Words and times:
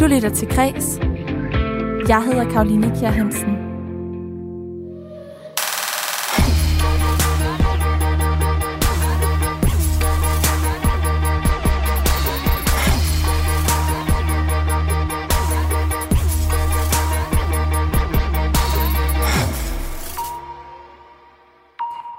Du 0.00 0.06
lytter 0.06 0.28
til 0.28 0.48
Græs. 0.48 0.98
Jeg 2.08 2.24
hedder 2.24 2.50
Karoline 2.50 2.92
Kjær 2.98 3.10
Hansen. 3.10 3.50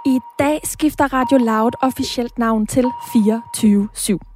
I 0.06 0.20
dag 0.40 0.60
skifter 0.64 1.14
Radio 1.14 1.38
Loud 1.38 1.72
officielt 1.82 2.40
navn 2.40 2.68
til 2.68 2.86
24-7. 2.86 4.27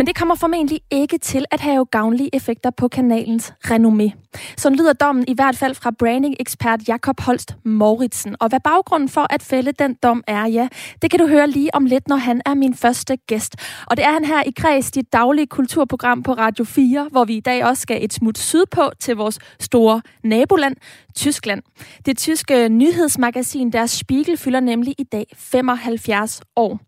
Men 0.00 0.06
det 0.06 0.16
kommer 0.16 0.34
formentlig 0.34 0.80
ikke 0.90 1.18
til 1.18 1.44
at 1.50 1.60
have 1.60 1.86
gavnlige 1.86 2.30
effekter 2.32 2.70
på 2.70 2.88
kanalens 2.88 3.52
renommé. 3.66 4.30
Så 4.56 4.70
lyder 4.70 4.92
dommen 4.92 5.24
i 5.28 5.34
hvert 5.34 5.56
fald 5.56 5.74
fra 5.74 5.90
branding-ekspert 5.98 6.88
Jakob 6.88 7.20
Holst 7.20 7.56
Mauritsen. 7.64 8.36
Og 8.40 8.48
hvad 8.48 8.60
baggrunden 8.60 9.08
for 9.08 9.26
at 9.30 9.42
fælde 9.42 9.72
den 9.72 9.94
dom 10.02 10.24
er, 10.26 10.46
ja, 10.46 10.68
det 11.02 11.10
kan 11.10 11.20
du 11.20 11.26
høre 11.26 11.50
lige 11.50 11.74
om 11.74 11.84
lidt, 11.84 12.08
når 12.08 12.16
han 12.16 12.42
er 12.46 12.54
min 12.54 12.74
første 12.74 13.16
gæst. 13.16 13.56
Og 13.86 13.96
det 13.96 14.04
er 14.04 14.12
han 14.12 14.24
her 14.24 14.42
i 14.42 14.50
Kreds, 14.56 14.90
dit 14.90 15.12
daglige 15.12 15.46
kulturprogram 15.46 16.22
på 16.22 16.32
Radio 16.32 16.64
4, 16.64 17.08
hvor 17.10 17.24
vi 17.24 17.36
i 17.36 17.40
dag 17.40 17.64
også 17.64 17.82
skal 17.82 18.04
et 18.04 18.12
smut 18.12 18.38
sydpå 18.38 18.90
til 19.00 19.16
vores 19.16 19.38
store 19.60 20.02
naboland, 20.24 20.76
Tyskland. 21.14 21.62
Det 22.06 22.18
tyske 22.18 22.68
nyhedsmagasin 22.68 23.70
Der 23.70 23.86
Spiegel 23.86 24.36
fylder 24.36 24.60
nemlig 24.60 24.94
i 24.98 25.04
dag 25.04 25.26
75 25.36 26.40
år. 26.56 26.80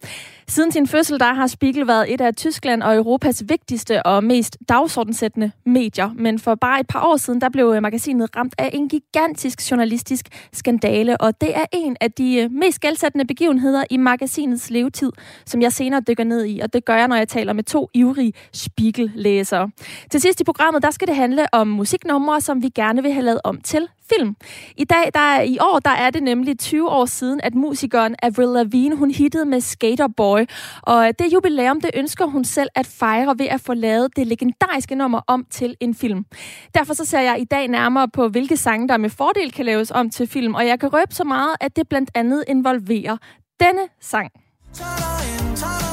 Siden 0.48 0.73
sin 0.73 0.87
fødsel 0.87 1.20
der 1.20 1.34
har 1.34 1.47
Spiegel 1.47 1.87
været 1.87 2.15
et 2.15 2.20
af 2.20 2.34
Tyskland 2.34 2.83
og 2.83 2.97
Europas 3.02 3.42
vigtigste 3.48 4.06
og 4.06 4.24
mest 4.24 4.56
dagsordensættende 4.69 5.51
medier. 5.66 6.11
Men 6.16 6.38
for 6.38 6.55
bare 6.55 6.80
et 6.80 6.87
par 6.87 7.06
år 7.06 7.17
siden, 7.17 7.41
der 7.41 7.48
blev 7.48 7.72
øh, 7.77 7.83
magasinet 7.83 8.36
ramt 8.36 8.55
af 8.58 8.70
en 8.72 8.89
gigantisk 8.89 9.70
journalistisk 9.70 10.27
skandale. 10.53 11.20
Og 11.20 11.41
det 11.41 11.56
er 11.56 11.64
en 11.73 11.97
af 12.00 12.12
de 12.12 12.36
øh, 12.36 12.50
mest 12.50 12.80
gældsættende 12.80 13.25
begivenheder 13.25 13.84
i 13.91 13.97
magasinets 13.97 14.70
levetid, 14.70 15.12
som 15.47 15.62
jeg 15.62 15.73
senere 15.73 16.00
dykker 16.08 16.25
ned 16.25 16.45
i. 16.45 16.61
Og 16.61 16.73
det 16.73 16.84
gør 16.84 16.97
jeg, 16.97 17.08
når 17.08 17.17
jeg 17.17 17.28
taler 17.28 17.53
med 17.53 17.64
to 17.64 17.89
ivrige 17.95 18.33
spiegellæsere. 18.53 19.70
Til 20.11 20.20
sidst 20.20 20.41
i 20.41 20.45
programmet, 20.45 20.83
der 20.83 20.91
skal 20.91 21.08
det 21.08 21.17
handle 21.17 21.55
om 21.55 21.67
musiknumre, 21.69 22.41
som 22.41 22.62
vi 22.62 22.69
gerne 22.69 23.03
vil 23.03 23.12
have 23.12 23.25
lavet 23.25 23.41
om 23.45 23.61
til 23.61 23.89
film. 24.17 24.36
I 24.77 24.84
dag, 24.84 25.11
der 25.14 25.20
er, 25.20 25.42
i 25.42 25.58
år, 25.61 25.78
der 25.78 25.91
er 25.91 26.11
det 26.11 26.23
nemlig 26.23 26.58
20 26.58 26.89
år 26.89 27.06
siden, 27.06 27.41
at 27.42 27.55
musikeren 27.55 28.17
Avril 28.23 28.48
Lavigne, 28.48 28.97
hun 28.97 29.11
hittede 29.11 29.45
med 29.45 29.61
Skater 29.61 30.08
Boy. 30.17 30.41
Og 30.83 31.06
øh, 31.06 31.14
det 31.19 31.33
jubilæum, 31.33 31.80
det 31.80 31.91
ønsker 31.95 32.27
hun 32.27 32.45
selv 32.45 32.69
at 32.75 32.81
fejre 32.86 33.34
ved 33.38 33.47
at 33.47 33.61
få 33.61 33.75
lavet 33.75 34.16
det 34.16 34.27
legendariske 34.27 34.94
nummer 34.94 35.20
om 35.27 35.47
til 35.50 35.77
en 35.80 35.94
film. 35.94 36.25
Derfor 36.75 36.94
så 36.94 37.05
ser 37.05 37.20
jeg 37.20 37.41
i 37.41 37.44
dag 37.44 37.69
nærmere 37.69 38.08
på, 38.08 38.28
hvilke 38.28 38.56
sange, 38.56 38.89
der 38.89 38.97
med 38.97 39.11
fordel 39.11 39.52
kan 39.52 39.64
laves 39.64 39.91
om 39.91 40.11
til 40.11 40.27
film. 40.27 40.55
Og 40.55 40.66
jeg 40.66 40.80
kan 40.80 40.92
røbe 40.92 41.14
så 41.14 41.24
meget, 41.24 41.56
at 41.61 41.77
det 41.77 41.89
blandt 41.89 42.11
andet 42.14 42.44
involverer 42.48 43.16
denne 43.61 43.89
sang. 44.00 44.30
Tag 44.74 44.86
dig 45.55 45.92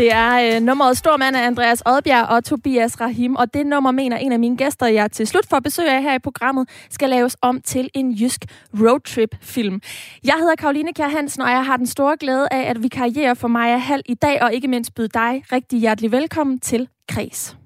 Det 0.00 0.12
er 0.12 0.56
øh, 0.56 0.62
nummeret 0.62 0.98
Stormand 0.98 1.36
af 1.36 1.46
Andreas 1.46 1.82
Odbjerg 1.86 2.28
og 2.28 2.44
Tobias 2.44 3.00
Rahim, 3.00 3.36
og 3.36 3.54
det 3.54 3.66
nummer 3.66 3.90
mener 3.90 4.16
en 4.16 4.32
af 4.32 4.38
mine 4.38 4.56
gæster, 4.56 4.86
jeg 4.86 5.12
til 5.12 5.26
slut 5.26 5.46
får 5.50 5.60
besøg 5.60 5.88
af 5.88 6.02
her 6.02 6.14
i 6.14 6.18
programmet, 6.18 6.68
skal 6.90 7.10
laves 7.10 7.36
om 7.42 7.60
til 7.60 7.90
en 7.94 8.12
jysk 8.12 8.44
roadtrip-film. 8.80 9.80
Jeg 10.24 10.34
hedder 10.38 10.54
Karoline 10.54 10.92
Kjær 10.92 11.08
Hansen, 11.08 11.42
og 11.42 11.50
jeg 11.50 11.66
har 11.66 11.76
den 11.76 11.86
store 11.86 12.16
glæde 12.20 12.48
af, 12.50 12.70
at 12.70 12.82
vi 12.82 12.88
karrierer 12.88 13.34
for 13.34 13.48
Maja 13.48 13.76
Hall 13.76 14.02
i 14.06 14.14
dag, 14.14 14.42
og 14.42 14.54
ikke 14.54 14.68
mindst 14.68 14.94
byde 14.94 15.08
dig 15.08 15.44
rigtig 15.52 15.78
hjertelig 15.80 16.12
velkommen 16.12 16.60
til 16.60 16.88
Kres. 17.08 17.56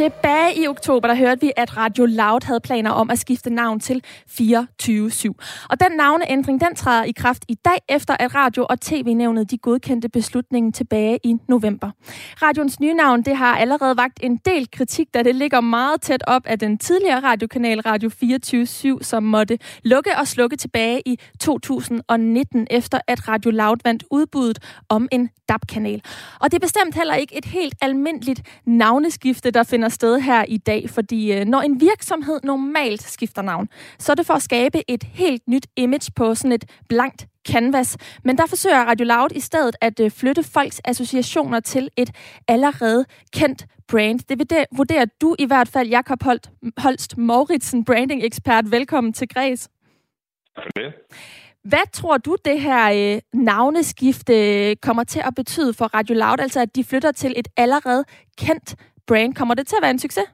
Tilbage 0.00 0.62
i 0.62 0.66
oktober, 0.66 1.08
der 1.08 1.14
hørte 1.14 1.40
vi, 1.40 1.52
at 1.56 1.76
Radio 1.76 2.06
Loud 2.06 2.44
havde 2.44 2.60
planer 2.60 2.90
om 2.90 3.10
at 3.10 3.18
skifte 3.18 3.50
navn 3.50 3.80
til 3.80 4.04
24 4.28 5.10
Og 5.70 5.80
den 5.80 5.96
navneændring, 5.96 6.60
den 6.60 6.74
træder 6.74 7.04
i 7.04 7.12
kraft 7.12 7.44
i 7.48 7.54
dag, 7.54 7.78
efter 7.88 8.16
at 8.18 8.34
Radio- 8.34 8.66
og 8.70 8.80
TV-nævnet 8.80 9.50
de 9.50 9.58
godkendte 9.58 10.08
beslutningen 10.08 10.72
tilbage 10.72 11.18
i 11.24 11.36
november. 11.48 11.90
Radions 12.42 12.80
nye 12.80 12.94
navn, 12.94 13.22
det 13.22 13.36
har 13.36 13.56
allerede 13.56 13.96
vagt 13.96 14.18
en 14.22 14.36
del 14.36 14.70
kritik, 14.70 15.14
da 15.14 15.22
det 15.22 15.34
ligger 15.34 15.60
meget 15.60 16.00
tæt 16.00 16.22
op 16.26 16.46
af 16.46 16.58
den 16.58 16.78
tidligere 16.78 17.20
radiokanal 17.20 17.80
Radio 17.80 18.08
24 18.08 18.98
som 19.02 19.22
måtte 19.22 19.58
lukke 19.84 20.10
og 20.18 20.28
slukke 20.28 20.56
tilbage 20.56 21.02
i 21.06 21.18
2019, 21.40 22.66
efter 22.70 23.00
at 23.06 23.28
Radio 23.28 23.50
Loud 23.50 23.76
vandt 23.84 24.04
udbuddet 24.10 24.58
om 24.88 25.08
en 25.12 25.30
DAB-kanal. 25.48 26.02
Og 26.40 26.50
det 26.50 26.54
er 26.56 26.66
bestemt 26.66 26.94
heller 26.94 27.14
ikke 27.14 27.38
et 27.38 27.44
helt 27.44 27.74
almindeligt 27.80 28.42
navneskifte, 28.66 29.50
der 29.50 29.62
finder 29.62 29.89
sted 29.90 30.20
her 30.20 30.44
i 30.48 30.56
dag, 30.56 30.90
fordi 30.90 31.32
øh, 31.32 31.44
når 31.44 31.60
en 31.60 31.80
virksomhed 31.80 32.40
normalt 32.44 33.02
skifter 33.02 33.42
navn, 33.42 33.68
så 33.98 34.12
er 34.12 34.16
det 34.16 34.26
for 34.26 34.34
at 34.34 34.42
skabe 34.42 34.90
et 34.90 35.02
helt 35.02 35.48
nyt 35.48 35.66
image 35.76 36.12
på 36.16 36.34
sådan 36.34 36.52
et 36.52 36.64
blankt 36.88 37.26
canvas. 37.48 37.96
Men 38.24 38.38
der 38.38 38.46
forsøger 38.46 38.84
Radio 38.84 39.06
Loud 39.06 39.30
i 39.34 39.40
stedet 39.40 39.76
at 39.80 40.00
øh, 40.00 40.10
flytte 40.10 40.42
folks 40.42 40.80
associationer 40.84 41.60
til 41.60 41.88
et 41.96 42.10
allerede 42.48 43.04
kendt 43.32 43.66
brand. 43.88 44.20
Det 44.28 44.66
vurderer 44.76 45.04
du 45.20 45.36
i 45.38 45.46
hvert 45.46 45.68
fald, 45.68 45.88
Jakob 45.88 46.22
Holt, 46.22 46.50
Holst 46.78 47.18
Mauritsen, 47.18 47.84
branding-ekspert. 47.84 48.70
Velkommen 48.70 49.12
til 49.12 49.28
Græs. 49.28 49.68
Tak 50.56 50.64
for 50.64 50.82
det. 50.82 50.92
Hvad 51.64 51.92
tror 51.92 52.16
du, 52.16 52.36
det 52.44 52.60
her 52.60 53.14
øh, 53.14 53.20
navneskifte 53.32 54.76
kommer 54.76 55.04
til 55.04 55.22
at 55.24 55.34
betyde 55.34 55.74
for 55.74 55.84
Radio 55.84 56.14
Loud? 56.14 56.40
Altså, 56.40 56.60
at 56.60 56.76
de 56.76 56.84
flytter 56.84 57.12
til 57.12 57.34
et 57.36 57.48
allerede 57.56 58.04
kendt 58.38 58.76
brand. 59.10 59.34
Kommer 59.38 59.54
det 59.54 59.66
til 59.66 59.76
at 59.78 59.84
være 59.84 59.96
en 59.96 60.04
succes? 60.06 60.28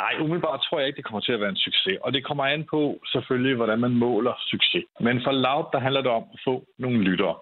Nej, 0.00 0.12
umiddelbart 0.22 0.60
tror 0.62 0.78
jeg 0.78 0.86
ikke, 0.86 0.96
det 1.00 1.08
kommer 1.08 1.22
til 1.24 1.36
at 1.36 1.40
være 1.40 1.54
en 1.56 1.64
succes. 1.66 1.96
Og 2.04 2.10
det 2.14 2.22
kommer 2.28 2.44
an 2.44 2.64
på 2.74 2.80
selvfølgelig, 3.12 3.56
hvordan 3.56 3.80
man 3.86 3.94
måler 4.04 4.34
succes. 4.52 4.84
Men 5.06 5.16
for 5.24 5.32
Loud, 5.44 5.66
der 5.72 5.80
handler 5.86 6.02
det 6.06 6.12
om 6.18 6.24
at 6.34 6.40
få 6.46 6.54
nogle 6.78 6.98
lyttere. 7.08 7.36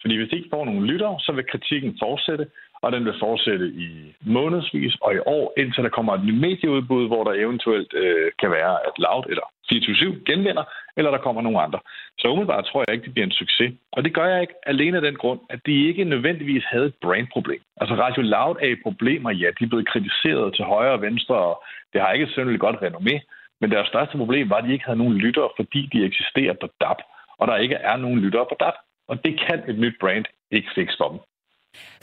Fordi 0.00 0.14
hvis 0.16 0.30
de 0.30 0.36
ikke 0.36 0.54
får 0.54 0.64
nogle 0.64 0.86
lyttere, 0.90 1.16
så 1.24 1.30
vil 1.32 1.50
kritikken 1.52 1.92
fortsætte, 2.04 2.44
og 2.84 2.92
den 2.92 3.04
vil 3.04 3.20
fortsætte 3.26 3.66
i 3.86 3.88
månedsvis 4.36 4.94
og 5.00 5.14
i 5.14 5.18
år, 5.36 5.52
indtil 5.56 5.84
der 5.84 5.96
kommer 5.96 6.12
et 6.14 6.24
nyt 6.24 6.40
medieudbud, 6.46 7.06
hvor 7.06 7.24
der 7.24 7.42
eventuelt 7.44 7.90
øh, 8.02 8.32
kan 8.40 8.50
være, 8.50 8.74
at 8.86 8.94
Loud 8.98 9.24
eller 9.32 9.46
24 9.70 10.20
genvinder, 10.26 10.64
eller 10.96 11.10
der 11.10 11.24
kommer 11.26 11.42
nogle 11.42 11.62
andre. 11.62 11.80
Så 12.18 12.28
umiddelbart 12.28 12.64
tror 12.64 12.84
jeg 12.86 12.94
ikke, 12.94 13.04
det 13.04 13.14
bliver 13.14 13.26
en 13.26 13.40
succes. 13.42 13.72
Og 13.92 14.04
det 14.04 14.14
gør 14.14 14.26
jeg 14.32 14.40
ikke 14.40 14.54
alene 14.66 14.96
af 14.96 15.02
den 15.02 15.16
grund, 15.22 15.40
at 15.50 15.60
de 15.66 15.88
ikke 15.88 16.04
nødvendigvis 16.04 16.64
havde 16.72 16.86
et 16.86 17.00
brandproblem. 17.02 17.60
Altså 17.80 17.94
Radio 17.94 18.22
Loud 18.22 18.56
er 18.60 18.70
i 18.72 18.82
problemer, 18.86 19.30
ja, 19.30 19.48
de 19.58 19.64
er 19.64 19.72
blevet 19.72 19.88
kritiseret 19.92 20.54
til 20.54 20.64
højre 20.64 20.96
og 20.98 21.02
venstre, 21.02 21.36
og 21.36 21.62
det 21.92 22.00
har 22.00 22.12
ikke 22.12 22.26
et 22.26 22.34
synderligt 22.34 22.66
godt 22.66 22.76
renommé. 22.76 23.14
Men 23.60 23.70
deres 23.70 23.88
største 23.88 24.16
problem 24.16 24.50
var, 24.50 24.56
at 24.56 24.64
de 24.64 24.72
ikke 24.72 24.84
havde 24.84 25.02
nogen 25.02 25.18
lyttere, 25.24 25.48
fordi 25.56 25.80
de 25.92 26.04
eksisterer 26.04 26.54
på 26.60 26.66
DAB, 26.80 26.98
og 27.38 27.48
der 27.48 27.56
ikke 27.56 27.74
er 27.74 27.96
nogen 27.96 28.18
lyttere 28.18 28.46
på 28.50 28.56
DAB. 28.60 28.74
Og 29.08 29.24
det 29.24 29.40
kan 29.40 29.58
et 29.70 29.78
nyt 29.78 29.96
brand 30.00 30.24
ikke 30.50 30.68
fikse 30.74 30.96
for 30.98 31.08
dem. 31.08 31.20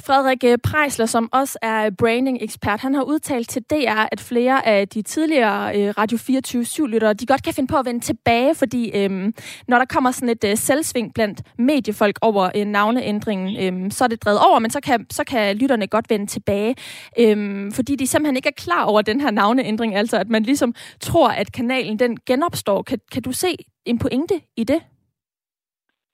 Frederik 0.06 0.44
øh, 0.44 0.58
Prejsler, 0.58 1.06
som 1.06 1.30
også 1.34 1.60
er 1.62 1.90
branding-ekspert, 1.98 2.80
han 2.80 2.96
har 2.96 3.04
udtalt 3.04 3.50
til 3.50 3.62
DR, 3.70 4.06
at 4.12 4.20
flere 4.20 4.68
af 4.68 4.88
de 4.88 5.02
tidligere 5.02 5.80
øh, 5.80 5.94
Radio 5.98 6.18
24-7-lyttere, 6.18 7.14
de 7.14 7.26
godt 7.26 7.44
kan 7.44 7.54
finde 7.54 7.68
på 7.68 7.78
at 7.78 7.86
vende 7.86 8.00
tilbage, 8.00 8.56
fordi 8.56 8.92
øhm, 8.96 9.34
når 9.68 9.78
der 9.78 9.86
kommer 9.86 10.12
sådan 10.12 10.30
et 10.30 10.44
øh, 10.44 10.58
selvsving 10.58 11.14
blandt 11.14 11.42
mediefolk 11.58 12.20
over 12.22 12.50
øh, 12.56 12.66
navneændringen, 12.66 13.50
øhm, 13.64 13.92
så 13.92 14.04
er 14.04 14.08
det 14.08 14.24
drevet 14.24 14.40
over, 14.40 14.60
men 14.60 14.72
så 14.72 14.82
kan, 14.82 15.06
så 15.10 15.24
kan 15.24 15.58
lytterne 15.58 15.88
godt 15.88 16.10
vende 16.10 16.26
tilbage, 16.26 16.76
øhm, 17.20 17.72
fordi 17.72 17.96
de 17.96 18.08
simpelthen 18.08 18.36
ikke 18.36 18.50
er 18.50 18.62
klar 18.64 18.84
over 18.86 19.02
den 19.02 19.22
her 19.22 19.32
navneændring, 19.32 19.96
altså 19.96 20.18
at 20.18 20.30
man 20.30 20.44
ligesom 20.44 20.74
tror, 21.00 21.30
at 21.30 21.52
kanalen 21.52 22.00
den 22.00 22.18
genopstår. 22.26 22.82
Kan, 22.82 23.00
kan 23.12 23.22
du 23.22 23.32
se 23.32 23.48
en 23.86 24.00
pointe 24.00 24.42
i 24.58 24.64
det? 24.64 24.82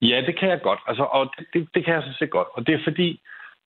Ja, 0.01 0.21
det 0.27 0.39
kan 0.39 0.49
jeg 0.49 0.59
godt, 0.63 0.79
altså, 0.87 1.03
og 1.03 1.29
det, 1.37 1.45
det, 1.53 1.67
det 1.73 1.85
kan 1.85 1.93
jeg 1.93 2.03
så 2.03 2.13
se 2.19 2.27
godt, 2.27 2.47
og 2.53 2.67
det 2.67 2.75
er 2.75 2.79
fordi, 2.83 3.21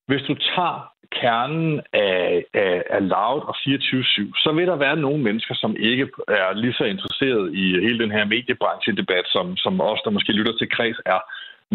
hvis 0.07 0.21
du 0.21 0.35
tager 0.55 0.91
kernen 1.21 1.81
af, 1.93 2.45
af, 2.53 2.83
af 2.89 3.01
Loud 3.09 3.41
og 3.49 3.55
24-7, 3.55 4.43
så 4.43 4.51
vil 4.55 4.67
der 4.67 4.75
være 4.75 4.95
nogle 4.95 5.23
mennesker, 5.23 5.55
som 5.55 5.75
ikke 5.79 6.07
er 6.27 6.53
lige 6.53 6.73
så 6.73 6.83
interesseret 6.83 7.53
i 7.53 7.65
hele 7.85 7.99
den 7.99 8.11
her 8.11 8.25
mediebranchedebat, 8.25 9.25
som, 9.27 9.57
som 9.57 9.81
os, 9.81 10.01
der 10.05 10.09
måske 10.09 10.31
lytter 10.31 10.53
til 10.57 10.69
kreds, 10.69 10.99
er. 11.05 11.19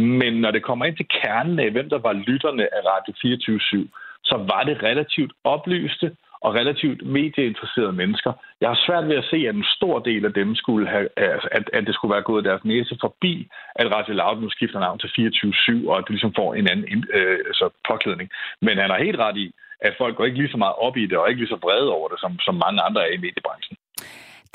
Men 0.01 0.33
når 0.41 0.51
det 0.51 0.63
kommer 0.63 0.85
ind 0.85 0.97
til 0.97 1.09
kernen 1.09 1.59
af, 1.59 1.71
hvem 1.71 1.89
der 1.89 1.99
var 1.99 2.13
lytterne 2.13 2.65
af 2.77 2.81
Radio 2.93 3.13
24-7, 3.85 3.89
så 4.25 4.37
var 4.51 4.63
det 4.65 4.83
relativt 4.83 5.33
oplyste 5.45 6.17
og 6.47 6.55
relativt 6.55 7.01
medieinteresserede 7.19 7.99
mennesker. 8.03 8.33
Jeg 8.61 8.69
har 8.69 8.79
svært 8.87 9.09
ved 9.09 9.17
at 9.17 9.29
se, 9.31 9.39
at 9.49 9.55
en 9.55 9.73
stor 9.77 9.99
del 9.99 10.25
af 10.25 10.33
dem 10.33 10.55
skulle 10.55 10.89
have, 10.89 11.09
altså, 11.17 11.49
at, 11.53 11.65
at 11.73 11.87
det 11.87 11.95
skulle 11.95 12.15
være 12.15 12.29
gået 12.31 12.45
deres 12.45 12.65
næse 12.65 12.95
forbi, 13.01 13.49
at 13.81 13.93
Radio 13.97 14.15
Loud 14.15 14.41
nu 14.41 14.51
skifter 14.51 14.81
navn 14.81 14.99
til 14.99 15.09
24-7, 15.09 15.89
og 15.89 15.99
at 15.99 16.05
det 16.05 16.15
ligesom 16.15 16.35
får 16.41 16.55
en 16.55 16.69
anden 16.71 17.05
øh, 17.19 17.39
altså 17.51 17.67
påklædning. 17.89 18.29
Men 18.67 18.79
han 18.79 18.91
har 18.91 19.05
helt 19.07 19.19
ret 19.19 19.37
i, 19.37 19.47
at 19.81 19.95
folk 19.99 20.17
går 20.17 20.25
ikke 20.25 20.39
lige 20.39 20.55
så 20.55 20.57
meget 20.65 20.77
op 20.87 20.97
i 20.97 21.07
det, 21.07 21.19
og 21.19 21.29
ikke 21.29 21.41
lige 21.41 21.55
så 21.55 21.59
vrede 21.65 21.91
over 21.99 22.09
det, 22.09 22.21
som, 22.21 22.33
som 22.47 22.55
mange 22.65 22.81
andre 22.87 23.01
er 23.09 23.13
i 23.15 23.25
mediebranchen. 23.27 23.77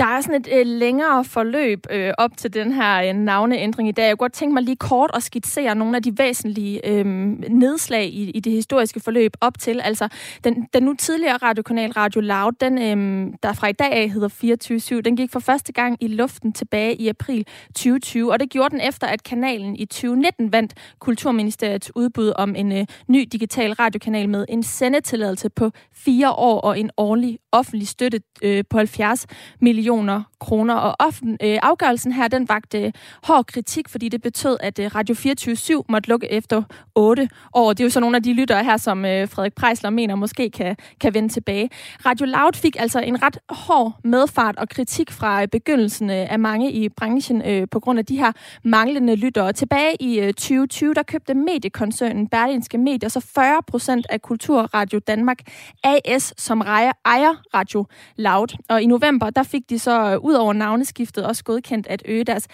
Der 0.01 0.07
er 0.07 0.21
sådan 0.21 0.41
et 0.41 0.47
øh, 0.51 0.65
længere 0.65 1.25
forløb 1.25 1.87
øh, 1.89 2.13
op 2.17 2.37
til 2.37 2.53
den 2.53 2.71
her 2.71 3.09
øh, 3.09 3.13
navneændring 3.13 3.89
i 3.89 3.91
dag. 3.91 4.03
Jeg 4.03 4.11
kunne 4.11 4.25
godt 4.25 4.33
tænke 4.33 4.53
mig 4.53 4.63
lige 4.63 4.75
kort 4.75 5.11
at 5.13 5.23
skitsere 5.23 5.75
nogle 5.75 5.95
af 5.95 6.03
de 6.03 6.17
væsentlige 6.17 6.87
øh, 6.87 7.05
nedslag 7.49 8.05
i, 8.05 8.29
i 8.29 8.39
det 8.39 8.51
historiske 8.51 8.99
forløb 8.99 9.33
op 9.41 9.59
til. 9.59 9.81
Altså, 9.83 10.07
den, 10.43 10.67
den 10.73 10.83
nu 10.83 10.93
tidligere 10.93 11.37
radiokanal 11.37 11.91
Radio 11.91 12.21
Loud, 12.21 12.51
den, 12.51 12.77
øh, 12.77 13.33
der 13.43 13.53
fra 13.53 13.67
i 13.67 13.71
dag 13.71 13.91
af 13.91 14.09
hedder 14.09 14.97
24-7, 14.97 15.01
den 15.01 15.15
gik 15.15 15.31
for 15.31 15.39
første 15.39 15.73
gang 15.73 15.97
i 15.99 16.07
luften 16.07 16.53
tilbage 16.53 16.95
i 16.95 17.07
april 17.07 17.45
2020, 17.67 18.31
og 18.31 18.39
det 18.39 18.49
gjorde 18.49 18.69
den 18.69 18.81
efter, 18.81 19.07
at 19.07 19.23
kanalen 19.23 19.75
i 19.75 19.85
2019 19.85 20.51
vandt 20.51 20.73
Kulturministeriets 20.99 21.91
udbud 21.95 22.33
om 22.35 22.55
en 22.55 22.71
øh, 22.71 22.85
ny 23.07 23.27
digital 23.31 23.73
radiokanal 23.73 24.29
med 24.29 24.45
en 24.49 24.63
sendetilladelse 24.63 25.49
på 25.49 25.71
fire 25.93 26.31
år 26.31 26.61
og 26.61 26.79
en 26.79 26.91
årlig 26.97 27.39
offentlig 27.51 27.87
støtte 27.87 28.21
øh, 28.41 28.63
på 28.69 28.77
70 28.77 29.27
millioner 29.59 29.90
millioner 29.91 30.23
kroner. 30.39 30.73
Og 30.73 30.95
offen, 30.99 31.37
øh, 31.43 31.59
afgørelsen 31.61 32.11
her, 32.11 32.27
den 32.27 32.49
vagte 32.49 32.81
øh, 32.81 32.91
hård 33.23 33.45
kritik, 33.45 33.89
fordi 33.89 34.09
det 34.09 34.21
betød, 34.21 34.57
at 34.59 34.79
øh, 34.79 34.95
Radio 34.95 35.15
24 35.15 35.83
måtte 35.89 36.09
lukke 36.09 36.31
efter 36.31 36.63
8 36.95 37.29
år. 37.53 37.73
Det 37.73 37.79
er 37.79 37.83
jo 37.83 37.89
så 37.89 37.99
nogle 37.99 38.15
af 38.15 38.23
de 38.23 38.33
lyttere 38.33 38.63
her, 38.63 38.77
som 38.77 39.05
øh, 39.05 39.29
Frederik 39.29 39.53
Preisler 39.53 39.89
mener 39.89 40.15
måske 40.15 40.49
kan, 40.49 40.75
kan 41.01 41.13
vende 41.13 41.29
tilbage. 41.29 41.69
Radio 42.05 42.25
Loud 42.25 42.53
fik 42.53 42.75
altså 42.79 42.99
en 42.99 43.23
ret 43.23 43.37
hård 43.49 43.93
medfart 44.03 44.57
og 44.57 44.69
kritik 44.69 45.11
fra 45.11 45.41
øh, 45.41 45.47
begyndelsen 45.47 46.09
øh, 46.09 46.31
af 46.31 46.39
mange 46.39 46.71
i 46.71 46.89
branchen 46.89 47.41
øh, 47.41 47.67
på 47.71 47.79
grund 47.79 47.99
af 47.99 48.05
de 48.05 48.17
her 48.17 48.31
manglende 48.63 49.15
lyttere. 49.15 49.53
Tilbage 49.53 49.95
i 49.99 50.19
øh, 50.19 50.33
2020, 50.33 50.93
der 50.93 51.03
købte 51.03 51.33
mediekoncernen 51.33 52.27
Berlinske 52.27 52.77
Medier 52.77 53.09
så 53.09 53.19
40 53.19 53.57
procent 53.67 54.05
af 54.09 54.21
Kulturradio 54.21 54.99
Danmark 55.07 55.39
AS, 55.83 56.33
som 56.37 56.61
ejer 56.61 57.33
Radio 57.53 57.85
Loud. 58.17 58.57
Og 58.69 58.81
i 58.81 58.85
november, 58.85 59.29
der 59.29 59.43
fik 59.43 59.69
de 59.69 59.79
så 59.81 60.11
øh, 60.11 60.19
ud 60.19 60.33
over 60.33 60.53
navneskiftet 60.53 61.25
også 61.25 61.43
godkendt 61.43 61.87
at 61.87 62.01
øge 62.05 62.23
deres 62.23 62.47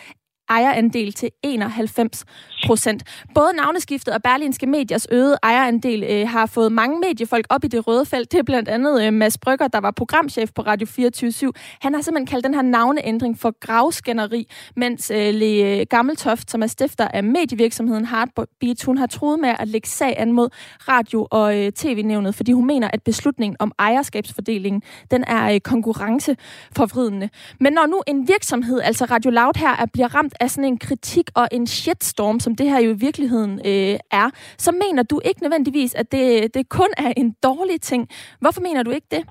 ejerandel 0.50 1.14
til 1.14 1.30
91 1.44 2.26
procent. 2.66 3.04
Både 3.36 3.54
navneskiftet 3.54 4.14
og 4.14 4.22
Berlinske 4.24 4.68
Mediers 4.68 5.08
øgede 5.12 5.38
ejerandel 5.44 6.04
øh, 6.04 6.30
har 6.30 6.46
fået 6.46 6.72
mange 6.72 7.00
mediefolk 7.00 7.46
op 7.50 7.64
i 7.64 7.68
det 7.68 7.88
røde 7.88 8.06
felt. 8.06 8.32
Det 8.32 8.40
er 8.40 8.44
blandt 8.44 8.70
andet 8.70 9.06
øh, 9.06 9.14
Mads 9.14 9.38
Brygger, 9.38 9.68
der 9.68 9.80
var 9.80 9.92
programchef 9.92 10.50
på 10.56 10.62
Radio 10.62 10.88
24 10.88 11.54
Han 11.82 11.94
har 11.94 12.02
simpelthen 12.02 12.28
kaldt 12.28 12.46
den 12.46 12.54
her 12.54 12.62
navneændring 12.62 13.40
for 13.40 13.60
gravskænderi, 13.60 14.48
mens 14.76 15.12
øh, 15.12 15.34
Le 15.34 15.80
øh, 15.80 15.86
Gammeltoft, 15.90 16.52
som 16.52 16.64
er 16.64 16.68
stifter 16.68 17.08
af 17.08 17.24
medievirksomheden 17.24 18.06
Heartbeat, 18.06 18.84
hun 18.86 18.98
har 18.98 19.08
troet 19.08 19.40
med 19.40 19.54
at 19.60 19.68
lægge 19.68 19.88
sag 19.88 20.20
an 20.20 20.32
mod 20.32 20.50
radio- 20.88 21.28
og 21.32 21.58
øh, 21.58 21.72
tv-nævnet, 21.72 22.36
fordi 22.36 22.52
hun 22.52 22.68
mener, 22.68 22.90
at 22.94 23.04
beslutningen 23.04 23.58
om 23.60 23.72
ejerskabsfordelingen, 23.80 24.82
den 25.12 25.24
er 25.28 25.54
øh, 25.54 25.60
konkurrenceforvridende. 25.60 27.30
Men 27.60 27.74
når 27.74 27.86
nu 27.86 28.02
en 28.08 28.28
virksomhed, 28.28 28.82
altså 28.82 29.06
Radio 29.06 29.32
Loud 29.32 29.54
her, 29.58 29.76
er, 29.76 29.86
bliver 29.94 30.16
ramt 30.16 30.34
af 30.40 30.50
sådan 30.50 30.72
en 30.72 30.80
kritik 30.80 31.28
og 31.36 31.48
en 31.52 31.68
shitstorm, 31.68 32.40
som 32.40 32.56
det 32.56 32.70
her 32.72 32.80
jo 32.86 32.92
i 32.92 33.00
virkeligheden 33.08 33.54
øh, 33.72 34.00
er, 34.22 34.28
så 34.58 34.72
mener 34.72 35.04
du 35.04 35.22
ikke 35.26 35.42
nødvendigvis, 35.42 35.96
at 35.96 36.12
det, 36.12 36.54
det 36.54 36.70
kun 36.70 36.92
er 36.98 37.14
en 37.18 37.36
dårlig 37.44 37.82
ting. 37.82 38.10
Hvorfor 38.42 38.62
mener 38.62 38.84
du 38.84 38.92
ikke 38.92 39.08
det? 39.12 39.24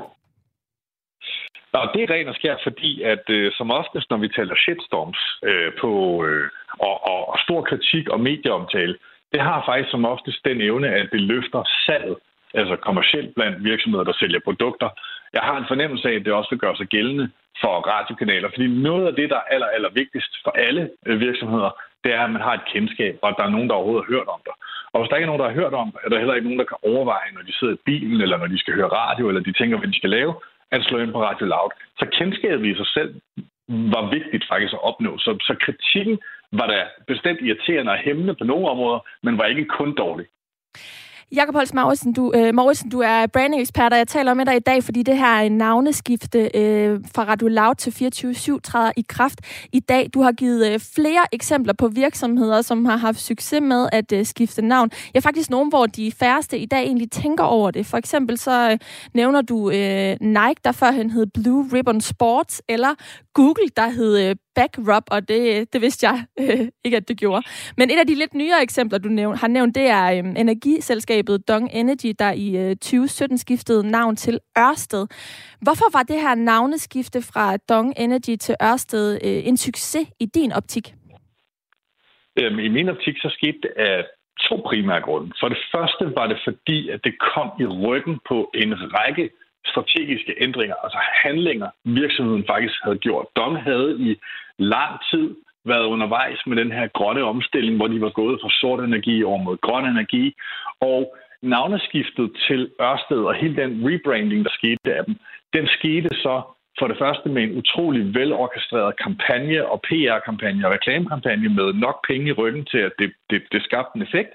Nå, 1.73 1.81
det 1.95 2.03
er 2.03 2.11
rent 2.15 2.29
og 2.29 2.35
skært, 2.35 2.61
fordi 2.63 3.03
at 3.03 3.25
øh, 3.29 3.53
som 3.53 3.71
oftest, 3.71 4.11
når 4.11 4.17
vi 4.17 4.29
taler 4.29 4.57
shitstorms 4.57 5.21
øh, 5.49 5.73
på, 5.81 5.91
øh, 6.27 6.49
og, 6.79 6.97
og, 7.11 7.29
og 7.33 7.39
stor 7.47 7.61
kritik 7.63 8.09
og 8.09 8.21
medieomtale, 8.21 8.97
det 9.33 9.41
har 9.41 9.63
faktisk 9.69 9.91
som 9.91 10.05
oftest 10.05 10.45
den 10.45 10.61
evne, 10.61 10.89
at 10.89 11.09
det 11.13 11.21
løfter 11.21 11.63
salget, 11.87 12.17
altså 12.55 12.77
kommercielt 12.77 13.35
blandt 13.35 13.65
virksomheder, 13.65 14.05
der 14.05 14.17
sælger 14.21 14.41
produkter. 14.45 14.89
Jeg 15.37 15.45
har 15.49 15.57
en 15.59 15.71
fornemmelse 15.73 16.09
af, 16.09 16.15
at 16.15 16.25
det 16.25 16.33
også 16.33 16.51
vil 16.51 16.65
gøre 16.65 16.77
sig 16.77 16.87
gældende 16.95 17.27
for 17.63 17.75
radiokanaler. 17.93 18.49
Fordi 18.55 18.67
noget 18.89 19.05
af 19.07 19.15
det, 19.19 19.31
der 19.33 19.37
er 19.37 19.49
aller, 19.55 19.71
aller 19.77 19.91
vigtigst 20.01 20.33
for 20.45 20.53
alle 20.67 20.83
øh, 21.07 21.21
virksomheder, 21.27 21.71
det 22.05 22.11
er, 22.15 22.23
at 22.25 22.33
man 22.37 22.43
har 22.47 22.55
et 22.55 22.69
kendskab, 22.73 23.15
og 23.23 23.29
at 23.29 23.37
der 23.39 23.45
er 23.45 23.55
nogen, 23.55 23.69
der 23.69 23.75
overhovedet 23.75 24.05
har 24.05 24.15
hørt 24.15 24.29
om 24.37 24.41
dig. 24.49 24.57
Og 24.93 24.97
hvis 24.99 25.09
der 25.09 25.17
ikke 25.17 25.27
er 25.29 25.33
nogen, 25.33 25.43
der 25.43 25.51
har 25.51 25.61
hørt 25.61 25.75
om 25.83 25.89
det, 25.93 26.01
er 26.05 26.09
der 26.11 26.23
heller 26.23 26.37
ikke 26.37 26.49
nogen, 26.49 26.63
der 26.63 26.71
kan 26.73 26.85
overveje, 26.93 27.35
når 27.37 27.43
de 27.49 27.59
sidder 27.59 27.75
i 27.75 27.85
bilen, 27.89 28.21
eller 28.25 28.37
når 28.39 28.49
de 28.55 28.59
skal 28.63 28.75
høre 28.75 28.97
radio, 29.03 29.25
eller 29.29 29.43
de 29.49 29.59
tænker, 29.59 29.77
hvad 29.79 29.89
de 29.93 30.01
skal 30.01 30.11
lave, 30.19 30.33
at 30.75 30.85
slå 30.85 30.99
ind 30.99 31.13
på 31.13 31.23
Radio 31.29 31.47
Loud. 31.47 31.73
Så 31.99 32.05
kendskabet 32.19 32.67
i 32.67 32.79
sig 32.81 32.89
selv 32.97 33.11
var 33.95 34.05
vigtigt 34.17 34.45
faktisk 34.53 34.73
at 34.75 34.85
opnå. 34.91 35.19
Så, 35.19 35.31
så 35.49 35.55
kritikken 35.65 36.19
var 36.53 36.67
da 36.67 36.79
bestemt 37.07 37.41
irriterende 37.41 37.93
og 37.93 37.99
hæmmende 38.07 38.35
på 38.35 38.45
nogle 38.45 38.69
områder, 38.69 39.01
men 39.23 39.39
var 39.39 39.45
ikke 39.45 39.65
kun 39.79 39.95
dårlig. 39.95 40.27
Jakob 41.33 41.55
Holst 41.55 41.75
Mauritsen, 41.75 42.13
du, 42.13 42.33
øh, 42.35 42.55
Mauritsen, 42.55 42.91
du 42.91 43.01
er 43.01 43.27
branding-ekspert, 43.27 43.93
og 43.93 43.99
jeg 43.99 44.09
taler 44.09 44.35
med 44.35 44.47
dig 44.47 44.57
i 44.57 44.61
dag, 44.61 44.85
fordi 44.85 45.03
det 45.03 45.19
her 45.19 45.49
navneskifte 45.49 46.51
øh, 46.55 47.01
fra 47.15 47.25
Radio 47.25 47.49
Loud 47.49 47.75
til 47.75 47.91
24-7 47.91 48.61
træder 48.65 48.93
i 48.97 49.05
kraft 49.09 49.41
i 49.73 49.81
dag. 49.81 50.11
Du 50.15 50.23
har 50.23 50.33
givet 50.33 50.73
øh, 50.73 50.81
flere 50.81 51.27
eksempler 51.33 51.73
på 51.73 51.89
virksomheder, 51.89 52.63
som 52.63 52.85
har 52.85 52.97
haft 52.97 53.21
succes 53.21 53.61
med 53.61 53.89
at 53.93 54.13
øh, 54.13 54.27
skifte 54.27 54.63
navn. 54.63 54.91
Jeg 54.93 55.15
ja, 55.15 55.21
faktisk 55.21 55.51
nogen, 55.51 55.69
hvor 55.69 55.87
de 55.87 56.13
færreste 56.13 56.59
i 56.59 56.67
dag 56.67 56.83
egentlig 56.83 57.11
tænker 57.11 57.45
over 57.45 57.71
det. 57.71 57.87
For 57.87 57.97
eksempel 57.97 58.39
så 58.39 58.71
øh, 58.71 58.79
nævner 59.15 59.43
du 59.43 59.71
øh, 59.71 60.17
Nike, 60.21 60.61
der 60.65 60.73
førhen 60.73 61.11
hed 61.11 61.27
Blue 61.27 61.69
Ribbon 61.73 62.01
Sports, 62.01 62.63
eller 62.69 62.95
Google, 63.35 63.69
der 63.77 63.89
hed 63.89 64.19
øh, 64.19 64.37
backrub, 64.57 65.05
og 65.11 65.29
det, 65.29 65.73
det 65.73 65.81
vidste 65.81 66.07
jeg 66.09 66.25
øh, 66.41 66.69
ikke, 66.85 66.97
at 66.97 67.09
det 67.09 67.17
gjorde. 67.19 67.43
Men 67.77 67.91
et 67.91 67.99
af 67.99 68.07
de 68.07 68.15
lidt 68.15 68.35
nyere 68.35 68.63
eksempler, 68.63 68.99
du 68.99 69.09
nævnt, 69.09 69.41
har 69.41 69.49
nævnt, 69.49 69.75
det 69.75 69.87
er 69.89 70.07
øh, 70.13 70.19
energiselskabet 70.19 71.49
Dong 71.49 71.71
Energy, 71.73 72.15
der 72.19 72.33
i 72.33 72.57
øh, 72.57 72.77
2017 72.77 73.39
skiftede 73.39 73.91
navn 73.91 74.17
til 74.17 74.39
Ørsted. 74.59 75.07
Hvorfor 75.61 75.89
var 75.93 76.03
det 76.03 76.21
her 76.21 76.35
navneskifte 76.35 77.23
fra 77.23 77.57
Dong 77.57 77.95
Energy 77.97 78.37
til 78.41 78.55
Ørsted 78.63 79.19
øh, 79.25 79.49
en 79.49 79.57
succes 79.57 80.07
i 80.21 80.27
din 80.27 80.53
optik? 80.53 80.95
Øhm, 82.39 82.59
I 82.59 82.69
min 82.69 82.89
optik 82.89 83.17
så 83.19 83.29
skete 83.39 83.59
det 83.63 83.73
af 83.77 84.05
to 84.49 84.57
primære 84.67 85.01
grunde. 85.01 85.33
For 85.41 85.49
det 85.49 85.59
første 85.75 86.05
var 86.19 86.27
det 86.27 86.39
fordi, 86.45 86.89
at 86.89 87.01
det 87.05 87.15
kom 87.35 87.49
i 87.61 87.67
ryggen 87.67 88.19
på 88.29 88.51
en 88.55 88.73
række 88.97 89.31
strategiske 89.71 90.35
ændringer, 90.41 90.75
altså 90.85 90.99
handlinger, 91.25 91.69
virksomheden 91.85 92.45
faktisk 92.47 92.75
havde 92.85 92.99
gjort. 92.99 93.27
Dong 93.37 93.63
havde 93.63 93.97
i 94.01 94.17
lang 94.59 94.93
tid 95.11 95.37
været 95.65 95.85
undervejs 95.85 96.41
med 96.47 96.57
den 96.57 96.73
her 96.73 96.87
grønne 96.87 97.23
omstilling, 97.23 97.77
hvor 97.77 97.87
de 97.87 98.01
var 98.01 98.11
gået 98.11 98.41
fra 98.43 98.51
sort 98.61 98.81
energi 98.85 99.25
over 99.25 99.39
mod 99.43 99.57
grøn 99.57 99.87
energi, 99.87 100.35
og 100.81 101.17
navneskiftet 101.43 102.31
til 102.49 102.71
Ørsted 102.81 103.19
og 103.19 103.35
hele 103.35 103.57
den 103.57 103.73
rebranding, 103.89 104.45
der 104.45 104.51
skete 104.51 104.95
af 104.95 105.05
dem, 105.05 105.17
den 105.53 105.67
skete 105.67 106.09
så 106.09 106.43
for 106.79 106.87
det 106.89 106.99
første 106.99 107.29
med 107.29 107.43
en 107.43 107.57
utrolig 107.59 108.15
velorkestreret 108.15 108.99
kampagne 109.05 109.69
og 109.69 109.81
PR-kampagne 109.81 110.67
og 110.67 110.73
reklamekampagne 110.73 111.49
med 111.49 111.73
nok 111.73 112.07
penge 112.09 112.29
i 112.29 112.33
ryggen 112.33 112.65
til, 112.65 112.79
at 112.79 112.93
det, 112.99 113.13
det, 113.31 113.43
det 113.53 113.63
skabte 113.63 113.97
en 113.97 114.03
effekt, 114.03 114.33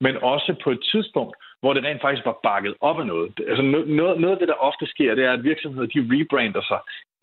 men 0.00 0.16
også 0.22 0.54
på 0.64 0.70
et 0.70 0.82
tidspunkt, 0.92 1.36
hvor 1.64 1.72
det 1.74 1.84
rent 1.84 2.02
faktisk 2.02 2.26
var 2.30 2.38
bakket 2.42 2.74
op 2.80 2.98
af 3.00 3.06
noget. 3.06 3.32
Altså 3.50 3.62
noget, 3.62 4.20
noget 4.22 4.34
af 4.34 4.40
det, 4.40 4.48
der 4.48 4.64
ofte 4.68 4.86
sker, 4.86 5.14
det 5.14 5.24
er, 5.24 5.32
at 5.32 5.44
virksomheder 5.50 5.86
de 5.94 6.06
rebrander 6.14 6.62
sig, 6.70 6.80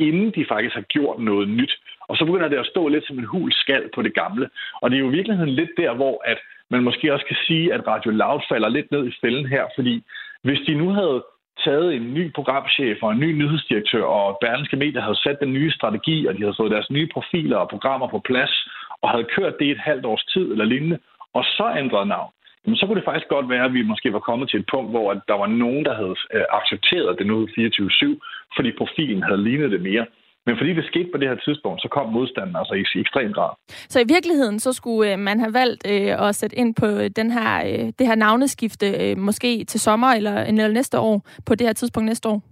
inden 0.07 0.29
de 0.37 0.45
faktisk 0.53 0.75
har 0.75 0.85
gjort 0.95 1.19
noget 1.19 1.47
nyt. 1.59 1.73
Og 2.09 2.17
så 2.17 2.25
begynder 2.25 2.49
det 2.49 2.57
at 2.63 2.71
stå 2.73 2.87
lidt 2.87 3.07
som 3.07 3.19
en 3.19 3.31
hul 3.33 3.51
skal 3.51 3.83
på 3.95 4.01
det 4.01 4.13
gamle. 4.21 4.49
Og 4.81 4.85
det 4.89 4.95
er 4.95 5.03
jo 5.05 5.09
i 5.09 5.17
virkeligheden 5.17 5.53
lidt 5.59 5.73
der, 5.77 5.93
hvor 5.93 6.21
at 6.25 6.39
man 6.69 6.83
måske 6.83 7.13
også 7.13 7.25
kan 7.25 7.39
sige, 7.47 7.73
at 7.73 7.87
Radio 7.87 8.11
Loud 8.11 8.41
falder 8.51 8.69
lidt 8.69 8.91
ned 8.91 9.07
i 9.07 9.17
fælden 9.21 9.45
her, 9.45 9.65
fordi 9.75 10.03
hvis 10.43 10.59
de 10.67 10.73
nu 10.75 10.89
havde 10.89 11.23
taget 11.65 11.95
en 11.95 12.13
ny 12.13 12.33
programchef 12.33 12.97
og 13.03 13.11
en 13.11 13.19
ny 13.19 13.31
nyhedsdirektør, 13.41 14.03
og 14.03 14.37
Berlingske 14.41 14.77
Medier 14.83 15.01
havde 15.01 15.23
sat 15.23 15.37
den 15.39 15.53
nye 15.53 15.71
strategi, 15.71 16.25
og 16.27 16.33
de 16.33 16.41
havde 16.41 16.59
fået 16.59 16.71
deres 16.71 16.91
nye 16.91 17.09
profiler 17.13 17.57
og 17.57 17.69
programmer 17.69 18.07
på 18.07 18.19
plads, 18.19 18.53
og 19.01 19.09
havde 19.09 19.31
kørt 19.35 19.59
det 19.59 19.71
et 19.71 19.85
halvt 19.89 20.05
års 20.05 20.25
tid 20.33 20.51
eller 20.51 20.65
lignende, 20.65 20.99
og 21.33 21.43
så 21.43 21.73
ændret 21.77 22.07
navn, 22.07 22.31
jamen, 22.63 22.77
så 22.77 22.85
kunne 22.85 22.99
det 22.99 23.09
faktisk 23.09 23.29
godt 23.35 23.49
være, 23.49 23.65
at 23.65 23.73
vi 23.73 23.81
måske 23.91 24.13
var 24.13 24.19
kommet 24.29 24.49
til 24.49 24.59
et 24.59 24.69
punkt, 24.73 24.89
hvor 24.91 25.07
der 25.29 25.37
var 25.43 25.47
nogen, 25.47 25.85
der 25.85 25.95
havde 26.01 26.15
øh, 26.35 26.45
accepteret 26.59 27.17
det 27.19 27.27
nu 27.27 27.47
24-7, 27.47 28.55
fordi 28.55 28.69
profilen 28.77 29.23
havde 29.23 29.43
lignet 29.43 29.71
det 29.71 29.81
mere. 29.81 30.05
Men 30.45 30.57
fordi 30.57 30.73
det 30.73 30.85
skete 30.85 31.09
på 31.11 31.17
det 31.17 31.27
her 31.29 31.35
tidspunkt, 31.35 31.81
så 31.81 31.87
kom 31.91 32.09
modstanden 32.09 32.55
altså 32.55 32.73
i, 32.73 32.83
i 32.97 32.99
ekstrem 32.99 33.33
grad. 33.33 33.51
Så 33.89 33.99
i 33.99 34.07
virkeligheden, 34.07 34.59
så 34.59 34.73
skulle 34.73 35.13
øh, 35.13 35.19
man 35.19 35.39
have 35.39 35.53
valgt 35.53 35.87
øh, 35.91 36.27
at 36.27 36.35
sætte 36.35 36.55
ind 36.55 36.75
på 36.75 36.85
øh, 36.85 37.09
den 37.15 37.31
her, 37.31 37.53
øh, 37.65 37.85
det 37.99 38.07
her 38.07 38.15
navneskifte, 38.15 38.87
øh, 39.01 39.17
måske 39.17 39.63
til 39.63 39.79
sommer 39.79 40.07
eller, 40.07 40.37
eller 40.43 40.67
næste 40.67 40.99
år, 40.99 41.27
på 41.45 41.55
det 41.55 41.67
her 41.67 41.73
tidspunkt 41.73 42.05
næste 42.05 42.29
år? 42.29 42.50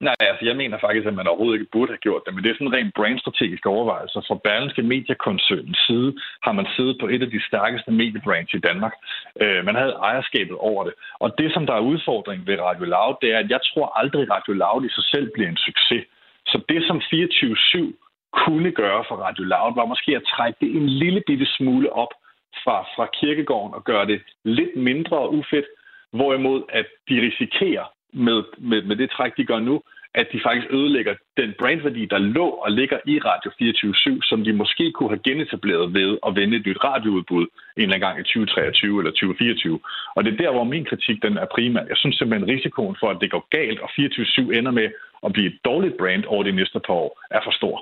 Nej, 0.00 0.14
altså 0.20 0.44
jeg 0.44 0.56
mener 0.56 0.78
faktisk, 0.78 1.06
at 1.06 1.14
man 1.14 1.26
overhovedet 1.26 1.58
ikke 1.58 1.72
burde 1.72 1.92
have 1.92 2.04
gjort 2.06 2.22
det, 2.26 2.34
men 2.34 2.44
det 2.44 2.50
er 2.50 2.54
sådan 2.54 2.66
en 2.66 2.78
rent 2.78 2.94
brandstrategisk 2.94 3.66
overvejelse. 3.66 4.22
Fra 4.28 4.40
Berlinske 4.44 4.82
Mediekoncernens 4.82 5.78
side 5.86 6.10
har 6.46 6.52
man 6.52 6.66
siddet 6.76 6.96
på 7.00 7.06
et 7.14 7.22
af 7.22 7.30
de 7.30 7.46
stærkeste 7.48 7.90
mediebrands 7.90 8.54
i 8.54 8.64
Danmark. 8.68 8.94
Øh, 9.42 9.64
man 9.64 9.74
havde 9.74 9.98
ejerskabet 10.08 10.56
over 10.56 10.84
det. 10.84 10.94
Og 11.18 11.28
det, 11.38 11.52
som 11.52 11.66
der 11.66 11.74
er 11.74 11.88
udfordring 11.92 12.46
ved 12.46 12.60
Radio 12.60 12.84
Loud, 12.84 13.14
det 13.22 13.28
er, 13.34 13.38
at 13.38 13.50
jeg 13.50 13.60
tror 13.68 13.98
aldrig, 14.00 14.30
Radio 14.30 14.52
Loud 14.52 14.84
i 14.84 14.94
sig 14.96 15.04
selv 15.12 15.26
bliver 15.34 15.48
en 15.48 15.64
succes. 15.68 16.04
Så 16.46 16.56
det, 16.68 16.80
som 16.88 16.98
24-7 16.98 17.92
kunne 18.32 18.70
gøre 18.72 19.04
for 19.08 19.16
Radio 19.26 19.44
Loud, 19.44 19.72
var 19.74 19.86
måske 19.92 20.16
at 20.16 20.28
trække 20.34 20.58
det 20.60 20.70
en 20.76 20.88
lille 20.88 21.22
bitte 21.26 21.46
smule 21.46 21.92
op 21.92 22.12
fra, 22.64 22.76
fra 22.96 23.06
kirkegården 23.20 23.74
og 23.74 23.84
gøre 23.84 24.06
det 24.06 24.22
lidt 24.44 24.76
mindre 24.76 25.30
ufedt, 25.30 25.66
hvorimod 26.12 26.62
at 26.68 26.86
de 27.08 27.14
risikerer 27.28 27.86
med, 28.16 28.42
med, 28.58 28.82
med 28.82 28.96
det 28.96 29.10
træk, 29.10 29.32
de 29.36 29.44
gør 29.44 29.58
nu, 29.58 29.82
at 30.20 30.26
de 30.32 30.40
faktisk 30.46 30.66
ødelægger 30.70 31.14
den 31.36 31.54
brandværdi, 31.58 32.04
der 32.06 32.18
lå 32.18 32.48
og 32.64 32.72
ligger 32.72 32.98
i 33.06 33.18
Radio 33.18 33.50
24 33.58 34.22
som 34.22 34.44
de 34.44 34.52
måske 34.52 34.92
kunne 34.92 35.08
have 35.08 35.26
genetableret 35.28 35.94
ved 35.94 36.18
at 36.26 36.36
vende 36.36 36.56
et 36.56 36.66
nyt 36.66 36.84
radioudbud 36.84 37.42
en 37.42 37.48
eller 37.76 37.94
anden 37.94 38.06
gang 38.06 38.20
i 38.20 38.22
2023 38.22 39.00
eller 39.00 39.10
2024. 39.10 39.80
Og 40.16 40.24
det 40.24 40.32
er 40.32 40.36
der, 40.36 40.52
hvor 40.52 40.64
min 40.64 40.84
kritik 40.84 41.22
den 41.22 41.36
er 41.36 41.46
primær. 41.54 41.84
Jeg 41.92 41.96
synes 41.96 42.16
simpelthen, 42.16 42.48
at 42.48 42.54
risikoen 42.56 42.96
for, 43.00 43.08
at 43.10 43.20
det 43.20 43.30
går 43.30 43.44
galt, 43.56 43.80
og 43.80 43.88
24-7 43.90 44.58
ender 44.58 44.70
med 44.70 44.88
at 45.26 45.32
blive 45.32 45.46
et 45.46 45.58
dårligt 45.64 45.96
brand 45.98 46.24
over 46.24 46.42
de 46.42 46.52
næste 46.52 46.80
par 46.86 46.94
år, 47.04 47.10
er 47.30 47.40
for 47.44 47.50
stor. 47.60 47.76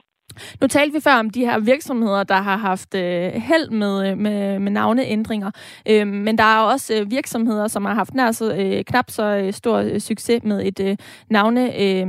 Nu 0.61 0.67
talte 0.67 0.95
vi 0.95 1.01
før 1.01 1.15
om 1.15 1.31
de 1.31 1.41
her 1.41 1.59
virksomheder, 1.59 2.23
der 2.23 2.35
har 2.35 2.57
haft 2.57 2.95
øh, 2.95 3.33
held 3.33 3.71
med, 3.71 4.11
øh, 4.11 4.19
med, 4.19 4.59
med 4.59 4.73
navneændringer. 4.73 5.51
Øh, 5.89 6.07
men 6.07 6.39
der 6.39 6.45
er 6.45 6.59
også 6.59 6.95
øh, 6.95 7.11
virksomheder, 7.11 7.69
som 7.69 7.85
har 7.85 7.95
haft 7.95 8.15
nær 8.15 8.33
så, 8.33 8.55
øh, 8.55 8.85
knap 8.85 9.11
så 9.11 9.23
øh, 9.23 9.53
stor 9.53 9.79
øh, 9.79 10.01
succes 10.01 10.43
med 10.45 10.67
et 10.67 10.81
øh, 10.81 10.97
navne, 11.31 11.81
øh, 11.83 12.07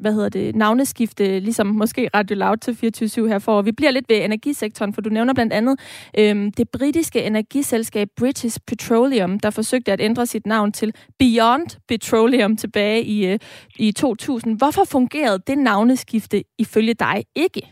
hvad 0.00 0.12
hedder 0.12 0.28
det, 0.28 0.56
navneskifte, 0.56 1.40
ligesom 1.40 1.66
måske 1.66 2.10
Radio 2.14 2.36
Loud 2.36 2.56
til 2.56 2.76
24 2.76 3.28
her 3.28 3.38
for. 3.38 3.62
Vi 3.62 3.72
bliver 3.72 3.90
lidt 3.90 4.08
ved 4.08 4.16
energisektoren, 4.24 4.94
for 4.94 5.00
du 5.00 5.10
nævner 5.10 5.34
blandt 5.34 5.52
andet 5.52 5.80
øh, 6.18 6.52
det 6.56 6.68
britiske 6.68 7.22
energiselskab 7.22 8.08
British 8.16 8.58
Petroleum, 8.66 9.38
der 9.38 9.50
forsøgte 9.50 9.92
at 9.92 10.00
ændre 10.00 10.26
sit 10.26 10.46
navn 10.46 10.72
til 10.72 10.92
Beyond 11.18 11.78
Petroleum 11.88 12.56
tilbage 12.56 13.04
i, 13.04 13.26
øh, 13.26 13.38
i 13.76 13.92
2000. 13.92 14.58
Hvorfor 14.58 14.84
fungerede 14.84 15.38
det 15.46 15.58
navneskifte 15.58 16.44
ifølge 16.58 16.94
dig 16.94 17.24
ikke? 17.36 17.62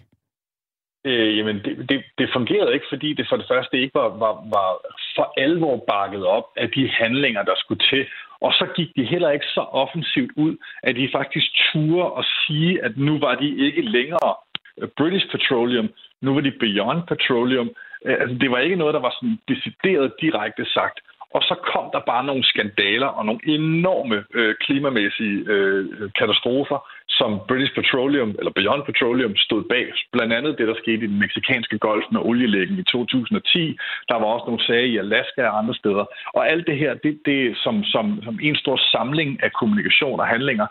Øh, 1.05 1.39
jamen, 1.39 1.57
det, 1.65 1.89
det, 1.89 2.05
det 2.19 2.29
fungerede 2.33 2.75
ikke, 2.75 2.87
fordi 2.89 3.13
det 3.13 3.27
for 3.29 3.37
det 3.37 3.47
første 3.49 3.81
ikke 3.81 3.95
var, 3.95 4.09
var, 4.09 4.35
var 4.57 4.69
for 5.17 5.33
alvor 5.37 5.85
bakket 5.89 6.27
op 6.27 6.45
af 6.57 6.71
de 6.71 6.89
handlinger, 6.89 7.43
der 7.43 7.55
skulle 7.57 7.85
til. 7.91 8.07
Og 8.41 8.53
så 8.53 8.67
gik 8.77 8.89
de 8.97 9.05
heller 9.05 9.31
ikke 9.31 9.47
så 9.47 9.61
offensivt 9.61 10.33
ud, 10.37 10.57
at 10.83 10.97
de 10.97 11.09
faktisk 11.13 11.47
turde 11.73 12.19
at 12.19 12.25
sige, 12.47 12.85
at 12.85 12.97
nu 12.97 13.19
var 13.19 13.35
de 13.35 13.49
ikke 13.67 13.83
længere 13.83 14.35
øh, 14.79 14.89
British 14.99 15.27
Petroleum, 15.31 15.89
nu 16.21 16.35
var 16.35 16.41
de 16.41 16.59
Beyond 16.61 17.03
Petroleum. 17.07 17.71
Øh, 18.05 18.17
altså, 18.21 18.37
det 18.41 18.51
var 18.51 18.59
ikke 18.59 18.77
noget, 18.77 18.95
der 18.95 19.01
var 19.01 19.15
sådan 19.19 19.39
decideret 19.49 20.13
direkte 20.21 20.65
sagt. 20.65 21.01
Og 21.35 21.43
så 21.43 21.55
kom 21.73 21.87
der 21.93 22.01
bare 22.13 22.25
nogle 22.25 22.45
skandaler 22.45 23.07
og 23.07 23.27
nogle 23.27 23.41
enorme 23.45 24.25
øh, 24.35 24.55
klimamæssige 24.61 25.39
øh, 25.47 26.11
katastrofer, 26.19 26.79
som 27.19 27.31
British 27.49 27.75
Petroleum, 27.75 28.31
eller 28.39 28.53
Beyond 28.59 28.83
Petroleum, 28.85 29.37
stod 29.37 29.63
bag. 29.73 29.87
Blandt 30.13 30.33
andet 30.33 30.59
det, 30.59 30.69
der 30.69 30.75
skete 30.83 31.05
i 31.05 31.11
den 31.13 31.19
meksikanske 31.19 31.79
golf 31.79 32.05
med 32.13 32.21
olielæggen 32.21 32.79
i 32.79 32.85
2010. 32.85 33.79
Der 34.09 34.17
var 34.21 34.29
også 34.35 34.47
nogle 34.47 34.65
sager 34.67 34.89
i 34.93 34.97
Alaska 34.97 35.43
og 35.49 35.59
andre 35.59 35.75
steder. 35.75 36.05
Og 36.37 36.51
alt 36.51 36.67
det 36.67 36.77
her, 36.79 36.95
det, 36.95 37.21
det 37.25 37.57
som, 37.65 37.85
som, 37.85 38.23
som 38.23 38.39
en 38.43 38.57
stor 38.57 38.77
samling 38.77 39.43
af 39.43 39.51
kommunikation 39.53 40.21
og 40.21 40.27
handlinger, 40.27 40.67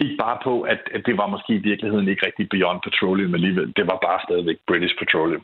gik 0.00 0.12
bare 0.18 0.38
på, 0.44 0.60
at, 0.60 0.80
at 0.94 1.02
det 1.06 1.16
var 1.16 1.26
måske 1.26 1.52
i 1.54 1.66
virkeligheden 1.70 2.08
ikke 2.08 2.26
rigtig 2.26 2.48
Beyond 2.48 2.80
Petroleum 2.86 3.34
alligevel. 3.34 3.72
Det 3.76 3.86
var 3.86 3.98
bare 4.06 4.20
stadigvæk 4.26 4.56
British 4.66 4.94
Petroleum. 4.98 5.42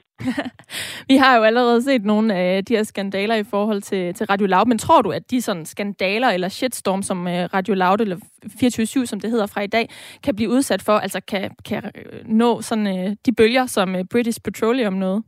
Vi 1.10 1.16
har 1.16 1.36
jo 1.36 1.42
allerede 1.42 1.82
set 1.82 2.04
nogle 2.04 2.34
af 2.34 2.64
de 2.64 2.76
her 2.76 2.82
skandaler 2.82 3.34
i 3.34 3.44
forhold 3.44 3.80
til, 3.82 4.14
til 4.14 4.26
Radio 4.26 4.46
Loud, 4.46 4.66
men 4.66 4.78
tror 4.78 5.02
du, 5.02 5.10
at 5.10 5.30
de 5.30 5.40
sådan 5.42 5.64
skandaler 5.64 6.28
eller 6.28 6.48
shitstorm, 6.48 7.02
som 7.02 7.28
øh, 7.28 7.44
Radio 7.54 7.74
Loud 7.74 8.00
eller 8.00 8.16
24 8.60 9.06
som 9.06 9.20
det 9.20 9.30
hedder 9.30 9.46
fra 9.46 9.60
i 9.60 9.66
dag, 9.66 9.88
kan 10.24 10.36
blive 10.36 10.50
udsat 10.50 10.82
for, 10.82 10.92
altså 10.92 11.20
kan, 11.28 11.50
kan 11.68 11.82
øh, 11.94 12.20
nå 12.24 12.62
sådan 12.62 12.86
øh, 12.86 13.16
de 13.26 13.32
bølger, 13.34 13.66
som 13.66 13.94
British 14.12 14.40
Petroleum 14.44 14.92
nåede? 14.92 15.22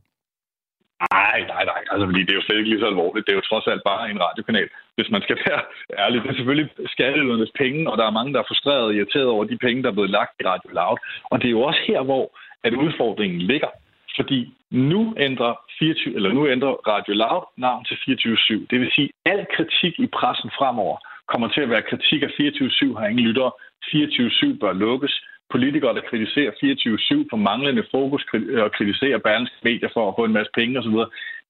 Nej, 1.11 1.37
nej, 1.53 1.63
nej. 1.71 1.81
Altså, 1.91 2.05
fordi 2.09 2.21
det 2.25 2.31
er 2.31 2.39
jo 2.39 2.45
slet 2.45 2.57
ikke 2.57 2.69
lige 2.69 2.83
så 2.83 2.89
alvorligt. 2.93 3.25
Det 3.25 3.31
er 3.31 3.39
jo 3.41 3.49
trods 3.49 3.67
alt 3.67 3.83
bare 3.91 4.03
en 4.11 4.19
radiokanal, 4.25 4.69
hvis 4.95 5.09
man 5.11 5.21
skal 5.21 5.37
være 5.45 5.61
ærlig. 6.03 6.23
Det 6.23 6.29
er 6.29 6.39
selvfølgelig 6.39 6.69
skatteydernes 6.95 7.51
penge, 7.61 7.91
og 7.91 7.97
der 7.97 8.05
er 8.05 8.17
mange, 8.17 8.33
der 8.33 8.39
er 8.39 8.49
frustreret 8.49 8.83
og 8.83 8.95
irriteret 8.95 9.27
over 9.35 9.43
de 9.43 9.57
penge, 9.57 9.83
der 9.83 9.89
er 9.89 9.97
blevet 9.97 10.09
lagt 10.09 10.33
i 10.39 10.43
Radio 10.51 10.69
Loud. 10.79 10.97
Og 11.31 11.41
det 11.41 11.47
er 11.47 11.57
jo 11.57 11.61
også 11.61 11.81
her, 11.87 12.01
hvor 12.01 12.25
at 12.63 12.73
udfordringen 12.73 13.41
ligger. 13.41 13.71
Fordi 14.15 14.53
nu 14.71 15.15
ændrer, 15.17 15.53
24, 15.79 16.15
eller 16.15 16.33
nu 16.33 16.47
ændrer 16.47 16.73
Radio 16.93 17.13
Loud 17.13 17.43
navn 17.57 17.85
til 17.85 17.95
24-7. 17.95 18.67
Det 18.69 18.79
vil 18.79 18.91
sige, 18.95 19.09
at 19.25 19.31
al 19.31 19.45
kritik 19.55 19.99
i 19.99 20.07
pressen 20.07 20.51
fremover 20.57 20.97
kommer 21.31 21.47
til 21.47 21.61
at 21.61 21.69
være 21.69 21.89
kritik 21.89 22.21
af 22.23 22.31
24-7 22.39 22.99
har 22.99 23.07
ingen 23.07 23.25
lyttere. 23.25 23.51
24-7 23.85 24.59
bør 24.61 24.73
lukkes 24.73 25.13
politikere, 25.49 25.95
der 25.95 26.09
kritiserer 26.09 26.51
24-7 26.51 27.25
for 27.29 27.37
manglende 27.37 27.83
fokus 27.91 28.25
og 28.65 28.71
kritiserer 28.71 29.17
Berlingske 29.17 29.57
medier 29.63 29.89
for 29.93 30.03
at 30.09 30.15
få 30.17 30.23
en 30.25 30.37
masse 30.37 30.51
penge 30.53 30.79
osv. 30.79 30.97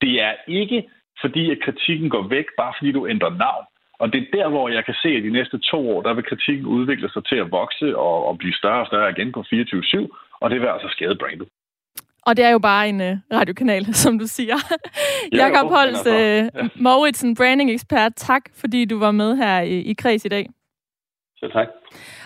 Det 0.02 0.14
er 0.28 0.34
ikke 0.48 0.84
fordi, 1.22 1.51
at 1.51 1.63
kritikken 1.65 2.10
går 2.10 2.27
væk, 2.27 2.45
bare 2.57 2.74
fordi 2.77 2.91
du 2.91 3.07
ændrer 3.07 3.29
navn. 3.29 3.65
Og 4.00 4.13
det 4.13 4.19
er 4.22 4.38
der, 4.38 4.48
hvor 4.50 4.69
jeg 4.69 4.86
kan 4.86 4.93
se, 5.03 5.10
at 5.17 5.24
de 5.24 5.29
næste 5.29 5.57
to 5.60 5.89
år, 5.93 6.01
der 6.01 6.13
vil 6.13 6.24
kritikken 6.24 6.65
udvikle 6.65 7.10
sig 7.10 7.25
til 7.25 7.36
at 7.36 7.51
vokse 7.51 7.98
og, 7.98 8.25
og 8.27 8.38
blive 8.38 8.53
større 8.53 8.81
og 8.81 8.88
større 8.88 9.12
igen 9.12 9.31
på 9.31 9.39
24-7, 9.39 10.38
og 10.41 10.50
det 10.50 10.62
vil 10.62 10.67
altså 10.67 10.88
skade 10.91 11.15
brandet. 11.15 11.48
Og 12.27 12.38
det 12.38 12.45
er 12.45 12.50
jo 12.50 12.60
bare 12.60 12.89
en 12.89 13.01
uh, 13.01 13.17
radiokanal, 13.34 13.93
som 14.03 14.19
du 14.19 14.27
siger. 14.27 14.55
Ja, 15.34 15.38
Jakob 15.38 15.69
Holst, 15.69 16.07
uh, 16.07 16.13
ja. 16.13 16.50
Mauritsen, 16.75 17.36
branding 17.36 17.72
ekspert, 17.72 18.12
tak 18.15 18.43
fordi 18.53 18.86
du 18.86 19.00
var 19.00 19.12
med 19.12 19.36
her 19.36 19.62
i, 19.62 19.79
i 19.79 19.93
Kreds 19.93 20.25
i 20.25 20.29
dag. 20.29 20.50
Så 21.38 21.50
tak. 21.53 21.67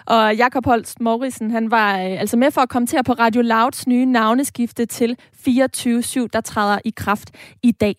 Og 0.05 0.35
Jakob 0.35 0.65
Holst 0.65 0.99
Morrison, 0.99 1.51
han 1.51 1.71
var 1.71 1.93
øh, 1.93 2.19
altså 2.19 2.37
med 2.37 2.51
for 2.51 2.61
at 2.61 2.69
kommentere 2.69 3.03
på 3.03 3.13
Radio 3.13 3.41
Louds 3.41 3.87
nye 3.87 4.05
navneskifte 4.05 4.85
til 4.85 5.17
24-7, 5.33 6.27
der 6.33 6.41
træder 6.43 6.79
i 6.85 6.93
kraft 6.95 7.55
i 7.63 7.71
dag. 7.71 7.95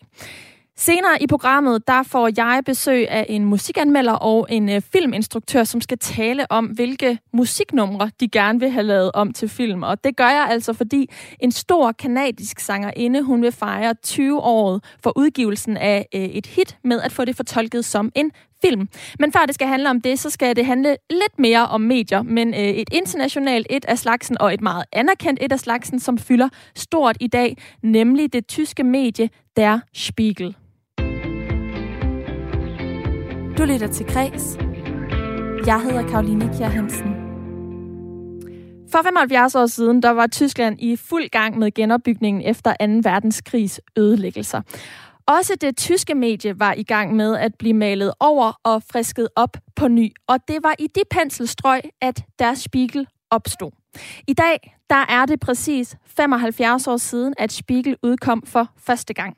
Senere 0.77 1.23
i 1.23 1.27
programmet, 1.27 1.87
der 1.87 2.03
får 2.03 2.29
jeg 2.37 2.61
besøg 2.65 3.09
af 3.09 3.25
en 3.29 3.45
musikanmelder 3.45 4.13
og 4.13 4.47
en 4.49 4.69
øh, 4.69 4.81
filminstruktør, 4.93 5.63
som 5.63 5.81
skal 5.81 5.97
tale 5.97 6.51
om, 6.51 6.65
hvilke 6.65 7.19
musiknumre 7.33 8.11
de 8.19 8.29
gerne 8.29 8.59
vil 8.59 8.69
have 8.69 8.83
lavet 8.83 9.11
om 9.13 9.33
til 9.33 9.49
film. 9.49 9.83
Og 9.83 10.03
det 10.03 10.17
gør 10.17 10.29
jeg 10.29 10.47
altså, 10.49 10.73
fordi 10.73 11.09
en 11.39 11.51
stor 11.51 11.91
kanadisk 11.91 12.59
sangerinde, 12.59 13.21
hun 13.21 13.41
vil 13.41 13.51
fejre 13.51 13.95
20-året 14.07 14.83
for 15.03 15.17
udgivelsen 15.17 15.77
af 15.77 16.07
øh, 16.15 16.21
et 16.21 16.45
hit 16.45 16.77
med 16.83 17.01
at 17.01 17.11
få 17.11 17.25
det 17.25 17.35
fortolket 17.35 17.85
som 17.85 18.11
en 18.15 18.31
film. 18.61 18.89
Men 19.19 19.31
før 19.31 19.45
det 19.45 19.55
skal 19.55 19.67
handle 19.67 19.89
om 19.89 20.01
det, 20.01 20.19
så 20.19 20.29
skal 20.29 20.55
det 20.55 20.65
handle 20.65 20.97
lidt 21.09 21.39
mere 21.39 21.67
om 21.67 21.81
medier, 21.81 22.21
men 22.21 22.53
øh, 22.53 22.59
et 22.59 22.89
internationalt 22.91 23.67
et 23.69 23.85
af 23.85 23.99
slagsen, 23.99 24.41
og 24.41 24.53
et 24.53 24.61
meget 24.61 24.85
anerkendt 24.91 25.39
et 25.43 25.51
af 25.51 25.59
slagsen, 25.59 25.99
som 25.99 26.17
fylder 26.17 26.49
stort 26.75 27.17
i 27.19 27.27
dag, 27.27 27.57
nemlig 27.83 28.33
det 28.33 28.47
tyske 28.47 28.83
medie 28.83 29.29
Der 29.57 29.79
Spiegel. 29.93 30.55
Du 33.61 33.65
lytter 33.65 33.87
til 33.87 34.05
Græs. 34.05 34.57
Jeg 35.65 35.81
hedder 35.81 36.07
Karoline 36.07 36.53
Kjær 36.57 36.67
Hansen. 36.67 37.15
For 38.91 39.03
75 39.03 39.55
år 39.55 39.65
siden, 39.65 40.03
der 40.03 40.09
var 40.09 40.27
Tyskland 40.27 40.81
i 40.81 40.95
fuld 40.95 41.29
gang 41.29 41.57
med 41.57 41.71
genopbygningen 41.71 42.43
efter 42.43 42.71
2. 42.71 43.09
verdenskrigs 43.09 43.81
ødelæggelser. 43.97 44.61
Også 45.25 45.53
det 45.61 45.77
tyske 45.77 46.15
medie 46.15 46.59
var 46.59 46.73
i 46.73 46.83
gang 46.83 47.15
med 47.15 47.37
at 47.37 47.55
blive 47.59 47.73
malet 47.73 48.13
over 48.19 48.59
og 48.63 48.83
frisket 48.91 49.27
op 49.35 49.57
på 49.75 49.87
ny. 49.87 50.11
Og 50.27 50.37
det 50.47 50.57
var 50.63 50.75
i 50.79 50.87
de 50.95 51.01
penselstrøg, 51.11 51.81
at 52.01 52.23
Der 52.39 52.53
Spiegel 52.53 53.07
opstod. 53.29 53.80
I 54.27 54.33
dag 54.33 54.77
der 54.91 55.05
er 55.09 55.25
det 55.25 55.39
præcis 55.39 55.95
75 56.05 56.87
år 56.87 56.97
siden, 56.97 57.33
at 57.37 57.51
Spiegel 57.51 57.97
udkom 58.03 58.43
for 58.45 58.67
første 58.77 59.13
gang. 59.13 59.37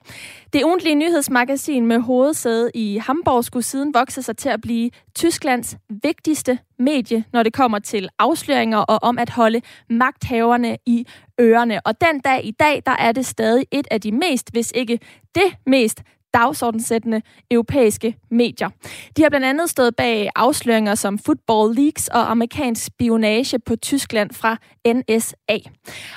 Det 0.53 0.63
ugentlige 0.63 0.95
nyhedsmagasin 0.95 1.85
med 1.85 1.99
hovedsæde 1.99 2.71
i 2.73 2.97
Hamburg 2.97 3.45
skulle 3.45 3.63
siden 3.63 3.93
vokse 3.93 4.21
sig 4.21 4.37
til 4.37 4.49
at 4.49 4.61
blive 4.61 4.89
Tysklands 5.15 5.77
vigtigste 6.03 6.59
medie, 6.79 7.23
når 7.33 7.43
det 7.43 7.53
kommer 7.53 7.79
til 7.79 8.09
afsløringer 8.19 8.77
og 8.77 8.99
om 9.03 9.19
at 9.19 9.29
holde 9.29 9.61
magthaverne 9.89 10.77
i 10.85 11.07
ørerne. 11.41 11.87
Og 11.87 12.01
den 12.01 12.19
dag 12.19 12.45
i 12.45 12.51
dag, 12.51 12.83
der 12.85 12.95
er 12.99 13.11
det 13.11 13.25
stadig 13.25 13.65
et 13.71 13.87
af 13.91 14.01
de 14.01 14.11
mest, 14.11 14.51
hvis 14.51 14.71
ikke 14.75 14.99
det 15.35 15.55
mest 15.65 16.03
dagsordensættende 16.33 17.21
europæiske 17.51 18.15
medier. 18.31 18.69
De 19.17 19.21
har 19.21 19.29
blandt 19.29 19.45
andet 19.45 19.69
stået 19.69 19.95
bag 19.95 20.29
afsløringer 20.35 20.95
som 20.95 21.19
football 21.19 21.75
leaks 21.75 22.07
og 22.07 22.31
amerikansk 22.31 22.85
spionage 22.85 23.59
på 23.59 23.75
Tyskland 23.75 24.31
fra 24.33 24.57
NSA. 24.87 25.57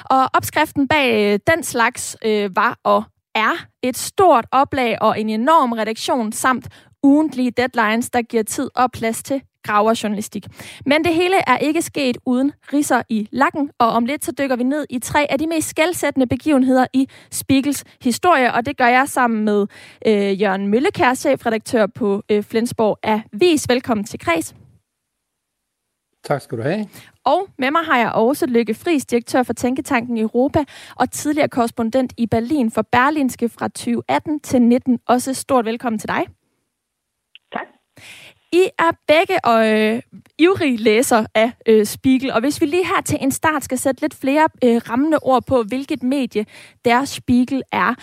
Og 0.05 0.31
opskriften 0.35 0.89
bag 0.89 1.33
øh, 1.33 1.39
den 1.47 1.63
slags 1.63 2.17
øh, 2.25 2.57
var 2.57 2.79
og 2.85 3.05
er 3.35 3.67
et 3.83 3.97
stort 3.97 4.47
oplag 4.53 5.03
og 5.03 5.21
en 5.21 5.29
enorm 5.29 5.73
redaktion 5.73 6.33
samt 6.33 6.69
ugentlige 7.03 7.51
deadlines, 7.51 8.11
der 8.11 8.23
giver 8.23 8.43
tid 8.43 8.71
og 8.75 8.93
plads 8.93 9.23
til 9.23 9.43
graverjournalistik. 9.67 10.47
Men 10.87 11.05
det 11.05 11.15
hele 11.15 11.37
er 11.47 11.57
ikke 11.59 11.83
sket 11.83 12.19
uden 12.27 12.53
risser 12.73 13.03
i 13.09 13.29
lakken, 13.33 13.71
og 13.79 13.89
om 13.89 14.07
lidt 14.07 14.25
så 14.25 14.33
dykker 14.33 14.57
vi 14.57 14.63
ned 14.63 14.87
i 14.91 14.99
tre 14.99 15.27
af 15.31 15.39
de 15.39 15.47
mest 15.47 15.69
skældsættende 15.69 16.27
begivenheder 16.27 16.87
i 16.93 17.09
Spiegels 17.31 17.85
historie, 18.03 18.55
og 18.55 18.67
det 18.67 18.77
gør 18.77 18.87
jeg 18.87 19.09
sammen 19.09 19.45
med 19.45 19.67
øh, 20.07 20.43
Jørgen 20.43 20.69
Møllekær, 20.69 21.15
chefredaktør 21.15 21.87
på 21.87 22.23
øh, 22.31 22.43
Flensborg 22.43 22.99
Avis. 23.03 23.69
Velkommen 23.69 24.05
til 24.05 24.19
Kreds. 24.19 24.55
Tak 26.25 26.43
skal 26.43 26.59
du 26.59 26.63
have. 26.63 26.89
Og 27.25 27.47
med 27.59 27.71
mig 27.71 27.85
har 27.85 27.99
jeg 27.99 28.13
også 28.13 28.47
Lykke 28.47 28.75
Friis, 28.75 29.07
direktør 29.07 29.43
for 29.43 29.53
Tænketanken 29.53 30.19
Europa, 30.19 30.65
og 30.97 31.11
tidligere 31.11 31.49
korrespondent 31.49 32.13
i 32.17 32.27
Berlin 32.27 32.71
for 32.71 32.83
Berlinske 32.83 33.49
fra 33.49 33.69
2018 33.69 34.41
til 34.41 34.63
19. 34.63 34.99
Også 35.07 35.35
stort 35.35 35.65
velkommen 35.65 35.99
til 35.99 36.09
dig. 36.09 36.27
I 38.53 38.69
er 38.79 38.91
begge 39.09 39.49
øh, 39.49 40.03
ivrige 40.39 40.77
læser 40.77 41.27
af 41.35 41.53
øh, 41.67 41.87
Spiegel, 41.87 42.33
og 42.33 42.41
hvis 42.41 42.61
vi 42.61 42.67
lige 42.67 42.87
her 42.87 43.03
til 43.05 43.19
en 43.21 43.31
start 43.31 43.65
skal 43.65 43.79
sætte 43.79 44.01
lidt 44.01 44.15
flere 44.15 44.49
øh, 44.65 44.81
rammende 44.91 45.19
ord 45.23 45.47
på, 45.47 45.63
hvilket 45.63 46.03
medie 46.03 46.47
deres 46.85 47.09
Spiegel 47.09 47.63
er. 47.73 47.95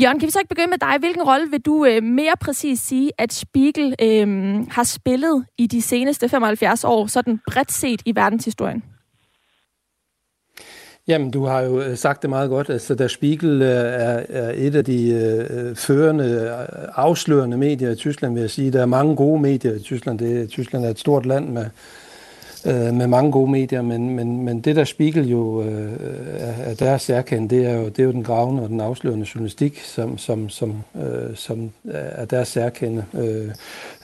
Jørgen, 0.00 0.18
kan 0.18 0.26
vi 0.26 0.30
så 0.30 0.38
ikke 0.38 0.48
begynde 0.48 0.70
med 0.70 0.78
dig? 0.78 0.96
Hvilken 0.98 1.22
rolle 1.22 1.50
vil 1.50 1.60
du 1.60 1.84
øh, 1.84 2.02
mere 2.02 2.36
præcis 2.40 2.80
sige, 2.80 3.10
at 3.18 3.32
Spiegel 3.32 3.94
øh, 4.02 4.28
har 4.70 4.84
spillet 4.84 5.46
i 5.58 5.66
de 5.66 5.82
seneste 5.82 6.28
75 6.28 6.84
år, 6.84 7.06
sådan 7.06 7.40
bredt 7.46 7.72
set 7.72 8.02
i 8.06 8.16
verdenshistorien? 8.16 8.82
Jamen, 11.08 11.30
du 11.30 11.44
har 11.44 11.60
jo 11.60 11.80
øh, 11.80 11.96
sagt 11.96 12.22
det 12.22 12.30
meget 12.30 12.50
godt. 12.50 12.70
Altså, 12.70 12.94
der 12.94 13.08
Spiegel 13.08 13.62
øh, 13.62 13.68
er, 13.68 14.22
er 14.28 14.52
et 14.54 14.74
af 14.74 14.84
de 14.84 15.10
øh, 15.10 15.76
førende, 15.76 16.24
øh, 16.24 16.88
afslørende 16.94 17.56
medier 17.56 17.90
i 17.90 17.94
Tyskland, 17.94 18.34
vil 18.34 18.40
jeg 18.40 18.50
sige. 18.50 18.70
Der 18.70 18.82
er 18.82 18.86
mange 18.86 19.16
gode 19.16 19.40
medier 19.40 19.74
i 19.74 19.78
Tyskland. 19.78 20.18
Det, 20.18 20.48
Tyskland 20.48 20.84
er 20.84 20.90
et 20.90 20.98
stort 20.98 21.26
land 21.26 21.48
med, 21.48 21.66
øh, 22.66 22.94
med 22.94 23.06
mange 23.06 23.32
gode 23.32 23.50
medier, 23.50 23.82
men, 23.82 24.16
men, 24.16 24.44
men 24.44 24.60
det 24.60 24.76
der 24.76 24.84
Spiegel 24.84 25.28
jo 25.28 25.62
øh, 25.62 25.92
er 26.40 26.74
deres 26.74 27.02
særkend, 27.02 27.50
det 27.50 27.66
er 27.66 27.76
jo, 27.76 27.84
det 27.84 27.98
er 27.98 28.04
jo 28.04 28.12
den 28.12 28.24
gravende 28.24 28.62
og 28.62 28.68
den 28.68 28.80
afslørende 28.80 29.26
journalistik, 29.34 29.80
som, 29.80 30.18
som, 30.18 30.48
som, 30.48 30.82
øh, 30.96 31.36
som 31.36 31.70
er 31.84 32.24
deres 32.24 32.48
særkende. 32.48 33.04
Øh, 33.14 33.50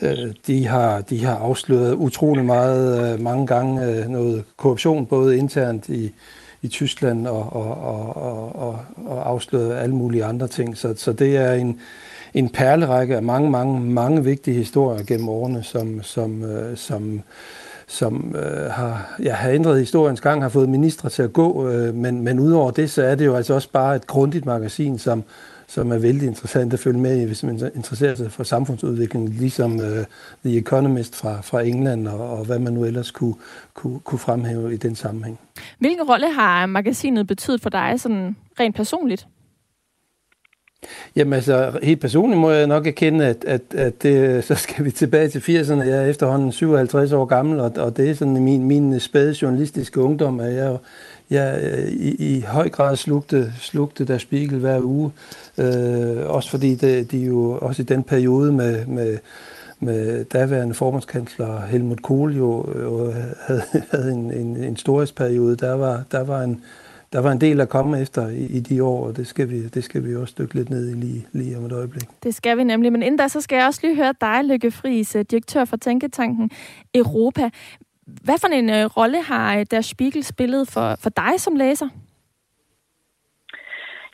øh, 0.02 0.35
de, 0.47 0.67
har, 0.67 1.00
de 1.00 1.25
har 1.25 1.37
afsløret 1.37 1.95
utrolig 1.95 2.45
meget, 2.45 3.12
øh, 3.12 3.21
mange 3.21 3.47
gange 3.47 3.85
øh, 3.85 4.09
noget 4.09 4.45
korruption, 4.57 5.07
både 5.07 5.37
internt 5.37 5.88
i, 5.88 6.12
i 6.62 6.69
Tyskland 6.69 7.27
og, 7.27 7.53
og, 7.53 7.77
og, 7.77 8.57
og, 8.57 8.79
og 9.07 9.29
afsløret 9.29 9.77
alle 9.77 9.95
mulige 9.95 10.25
andre 10.25 10.49
ting. 10.49 10.77
Så, 10.77 10.95
så 10.97 11.12
det 11.12 11.37
er 11.37 11.53
en, 11.53 11.81
en 12.35 12.49
perlerække 12.49 13.17
af 13.17 13.23
mange, 13.23 13.50
mange, 13.50 13.81
mange 13.81 14.25
vigtige 14.25 14.57
historier 14.57 15.03
gennem 15.05 15.29
årene, 15.29 15.62
som, 15.62 16.03
som, 16.03 16.45
øh, 16.45 16.77
som 16.77 17.23
som 17.91 18.35
øh, 18.37 18.71
har, 18.71 19.17
ja, 19.23 19.33
har 19.33 19.50
ændret 19.50 19.79
historiens 19.79 20.21
gang, 20.21 20.43
har 20.43 20.49
fået 20.49 20.69
ministre 20.69 21.09
til 21.09 21.23
at 21.23 21.33
gå, 21.33 21.69
øh, 21.69 21.95
men, 21.95 22.23
men 22.23 22.41
udover 22.41 22.71
det, 22.71 22.91
så 22.91 23.03
er 23.03 23.15
det 23.15 23.27
jo 23.27 23.37
altså 23.37 23.55
også 23.55 23.71
bare 23.73 23.97
et 23.97 24.07
grundigt 24.07 24.47
magasin, 24.47 24.99
som, 24.99 25.25
som 25.69 25.93
er 25.93 25.99
vældig 25.99 26.29
interessant 26.29 26.73
at 26.73 26.79
følge 26.79 26.99
med 26.99 27.21
i, 27.21 27.25
hvis 27.25 27.43
man 27.43 27.71
interesserer 27.75 28.15
sig 28.15 28.33
for 28.33 28.45
samfundsudvikling, 28.45 29.29
ligesom 29.29 29.73
uh, 29.73 30.05
The 30.45 30.59
Economist 30.59 31.17
fra, 31.17 31.41
fra 31.41 31.63
England, 31.63 32.09
og, 32.09 32.31
og 32.31 32.45
hvad 32.45 32.59
man 32.59 32.73
nu 32.73 32.85
ellers 32.85 33.11
kunne, 33.11 33.35
kunne, 33.75 34.01
kunne 34.01 34.19
fremhæve 34.19 34.75
i 34.75 34.77
den 34.77 34.97
sammenhæng. 34.97 35.39
Hvilken 35.79 36.03
rolle 36.03 36.33
har 36.33 36.67
magasinet 36.67 37.27
betydet 37.27 37.61
for 37.61 37.71
dig 37.71 37.95
sådan 38.01 38.37
rent 38.61 38.77
personligt? 38.77 39.27
Jamen 41.17 41.33
altså, 41.33 41.79
helt 41.83 42.01
personligt 42.01 42.41
må 42.41 42.51
jeg 42.51 42.67
nok 42.67 42.87
erkende, 42.87 43.27
at, 43.27 43.45
at, 43.45 43.75
at 43.75 44.03
det, 44.03 44.45
så 44.45 44.55
skal 44.55 44.85
vi 44.85 44.91
tilbage 44.91 45.29
til 45.29 45.39
80'erne. 45.39 45.83
Jeg 45.83 46.05
er 46.05 46.07
efterhånden 46.07 46.53
57 46.53 47.13
år 47.13 47.25
gammel, 47.25 47.61
og, 47.61 47.73
og 47.77 47.97
det 47.97 48.11
er 48.11 48.15
sådan 48.15 48.45
min, 48.45 48.65
min 48.65 49.01
spæde 49.01 49.37
journalistiske 49.43 50.01
ungdom, 50.01 50.41
at 50.41 50.55
jeg, 50.55 50.77
jeg 51.30 51.61
øh, 51.62 51.88
i, 51.88 52.37
i 52.37 52.40
høj 52.40 52.68
grad 52.68 52.97
slugte, 52.97 53.52
slugte 53.58 54.04
der 54.04 54.18
Spiegel 54.18 54.58
hver 54.58 54.80
uge. 54.82 55.12
Øh, 55.58 56.26
også 56.26 56.50
fordi 56.50 56.75
det, 56.75 57.11
de 57.11 57.18
jo 57.18 57.58
også 57.62 57.82
i 57.82 57.85
den 57.85 58.02
periode 58.02 58.52
med, 58.52 58.87
med 58.87 59.18
med 59.80 60.25
daværende 60.25 60.75
formandskansler 60.75 61.61
Helmut 61.66 62.02
Kohl 62.02 62.37
jo, 62.37 62.73
øh, 62.73 62.82
jo 62.82 63.12
havde, 63.40 63.62
havde 63.92 64.12
en, 64.12 64.32
en, 64.32 64.56
en 64.56 64.76
storhedsperiode. 64.76 65.56
Der 65.56 65.73
var, 65.73 66.02
der 66.12 66.25
var 66.25 66.43
en, 66.43 66.64
der 67.12 67.19
var 67.19 67.32
en 67.32 67.41
del 67.41 67.60
at 67.60 67.69
komme 67.69 68.00
efter 68.00 68.28
i, 68.28 68.45
i 68.47 68.60
de 68.60 68.82
år, 68.84 69.06
og 69.06 69.17
det 69.17 69.26
skal, 69.26 69.50
vi, 69.50 69.69
det 69.69 69.84
skal 69.84 70.04
vi 70.04 70.17
også 70.17 70.34
dykke 70.38 70.54
lidt 70.54 70.71
ned 70.71 70.88
i 70.88 70.93
lige, 70.93 71.26
lige 71.32 71.58
om 71.58 71.64
et 71.64 71.73
øjeblik. 71.73 72.08
Det 72.23 72.34
skal 72.34 72.58
vi 72.58 72.64
nemlig, 72.64 72.93
men 72.93 73.02
inden 73.02 73.19
da, 73.19 73.28
så 73.28 73.41
skal 73.41 73.56
jeg 73.56 73.67
også 73.67 73.80
lige 73.82 73.97
høre 73.97 74.14
dig, 74.21 74.45
Lykke 74.45 74.71
Friis, 74.71 75.17
øh, 75.17 75.25
direktør 75.30 75.64
for 75.64 75.76
Tænketanken 75.76 76.50
Europa. 76.95 77.50
Hvad 78.25 78.38
for 78.40 78.49
en 78.49 78.71
øh, 78.71 78.84
rolle 78.99 79.23
har 79.23 79.58
øh, 79.58 79.66
Der 79.71 79.80
Spiegel 79.80 80.25
spillet 80.25 80.68
for, 80.75 80.97
for 81.02 81.10
dig 81.10 81.34
som 81.40 81.56
læser? 81.56 81.88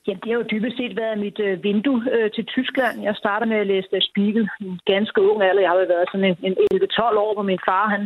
Jamen, 0.06 0.20
det 0.20 0.30
har 0.32 0.38
jo 0.38 0.50
dybest 0.52 0.76
set 0.76 0.96
været 0.96 1.18
mit 1.18 1.38
øh, 1.38 1.64
vindue 1.64 2.00
øh, 2.14 2.30
til 2.30 2.44
Tyskland. 2.46 3.02
Jeg 3.02 3.14
startede 3.16 3.50
med 3.50 3.58
at 3.58 3.66
læse 3.66 3.88
Der 3.90 4.00
Spiegel 4.10 4.48
en 4.60 4.80
ganske 4.86 5.20
ung 5.30 5.42
alder. 5.42 5.62
Jeg 5.62 5.70
har 5.70 5.78
jo 5.78 5.86
været 5.94 6.08
sådan 6.12 6.28
en, 6.30 6.36
en 6.48 6.56
11-12 6.74 7.18
år, 7.24 7.32
hvor 7.34 7.42
min 7.42 7.64
far 7.68 7.88
han 7.88 8.02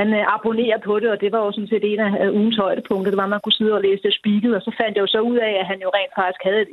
han 0.00 0.08
øh, 0.18 0.24
abonnerer 0.36 0.80
på 0.88 0.94
det, 1.00 1.08
og 1.14 1.20
det 1.22 1.30
var 1.32 1.40
jo 1.44 1.50
sådan 1.52 1.72
set 1.72 1.84
en 1.92 2.00
af 2.00 2.30
ugens 2.38 2.58
højdepunkter. 2.64 3.10
Det 3.10 3.20
var, 3.20 3.28
at 3.28 3.34
man 3.34 3.44
kunne 3.44 3.58
sidde 3.60 3.78
og 3.78 3.84
læse 3.86 4.02
Der 4.06 4.18
Spiegel, 4.18 4.54
og 4.58 4.62
så 4.66 4.70
fandt 4.80 4.94
jeg 4.94 5.02
jo 5.04 5.14
så 5.14 5.20
ud 5.30 5.38
af, 5.48 5.52
at 5.60 5.66
han 5.70 5.78
jo 5.84 5.88
rent 5.96 6.12
faktisk 6.18 6.42
havde 6.48 6.60
et 6.62 6.68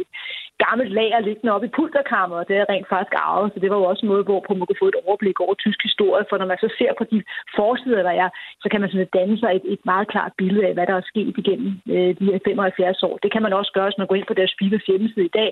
gammelt 0.63 0.91
lager 0.99 1.19
liggende 1.19 1.53
op 1.55 1.63
i 1.63 1.75
pulterkammeret, 1.77 2.47
det 2.47 2.55
er 2.57 2.69
rent 2.69 2.89
faktisk 2.93 3.15
arvet, 3.27 3.51
så 3.53 3.57
det 3.59 3.69
var 3.71 3.77
jo 3.77 3.85
også 3.91 4.01
en 4.03 4.11
måde, 4.13 4.23
hvorpå 4.29 4.51
man 4.53 4.67
kunne 4.67 4.83
få 4.83 4.87
et 4.93 5.01
overblik 5.05 5.37
over 5.39 5.53
tysk 5.53 5.79
historie, 5.89 6.25
for 6.29 6.37
når 6.37 6.47
man 6.51 6.59
så 6.63 6.69
ser 6.79 6.91
på 6.97 7.03
de 7.11 7.17
forsider, 7.57 8.01
der 8.07 8.15
er, 8.23 8.29
så 8.63 8.67
kan 8.71 8.81
man 8.81 8.89
sådan 8.89 9.13
danne 9.17 9.37
sig 9.39 9.51
et, 9.57 9.65
et 9.75 9.83
meget 9.91 10.07
klart 10.13 10.31
billede 10.41 10.65
af, 10.67 10.73
hvad 10.73 10.87
der 10.87 10.95
er 10.95 11.11
sket 11.11 11.33
igennem 11.41 11.71
øh, 11.93 12.11
de 12.19 12.25
her 12.31 12.39
75 12.45 13.03
år. 13.03 13.15
Det 13.23 13.31
kan 13.33 13.43
man 13.45 13.53
også 13.59 13.71
gøre, 13.75 13.87
hvis 13.87 14.01
man 14.01 14.07
går 14.07 14.15
ind 14.15 14.27
på 14.29 14.37
deres 14.39 14.51
Spiegels 14.55 14.85
hjemmeside 14.89 15.25
i 15.25 15.35
dag. 15.39 15.49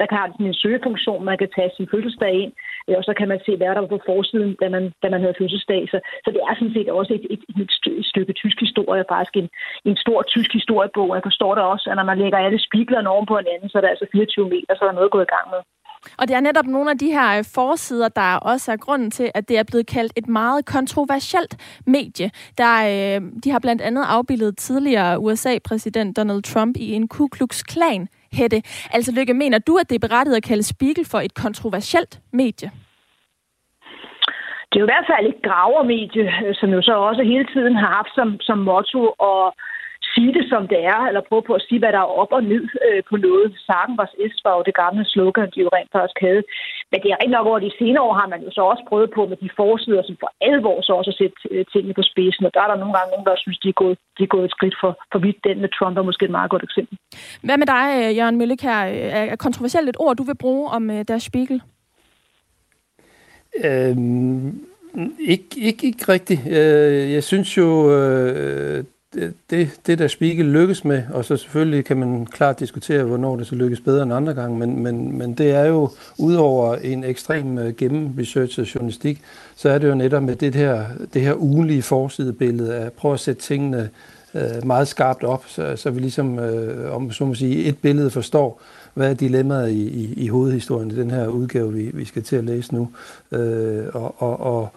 Der 0.00 0.06
kan 0.06 0.18
have 0.18 0.32
sådan 0.32 0.46
en 0.46 0.60
søgefunktion, 0.62 1.24
man 1.24 1.38
kan 1.38 1.50
tage 1.56 1.70
sin 1.76 1.88
fødselsdag 1.92 2.34
ind, 2.42 2.52
øh, 2.88 2.96
og 3.00 3.04
så 3.08 3.12
kan 3.18 3.28
man 3.32 3.40
se, 3.46 3.52
hvad 3.56 3.68
der 3.74 3.84
var 3.84 3.94
på 3.94 4.00
forsiden, 4.10 4.56
da 4.62 4.66
man, 4.74 4.84
da 5.02 5.06
man 5.14 5.20
havde 5.24 5.38
fødselsdag. 5.40 5.82
Så, 5.92 5.98
så 6.24 6.28
det 6.34 6.40
er 6.48 6.54
sådan 6.54 6.74
set 6.76 6.88
også 6.98 7.12
et, 7.18 7.24
et, 7.34 7.42
et 7.62 7.70
stykke 8.10 8.32
tysk 8.32 8.58
historie, 8.66 9.04
faktisk 9.14 9.36
en, 9.36 9.48
en 9.90 9.96
stor 10.04 10.20
tysk 10.22 10.50
historiebog. 10.58 11.08
Jeg 11.14 11.26
forstår 11.28 11.54
det 11.54 11.64
også, 11.64 11.86
at 11.90 11.96
når 11.96 12.06
man 12.10 12.18
lægger 12.18 12.38
alle 12.38 12.60
spiklerne 12.68 13.08
oven 13.14 13.26
på 13.26 13.36
hinanden, 13.36 13.68
så 13.68 13.78
er 13.78 13.82
der 13.82 13.94
altså 13.94 14.06
24 14.12 14.37
meter, 14.44 14.72
så 14.74 14.84
er 14.84 14.88
der 14.88 14.98
noget 14.98 15.10
gået 15.10 15.26
i 15.28 15.32
gang 15.34 15.50
med. 15.50 15.60
Og 16.18 16.28
det 16.28 16.36
er 16.36 16.40
netop 16.40 16.66
nogle 16.66 16.90
af 16.90 16.98
de 16.98 17.12
her 17.12 17.38
øh, 17.38 17.44
forsider, 17.54 18.08
der 18.08 18.36
også 18.36 18.72
er 18.72 18.76
grunden 18.76 19.10
til, 19.10 19.30
at 19.34 19.48
det 19.48 19.58
er 19.58 19.62
blevet 19.70 19.86
kaldt 19.86 20.12
et 20.16 20.28
meget 20.28 20.66
kontroversielt 20.66 21.80
medie. 21.86 22.30
Der, 22.58 22.74
øh, 22.92 23.20
de 23.44 23.50
har 23.50 23.58
blandt 23.58 23.82
andet 23.82 24.04
afbildet 24.08 24.56
tidligere 24.56 25.18
USA-præsident 25.20 26.16
Donald 26.16 26.42
Trump 26.42 26.76
i 26.76 26.92
en 26.92 27.08
Ku 27.08 27.28
Klux 27.28 27.62
Klan 27.62 28.08
hætte. 28.32 28.62
Altså 28.92 29.12
Lykke, 29.18 29.34
mener 29.34 29.58
du, 29.58 29.76
at 29.76 29.88
det 29.88 29.94
er 29.94 30.08
berettiget 30.08 30.36
at 30.36 30.42
kalde 30.42 30.62
Spiegel 30.62 31.06
for 31.12 31.18
et 31.18 31.34
kontroversielt 31.34 32.20
medie? 32.32 32.70
Det 34.68 34.76
er 34.76 34.80
jo 34.80 34.86
i 34.86 34.92
hvert 34.94 35.10
fald 35.12 35.26
et 35.26 35.42
gravermedie, 35.46 36.26
øh, 36.46 36.54
som 36.54 36.68
jo 36.76 36.82
så 36.82 36.94
også 37.08 37.22
hele 37.22 37.46
tiden 37.54 37.74
har 37.76 37.90
haft 37.98 38.12
som, 38.14 38.40
som 38.40 38.58
motto 38.58 39.00
at 39.08 39.44
sige 40.18 40.32
det 40.38 40.46
som 40.52 40.62
det 40.72 40.80
er, 40.94 41.00
eller 41.08 41.28
prøve 41.28 41.44
på 41.48 41.54
at 41.58 41.66
sige, 41.66 41.80
hvad 41.80 41.92
der 41.96 42.02
er 42.04 42.14
op 42.22 42.32
og 42.38 42.42
ned 42.52 42.64
øh, 42.86 43.00
på 43.10 43.16
noget. 43.26 43.46
Sagen 43.66 43.94
var 44.00 44.08
S 44.32 44.36
var 44.46 44.54
jo 44.56 44.62
det 44.68 44.74
gamle 44.82 45.04
slogan, 45.12 45.50
de 45.54 45.60
jo 45.64 45.68
rent 45.76 45.92
faktisk 45.96 46.18
havde. 46.26 46.42
Men 46.90 46.98
det 47.02 47.08
er 47.10 47.18
rigtig 47.20 47.36
nok 47.36 47.46
over 47.50 47.60
de 47.66 47.78
senere 47.80 48.04
år 48.08 48.14
har 48.20 48.28
man 48.32 48.40
jo 48.46 48.50
så 48.56 48.62
også 48.70 48.84
prøvet 48.90 49.10
på 49.16 49.22
med 49.30 49.38
de 49.44 49.50
forsider, 49.60 50.02
som 50.04 50.16
for 50.22 50.30
alvor 50.50 50.76
så 50.86 50.92
også 51.00 51.10
at 51.14 51.20
sætte 51.20 51.36
øh, 51.54 51.64
tingene 51.72 51.94
på 51.98 52.04
spidsen. 52.10 52.44
Og 52.48 52.52
der 52.54 52.60
er 52.62 52.70
der 52.70 52.82
nogle 52.82 52.94
gange 52.96 53.10
nogen, 53.12 53.26
der 53.28 53.42
synes, 53.44 53.58
de 53.64 53.68
er 53.74 53.78
gået, 53.82 53.98
de 54.16 54.22
er 54.26 54.32
gået 54.34 54.46
et 54.48 54.54
skridt 54.56 54.76
for, 54.82 54.92
for 55.12 55.18
vidt. 55.24 55.38
Den 55.48 55.56
med 55.64 55.70
Trump 55.76 55.94
er 55.98 56.08
måske 56.10 56.24
et 56.28 56.36
meget 56.38 56.50
godt 56.52 56.64
eksempel. 56.68 56.94
Hvad 57.46 57.56
med 57.62 57.68
dig, 57.76 57.86
øh, 57.98 58.10
Jørgen 58.18 58.38
Møllik 58.38 58.62
her? 58.68 58.80
Er 59.32 59.36
kontroversielt 59.46 59.88
et 59.88 60.00
ord, 60.04 60.16
du 60.16 60.24
vil 60.30 60.42
bruge 60.44 60.64
om 60.76 60.82
uh, 60.90 61.00
Der 61.08 61.18
Spiegel? 61.18 61.60
Øhm, 63.64 64.48
ikke, 65.34 65.48
ikke, 65.68 65.86
ikke 65.86 66.04
rigtigt. 66.14 66.40
Øh, 66.46 67.12
jeg 67.12 67.24
synes 67.24 67.56
jo, 67.56 67.68
øh, 67.92 68.84
det, 69.50 69.80
det 69.86 69.98
der 69.98 70.08
Spiegel 70.08 70.46
lykkes 70.46 70.84
med, 70.84 71.02
og 71.12 71.24
så 71.24 71.36
selvfølgelig 71.36 71.84
kan 71.84 71.96
man 71.96 72.26
klart 72.26 72.60
diskutere, 72.60 73.04
hvornår 73.04 73.36
det 73.36 73.46
så 73.46 73.54
lykkes 73.54 73.80
bedre 73.80 74.02
end 74.02 74.12
andre 74.12 74.34
gange, 74.34 74.58
men, 74.58 74.82
men, 74.82 75.18
men 75.18 75.34
det 75.34 75.50
er 75.50 75.64
jo, 75.64 75.90
udover 76.18 76.74
en 76.74 77.04
ekstrem 77.04 77.58
øh, 77.58 77.66
uh, 77.66 77.74
gennemresearchet 77.74 78.74
journalistik, 78.74 79.22
så 79.56 79.68
er 79.68 79.78
det 79.78 79.88
jo 79.88 79.94
netop 79.94 80.22
med 80.22 80.36
det 80.36 80.54
her, 80.54 80.84
det 81.14 81.22
her 81.22 81.34
ugenlige 81.34 81.82
forsidebillede 81.82 82.74
at 82.74 82.92
prøve 82.92 83.14
at 83.14 83.20
sætte 83.20 83.42
tingene 83.42 83.90
uh, 84.34 84.66
meget 84.66 84.88
skarpt 84.88 85.24
op, 85.24 85.44
så, 85.46 85.76
så 85.76 85.90
vi 85.90 86.00
ligesom, 86.00 86.38
uh, 86.38 86.94
om 86.94 87.12
så 87.12 87.24
må 87.24 87.34
sige, 87.34 87.64
et 87.64 87.78
billede 87.78 88.10
forstår, 88.10 88.62
hvad 88.94 89.10
er 89.10 89.14
dilemmaet 89.14 89.70
i, 89.70 89.88
i, 89.88 90.14
i 90.16 90.28
hovedhistorien 90.28 90.90
i 90.90 90.96
den 90.96 91.10
her 91.10 91.26
udgave, 91.26 91.72
vi, 91.72 91.90
vi 91.94 92.04
skal 92.04 92.22
til 92.22 92.36
at 92.36 92.44
læse 92.44 92.74
nu. 92.74 92.88
Øh, 93.32 93.86
og, 93.94 94.22
og, 94.22 94.40
og 94.40 94.68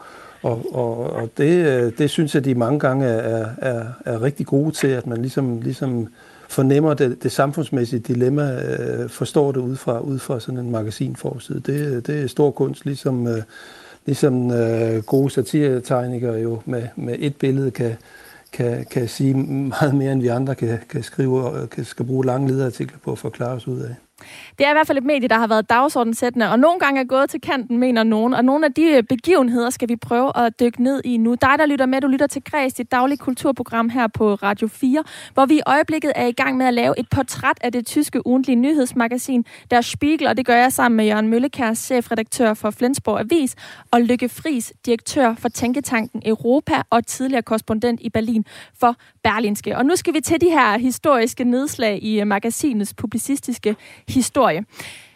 og, 0.43 0.75
og, 0.75 0.97
og 1.13 1.29
det, 1.37 1.65
øh, 1.65 1.91
det 1.97 2.09
synes 2.09 2.35
jeg, 2.35 2.45
de 2.45 2.55
mange 2.55 2.79
gange 2.79 3.05
er, 3.05 3.49
er, 3.57 3.85
er 4.05 4.21
rigtig 4.21 4.45
gode 4.45 4.71
til, 4.71 4.87
at 4.87 5.07
man 5.07 5.21
ligesom, 5.21 5.61
ligesom 5.61 6.07
fornemmer 6.49 6.93
det, 6.93 7.23
det 7.23 7.31
samfundsmæssige 7.31 7.99
dilemma, 7.99 8.61
øh, 8.63 9.09
forstår 9.09 9.51
det 9.51 9.59
ud 9.59 9.75
fra, 9.75 9.99
ud 9.99 10.19
fra 10.19 10.39
sådan 10.39 10.59
en 10.59 10.71
magasinforside. 10.71 11.59
Det, 11.59 12.07
det 12.07 12.23
er 12.23 12.27
stor 12.27 12.51
kunst, 12.51 12.85
ligesom, 12.85 13.27
øh, 13.27 13.41
ligesom 14.05 14.51
øh, 14.51 15.03
gode 15.03 15.29
satiretegnikere 15.29 16.35
jo 16.35 16.61
med, 16.65 16.83
med 16.95 17.15
et 17.19 17.35
billede 17.35 17.71
kan, 17.71 17.95
kan, 18.53 18.85
kan 18.91 19.07
sige 19.07 19.33
meget 19.33 19.95
mere, 19.95 20.11
end 20.11 20.21
vi 20.21 20.27
andre 20.27 20.55
kan, 20.55 20.79
kan 20.89 21.03
skrive, 21.03 21.67
kan, 21.67 21.85
skal 21.85 22.05
bruge 22.05 22.25
lange 22.25 22.47
lederartikler 22.47 22.97
på 23.03 23.11
at 23.11 23.17
forklare 23.17 23.55
os 23.55 23.67
ud 23.67 23.79
af. 23.79 23.95
Det 24.57 24.65
er 24.65 24.69
i 24.69 24.73
hvert 24.73 24.87
fald 24.87 24.97
et 24.97 25.03
medie, 25.03 25.27
der 25.27 25.39
har 25.39 25.47
været 25.47 25.69
dagsordensættende, 25.69 26.51
og 26.51 26.59
nogle 26.59 26.79
gange 26.79 27.01
er 27.01 27.05
gået 27.05 27.29
til 27.29 27.41
kanten, 27.41 27.77
mener 27.77 28.03
nogen. 28.03 28.33
Og 28.33 28.45
nogle 28.45 28.65
af 28.65 28.73
de 28.73 28.83
øh, 28.83 29.03
begivenheder 29.03 29.69
skal 29.69 29.89
vi 29.89 29.95
prøve 29.95 30.37
at 30.37 30.59
dykke 30.59 30.83
ned 30.83 31.01
i 31.05 31.17
nu. 31.17 31.35
Dig, 31.41 31.55
der 31.57 31.65
lytter 31.65 31.85
med, 31.85 32.01
du 32.01 32.07
lytter 32.07 32.27
til 32.27 32.43
Græs, 32.43 32.73
dit 32.73 32.91
daglige 32.91 33.17
kulturprogram 33.17 33.89
her 33.89 34.07
på 34.07 34.35
Radio 34.35 34.67
4, 34.67 35.03
hvor 35.33 35.45
vi 35.45 35.55
i 35.55 35.61
øjeblikket 35.65 36.11
er 36.15 36.25
i 36.25 36.31
gang 36.31 36.57
med 36.57 36.65
at 36.65 36.73
lave 36.73 36.99
et 36.99 37.09
portræt 37.09 37.57
af 37.61 37.71
det 37.71 37.85
tyske 37.85 38.27
ugentlige 38.27 38.55
nyhedsmagasin, 38.55 39.45
Der 39.71 39.81
Spiegel, 39.81 40.27
og 40.27 40.37
det 40.37 40.45
gør 40.45 40.55
jeg 40.55 40.73
sammen 40.73 40.97
med 40.97 41.05
Jørgen 41.05 41.27
Møllekær, 41.27 41.73
chefredaktør 41.73 42.53
for 42.53 42.71
Flensborg 42.71 43.19
Avis, 43.19 43.55
og 43.91 44.01
Lykke 44.01 44.29
Fris, 44.29 44.73
direktør 44.85 45.35
for 45.35 45.49
Tænketanken 45.49 46.21
Europa 46.25 46.81
og 46.89 47.05
tidligere 47.07 47.41
korrespondent 47.41 48.01
i 48.01 48.09
Berlin 48.09 48.45
for 48.79 48.95
Berlinske. 49.23 49.77
Og 49.77 49.85
nu 49.85 49.95
skal 49.95 50.13
vi 50.13 50.21
til 50.21 50.41
de 50.41 50.49
her 50.49 50.77
historiske 50.77 51.43
nedslag 51.43 52.03
i 52.03 52.21
øh, 52.21 52.27
magasinets 52.27 52.93
publicistiske 52.93 53.75
historie. 54.11 54.65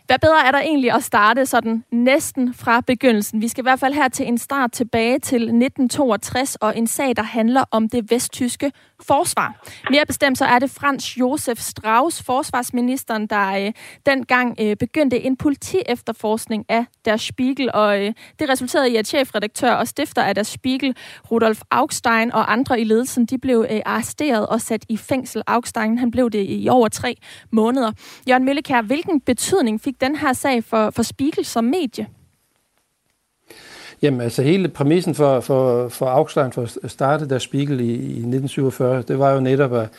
Hvad 0.06 0.20
bedre 0.20 0.48
er 0.48 0.52
der 0.52 0.60
egentlig 0.60 0.92
at 0.92 1.04
starte 1.04 1.46
sådan 1.46 1.84
næsten 1.92 2.54
fra 2.54 2.82
begyndelsen? 2.82 3.42
Vi 3.42 3.48
skal 3.48 3.62
i 3.62 3.68
hvert 3.68 3.80
fald 3.80 3.94
her 3.94 4.08
til 4.08 4.28
en 4.28 4.38
start 4.38 4.72
tilbage 4.72 5.20
til 5.20 5.42
1962 5.42 6.56
og 6.56 6.78
en 6.78 6.88
sag, 6.88 7.16
der 7.16 7.24
handler 7.24 7.64
om 7.72 7.90
det 7.90 8.12
vesttyske 8.12 8.72
forsvar. 9.02 9.66
Mere 9.90 10.06
bestemt 10.06 10.38
så 10.38 10.46
er 10.46 10.60
det 10.60 10.72
Frans 10.72 11.18
Josef 11.18 11.60
Strauss, 11.60 12.24
forsvarsministeren, 12.24 13.28
der 13.28 13.66
øh, 13.66 13.74
dengang 14.06 14.56
øh, 14.60 14.76
begyndte 14.76 15.22
en 15.22 15.38
politi-efterforskning 15.38 16.66
af 16.70 16.86
Der 17.06 17.18
Spiegel, 17.18 17.72
og 17.74 18.06
øh, 18.06 18.14
det 18.40 18.50
resulterede 18.50 18.92
i, 18.92 18.96
at 18.96 19.08
chefredaktør 19.08 19.72
og 19.72 19.88
stifter 19.88 20.22
af 20.22 20.36
Der 20.36 20.44
Spiegel, 20.44 20.96
Rudolf 21.32 21.62
Augstein 21.72 22.32
og 22.32 22.52
andre 22.52 22.82
i 22.82 22.84
ledelsen, 22.84 23.26
de 23.26 23.38
blev 23.38 23.66
øh, 23.70 23.82
arresteret 23.86 24.48
og 24.48 24.62
sat 24.62 24.86
i 24.90 24.98
fængsel. 24.98 25.42
Augstein, 25.48 25.98
han 25.98 26.12
blev 26.12 26.30
det 26.30 26.46
i 26.50 26.68
over 26.70 26.88
tre 26.88 27.18
måneder. 27.52 27.92
Jørgen 28.30 28.46
Møllekær, 28.46 28.82
hvilken 28.82 29.22
betydning 29.22 29.82
fik 29.82 29.95
den 30.02 30.16
her 30.16 30.34
sag 30.34 30.64
for, 30.64 30.90
for 30.90 31.04
Spiegel 31.04 31.46
som 31.46 31.64
medie? 31.64 32.08
Jamen 34.02 34.22
altså 34.22 34.42
hele 34.42 34.68
præmissen 34.68 35.16
for, 35.16 35.40
for, 35.40 35.90
for 35.90 36.06
Augstein 36.06 36.52
for 36.52 36.68
at 36.84 36.92
starte 36.92 37.30
der 37.30 37.40
Spiegel 37.40 37.80
i, 37.80 37.94
i 37.94 37.96
1947, 37.96 39.02
det 39.02 39.20
var 39.20 39.32
jo 39.32 39.40
netop 39.40 39.74
at, 39.74 39.90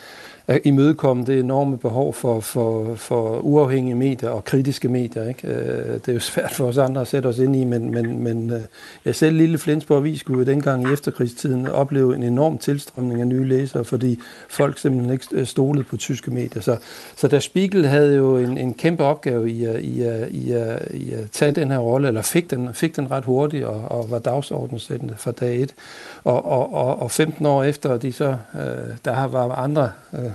at 0.48 0.60
imødekomme 0.64 1.24
det 1.24 1.40
enorme 1.40 1.78
behov 1.78 2.14
for, 2.14 2.40
for, 2.40 2.94
for 2.94 3.38
uafhængige 3.38 3.94
medier 3.94 4.30
og 4.30 4.44
kritiske 4.44 4.88
medier. 4.88 5.28
Ikke? 5.28 5.48
Øh, 5.48 5.94
det 5.94 6.08
er 6.08 6.12
jo 6.12 6.20
svært 6.20 6.50
for 6.50 6.66
os 6.66 6.78
andre 6.78 7.00
at 7.00 7.08
sætte 7.08 7.26
os 7.26 7.38
ind 7.38 7.56
i, 7.56 7.64
men, 7.64 7.90
men, 7.90 8.22
men 8.22 8.50
øh, 8.50 8.60
jeg 9.04 9.14
selv 9.14 9.36
lille 9.36 9.58
Flensborg 9.58 9.98
Avis 9.98 10.20
skulle 10.20 10.38
jo 10.38 10.44
dengang 10.44 10.88
i 10.88 10.92
efterkrigstiden 10.92 11.66
opleve 11.66 12.16
en 12.16 12.22
enorm 12.22 12.58
tilstrømning 12.58 13.20
af 13.20 13.26
nye 13.26 13.44
læsere, 13.44 13.84
fordi 13.84 14.18
folk 14.48 14.78
simpelthen 14.78 15.12
ikke 15.12 15.26
øh, 15.32 15.46
stolede 15.46 15.84
på 15.84 15.96
tyske 15.96 16.30
medier. 16.30 16.62
Så, 16.62 16.76
så 17.16 17.28
der 17.28 17.38
Spiegel 17.38 17.86
havde 17.86 18.16
jo 18.16 18.36
en, 18.36 18.58
en 18.58 18.74
kæmpe 18.74 19.04
opgave 19.04 19.50
i 19.50 19.64
at, 19.64 19.80
i, 19.80 20.02
at, 20.02 20.28
i, 20.30 20.52
at, 20.52 20.88
i 20.94 21.12
at 21.12 21.30
tage 21.30 21.52
den 21.52 21.70
her 21.70 21.78
rolle, 21.78 22.08
eller 22.08 22.22
fik 22.22 22.50
den, 22.50 22.74
fik 22.74 22.96
den 22.96 23.10
ret 23.10 23.24
hurtigt 23.24 23.64
og, 23.64 23.84
og 23.90 24.10
var 24.10 24.18
dagsordensættende 24.18 25.14
fra 25.16 25.30
dag 25.30 25.62
et. 25.62 25.74
Og, 26.24 26.44
og, 26.44 26.74
og, 26.74 27.02
og 27.02 27.10
15 27.10 27.46
år 27.46 27.64
efter, 27.64 27.96
de 27.96 28.12
så, 28.12 28.36
øh, 28.54 28.60
der 29.04 29.26
var 29.26 29.54
andre 29.54 29.90
øh, 30.12 30.30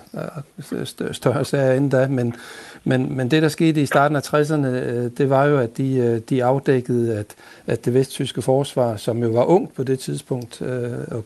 større 1.11 1.45
sager 1.45 1.73
end 1.73 1.91
da, 1.91 2.07
men, 2.07 2.35
men, 2.83 3.17
men 3.17 3.31
det, 3.31 3.41
der 3.41 3.49
skete 3.49 3.81
i 3.81 3.85
starten 3.85 4.15
af 4.15 4.33
60'erne, 4.33 4.67
øh, 4.67 5.11
det 5.17 5.29
var 5.29 5.45
jo, 5.45 5.57
at 5.57 5.77
de, 5.77 5.95
øh, 5.95 6.21
de 6.29 6.43
afdækkede, 6.43 7.17
at, 7.17 7.35
at 7.67 7.85
det 7.85 7.93
vesttyske 7.93 8.41
forsvar, 8.41 8.95
som 8.95 9.23
jo 9.23 9.29
var 9.29 9.43
ungt 9.43 9.75
på 9.75 9.83
det 9.83 9.99
tidspunkt, 9.99 10.61
øh, 10.61 10.91
og 11.11 11.23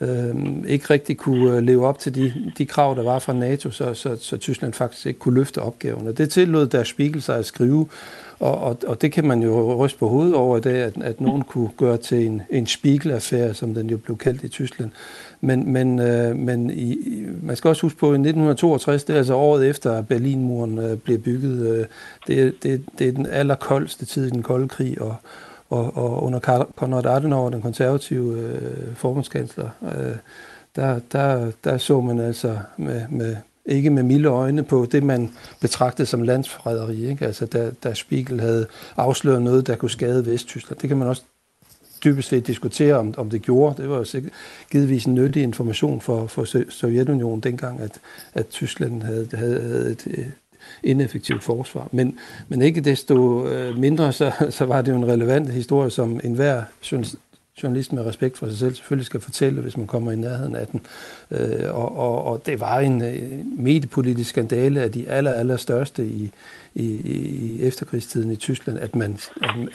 øh, 0.00 0.34
ikke 0.66 0.86
rigtig 0.90 1.16
kunne 1.16 1.56
øh, 1.56 1.62
leve 1.62 1.86
op 1.86 1.98
til 1.98 2.14
de, 2.14 2.52
de 2.58 2.66
krav, 2.66 2.94
der 2.96 3.02
var 3.02 3.18
fra 3.18 3.32
NATO, 3.32 3.70
så, 3.70 3.94
så, 3.94 4.16
så 4.20 4.36
Tyskland 4.36 4.72
faktisk 4.72 5.06
ikke 5.06 5.18
kunne 5.18 5.34
løfte 5.34 5.62
opgaven. 5.62 6.08
Og 6.08 6.18
det 6.18 6.30
tillod 6.30 6.66
der 6.66 6.84
Spiegel 6.84 7.22
sig 7.22 7.38
at 7.38 7.46
skrive, 7.46 7.86
og, 8.38 8.58
og, 8.58 8.78
og 8.86 9.02
det 9.02 9.12
kan 9.12 9.24
man 9.24 9.42
jo 9.42 9.84
ryste 9.84 9.98
på 9.98 10.08
hovedet 10.08 10.34
over 10.34 10.58
i 10.58 10.60
dag, 10.60 10.82
at, 10.82 11.02
at 11.02 11.20
nogen 11.20 11.42
kunne 11.42 11.70
gøre 11.76 11.96
til 11.96 12.26
en, 12.26 12.42
en 12.50 12.66
Spiegel-affære, 12.66 13.54
som 13.54 13.74
den 13.74 13.90
jo 13.90 13.96
blev 13.96 14.18
kaldt 14.18 14.42
i 14.44 14.48
Tyskland. 14.48 14.90
Men, 15.44 15.72
men, 15.72 15.98
øh, 15.98 16.36
men 16.36 16.70
i, 16.70 16.98
man 17.42 17.56
skal 17.56 17.68
også 17.68 17.82
huske 17.82 17.98
på, 17.98 18.06
at 18.06 18.12
i 18.12 18.20
1962, 18.20 19.04
det 19.04 19.12
er 19.14 19.18
altså 19.18 19.34
året 19.34 19.68
efter, 19.68 19.92
at 19.92 20.08
Berlinmuren 20.08 20.78
øh, 20.78 20.98
blev 20.98 21.18
bygget, 21.18 21.66
øh, 21.66 21.86
det, 22.26 22.54
det, 22.62 22.84
det 22.98 23.08
er 23.08 23.12
den 23.12 23.26
allerkoldeste 23.26 24.06
tid 24.06 24.26
i 24.26 24.30
den 24.30 24.42
kolde 24.42 24.68
krig, 24.68 25.00
og, 25.02 25.16
og, 25.70 25.96
og 25.96 26.22
under 26.22 26.66
Konrad 26.76 27.06
Adenauer, 27.06 27.50
den 27.50 27.62
konservative 27.62 28.38
øh, 28.38 28.94
forbundskansler, 28.94 29.68
øh, 29.82 30.16
der, 30.76 31.00
der, 31.12 31.50
der 31.64 31.78
så 31.78 32.00
man 32.00 32.20
altså 32.20 32.58
med, 32.76 33.02
med, 33.10 33.36
ikke 33.66 33.90
med 33.90 34.02
milde 34.02 34.28
øjne 34.28 34.62
på 34.62 34.86
det, 34.92 35.02
man 35.02 35.30
betragtede 35.60 36.06
som 36.06 36.22
landsforræderi. 36.22 37.10
Ikke? 37.10 37.26
Altså, 37.26 37.46
da, 37.46 37.70
da 37.84 37.94
Spiegel 37.94 38.40
havde 38.40 38.66
afsløret 38.96 39.42
noget, 39.42 39.66
der 39.66 39.76
kunne 39.76 39.90
skade 39.90 40.26
Vesttyskland. 40.26 40.78
Det 40.80 40.88
kan 40.88 40.98
man 40.98 41.08
også 41.08 41.22
dybest 42.04 42.28
set 42.28 42.46
diskutere, 42.46 42.94
om, 42.94 43.14
om 43.16 43.30
det 43.30 43.42
gjorde. 43.42 43.82
Det 43.82 43.90
var 43.90 43.96
jo 43.96 44.04
sikkert 44.04 44.32
givetvis 44.70 45.04
en 45.04 45.14
nyttig 45.14 45.42
information 45.42 46.00
for, 46.00 46.26
for 46.26 46.70
Sovjetunionen 46.70 47.40
dengang, 47.40 47.80
at, 47.80 48.00
at 48.34 48.48
Tyskland 48.48 49.02
havde, 49.02 49.28
havde, 49.32 49.60
havde 49.60 49.90
et, 49.90 50.06
øh, 50.06 50.26
ineffektivt 50.82 51.42
forsvar. 51.42 51.88
Men, 51.92 52.18
men 52.48 52.62
ikke 52.62 52.80
desto 52.80 53.48
øh, 53.48 53.78
mindre, 53.78 54.12
så, 54.12 54.32
så 54.50 54.64
var 54.64 54.82
det 54.82 54.92
jo 54.92 54.96
en 54.96 55.06
relevant 55.06 55.50
historie, 55.50 55.90
som 55.90 56.20
enhver 56.24 56.62
journalist 57.62 57.92
med 57.92 58.06
respekt 58.06 58.38
for 58.38 58.48
sig 58.48 58.58
selv 58.58 58.74
selvfølgelig 58.74 59.06
skal 59.06 59.20
fortælle, 59.20 59.60
hvis 59.60 59.76
man 59.76 59.86
kommer 59.86 60.12
i 60.12 60.16
nærheden 60.16 60.56
af 60.56 60.66
den. 60.66 60.80
Øh, 61.30 61.74
og, 61.74 61.96
og, 61.96 62.24
og 62.24 62.46
det 62.46 62.60
var 62.60 62.78
en 62.78 63.02
øh, 63.02 63.46
mediepolitisk 63.58 64.30
skandale 64.30 64.80
af 64.80 64.92
de 64.92 65.08
aller, 65.08 65.32
aller 65.32 65.56
største 65.56 66.06
i, 66.06 66.30
i, 66.74 66.84
i 66.84 67.62
efterkrigstiden 67.62 68.30
i 68.30 68.36
Tyskland, 68.36 68.78
at, 68.78 68.96
man, 68.96 69.18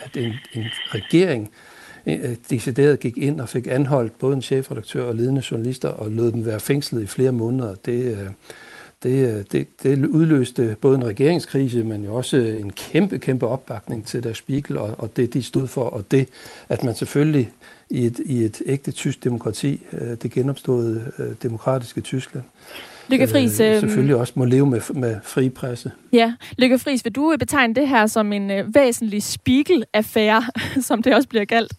at 0.04 0.18
en, 0.18 0.34
en 0.54 0.66
regering 0.88 1.44
øh, 1.44 1.69
Øh, 2.18 2.36
decideret 2.50 3.00
gik 3.00 3.18
ind 3.18 3.42
og 3.42 3.50
fik 3.50 3.68
anholdt 3.68 4.20
både 4.20 4.36
en 4.36 4.42
chefredaktør 4.42 5.04
og 5.04 5.16
ledende 5.16 5.44
journalister 5.52 5.90
og 5.90 6.12
lod 6.12 6.32
dem 6.32 6.46
være 6.46 6.60
fængslet 6.60 7.02
i 7.02 7.06
flere 7.06 7.32
måneder. 7.32 7.76
Det, 7.86 8.18
øh, 8.18 8.28
det, 9.04 9.38
øh, 9.38 9.44
det, 9.52 9.68
det 9.84 10.06
udløste 10.06 10.76
både 10.82 10.98
en 10.98 11.06
regeringskrise, 11.06 11.84
men 11.84 12.04
jo 12.04 12.16
også 12.16 12.38
en 12.38 12.72
kæmpe, 12.72 13.20
kæmpe 13.20 13.48
opbakning 13.48 14.06
til 14.06 14.24
der 14.24 14.34
Spiegel 14.34 14.78
og, 14.78 14.96
og 14.98 15.18
det, 15.18 15.34
de 15.34 15.44
stod 15.44 15.68
for, 15.68 15.84
og 15.84 16.12
det, 16.12 16.30
at 16.70 16.84
man 16.84 16.96
selvfølgelig 16.96 17.52
i 17.90 18.06
et, 18.06 18.20
i 18.26 18.44
et 18.44 18.62
ægte 18.66 18.92
tysk 18.92 19.24
demokrati, 19.24 19.82
det 20.22 20.32
genopståede 20.32 21.12
demokratiske 21.44 22.02
Tyskland, 22.02 22.46
Lykke 23.12 23.28
Friis, 23.28 23.60
øh, 23.60 23.76
selvfølgelig 23.76 24.16
også 24.16 24.34
må 24.36 24.46
leve 24.46 24.66
med, 24.66 24.94
med 24.94 25.16
fri 25.24 25.50
presse. 25.50 25.92
Ja, 26.14 26.34
Lykke 26.58 26.80
Friis, 26.80 27.06
vil 27.06 27.16
du 27.16 27.36
betegne 27.40 27.76
det 27.76 27.88
her 27.88 28.08
som 28.08 28.34
en 28.34 28.52
øh, 28.52 28.76
væsentlig 28.76 29.24
spiegel-affære, 29.24 30.44
som 30.88 31.04
det 31.04 31.16
også 31.16 31.30
bliver 31.30 31.46
kaldt? 31.46 31.74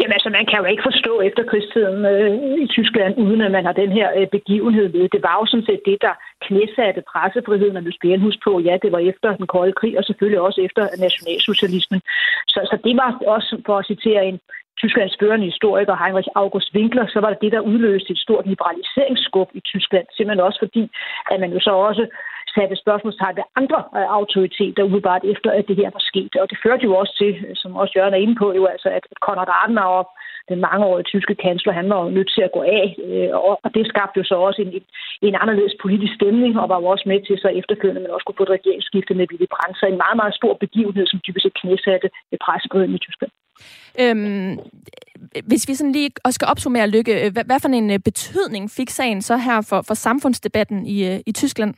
Jamen 0.00 0.12
altså, 0.12 0.30
man 0.38 0.46
kan 0.46 0.58
jo 0.62 0.64
ikke 0.72 0.88
forstå 0.90 1.12
efterkrigstiden 1.28 1.98
øh, 2.12 2.34
i 2.64 2.66
Tyskland, 2.66 3.12
uden 3.24 3.40
at 3.40 3.52
man 3.56 3.64
har 3.64 3.72
den 3.82 3.92
her 3.98 4.08
øh, 4.18 4.26
begivenhed 4.36 4.86
ved. 4.96 5.08
Det 5.14 5.22
var 5.22 5.34
jo 5.40 5.46
sådan 5.46 5.66
set 5.66 5.82
det, 5.90 5.98
der 6.06 6.14
knæsatte 6.46 7.02
pressefriheden, 7.12 7.76
og 7.76 7.84
huske 8.26 8.42
på, 8.44 8.52
ja, 8.68 8.74
det 8.82 8.92
var 8.92 9.02
efter 9.10 9.36
den 9.36 9.46
kolde 9.46 9.72
krig, 9.80 9.98
og 9.98 10.04
selvfølgelig 10.04 10.40
også 10.40 10.60
efter 10.60 10.82
nationalsocialismen. 11.06 12.00
Så, 12.52 12.58
så 12.70 12.76
det 12.84 12.96
var 12.96 13.08
også, 13.36 13.52
for 13.66 13.76
at 13.78 13.86
citere 13.86 14.22
en 14.26 14.38
Tysklands 14.80 15.16
førende 15.20 15.50
historiker 15.52 15.94
Heinrich 16.02 16.28
August 16.34 16.68
Winkler, 16.74 17.06
så 17.06 17.18
var 17.20 17.30
det 17.30 17.42
det, 17.42 17.52
der 17.52 17.68
udløste 17.70 18.12
et 18.12 18.18
stort 18.18 18.46
liberaliseringsskub 18.46 19.48
i 19.54 19.60
Tyskland. 19.60 20.06
Simpelthen 20.16 20.46
også 20.48 20.58
fordi, 20.64 20.84
at 21.30 21.40
man 21.40 21.52
jo 21.52 21.60
så 21.60 21.72
også 21.88 22.04
satte 22.54 22.76
spørgsmålstegn 22.84 23.36
ved 23.40 23.46
andre 23.60 23.80
øh, 23.98 24.08
autoriteter 24.18 24.82
umiddelbart 24.88 25.24
efter, 25.32 25.50
at 25.58 25.64
det 25.68 25.76
her 25.80 25.90
var 25.96 26.04
sket. 26.10 26.32
Og 26.42 26.46
det 26.50 26.58
førte 26.64 26.84
jo 26.88 26.92
også 27.00 27.14
til, 27.20 27.32
øh, 27.46 27.54
som 27.62 27.70
også 27.80 27.92
Jørgen 27.96 28.14
er 28.14 28.24
inde 28.24 28.36
på, 28.42 28.46
jo 28.60 28.64
altså, 28.74 28.88
at 28.98 29.04
Konrad 29.26 29.50
Adenauer, 29.62 30.04
den 30.50 30.60
mangeårige 30.66 31.10
tyske 31.12 31.34
kansler, 31.44 31.72
han 31.80 31.88
var 31.90 31.98
jo 32.04 32.10
nødt 32.16 32.30
til 32.34 32.42
at 32.46 32.54
gå 32.56 32.62
af. 32.80 32.86
Øh, 33.06 33.30
og 33.64 33.70
det 33.76 33.84
skabte 33.92 34.18
jo 34.20 34.24
så 34.30 34.36
også 34.48 34.60
en, 34.62 34.70
en 35.28 35.36
anderledes 35.42 35.74
politisk 35.84 36.12
stemning, 36.18 36.52
og 36.60 36.68
var 36.72 36.78
jo 36.80 36.86
også 36.92 37.04
med 37.10 37.18
til 37.20 37.36
så 37.44 37.48
efterfølgende, 37.60 38.02
men 38.02 38.14
også 38.14 38.26
kunne 38.26 38.40
få 38.40 38.46
et 38.48 38.56
regeringsskifte 38.58 39.14
med 39.14 39.28
Willy 39.30 39.48
Brandt. 39.54 39.74
Så 39.78 39.84
en 39.86 40.02
meget, 40.04 40.16
meget 40.20 40.34
stor 40.40 40.54
begivenhed, 40.64 41.06
som 41.06 41.20
typisk 41.20 41.46
knæsatte 41.60 42.08
pressefriheden 42.44 42.94
i 42.98 43.04
Tyskland. 43.06 43.32
Øhm, 44.02 44.52
hvis 45.50 45.68
vi 45.68 45.74
sådan 45.74 45.92
lige 45.92 46.10
også 46.24 46.38
skal 46.38 46.48
opsummere, 46.52 46.90
Lykke, 46.90 47.30
hvad, 47.32 47.44
hvad 47.44 47.60
for 47.60 47.68
en 47.68 48.02
betydning 48.02 48.70
fik 48.70 48.90
sagen 48.90 49.22
så 49.22 49.36
her 49.36 49.66
for, 49.68 49.80
for 49.88 49.94
samfundsdebatten 49.94 50.86
i, 50.86 51.20
i 51.26 51.32
Tyskland? 51.32 51.74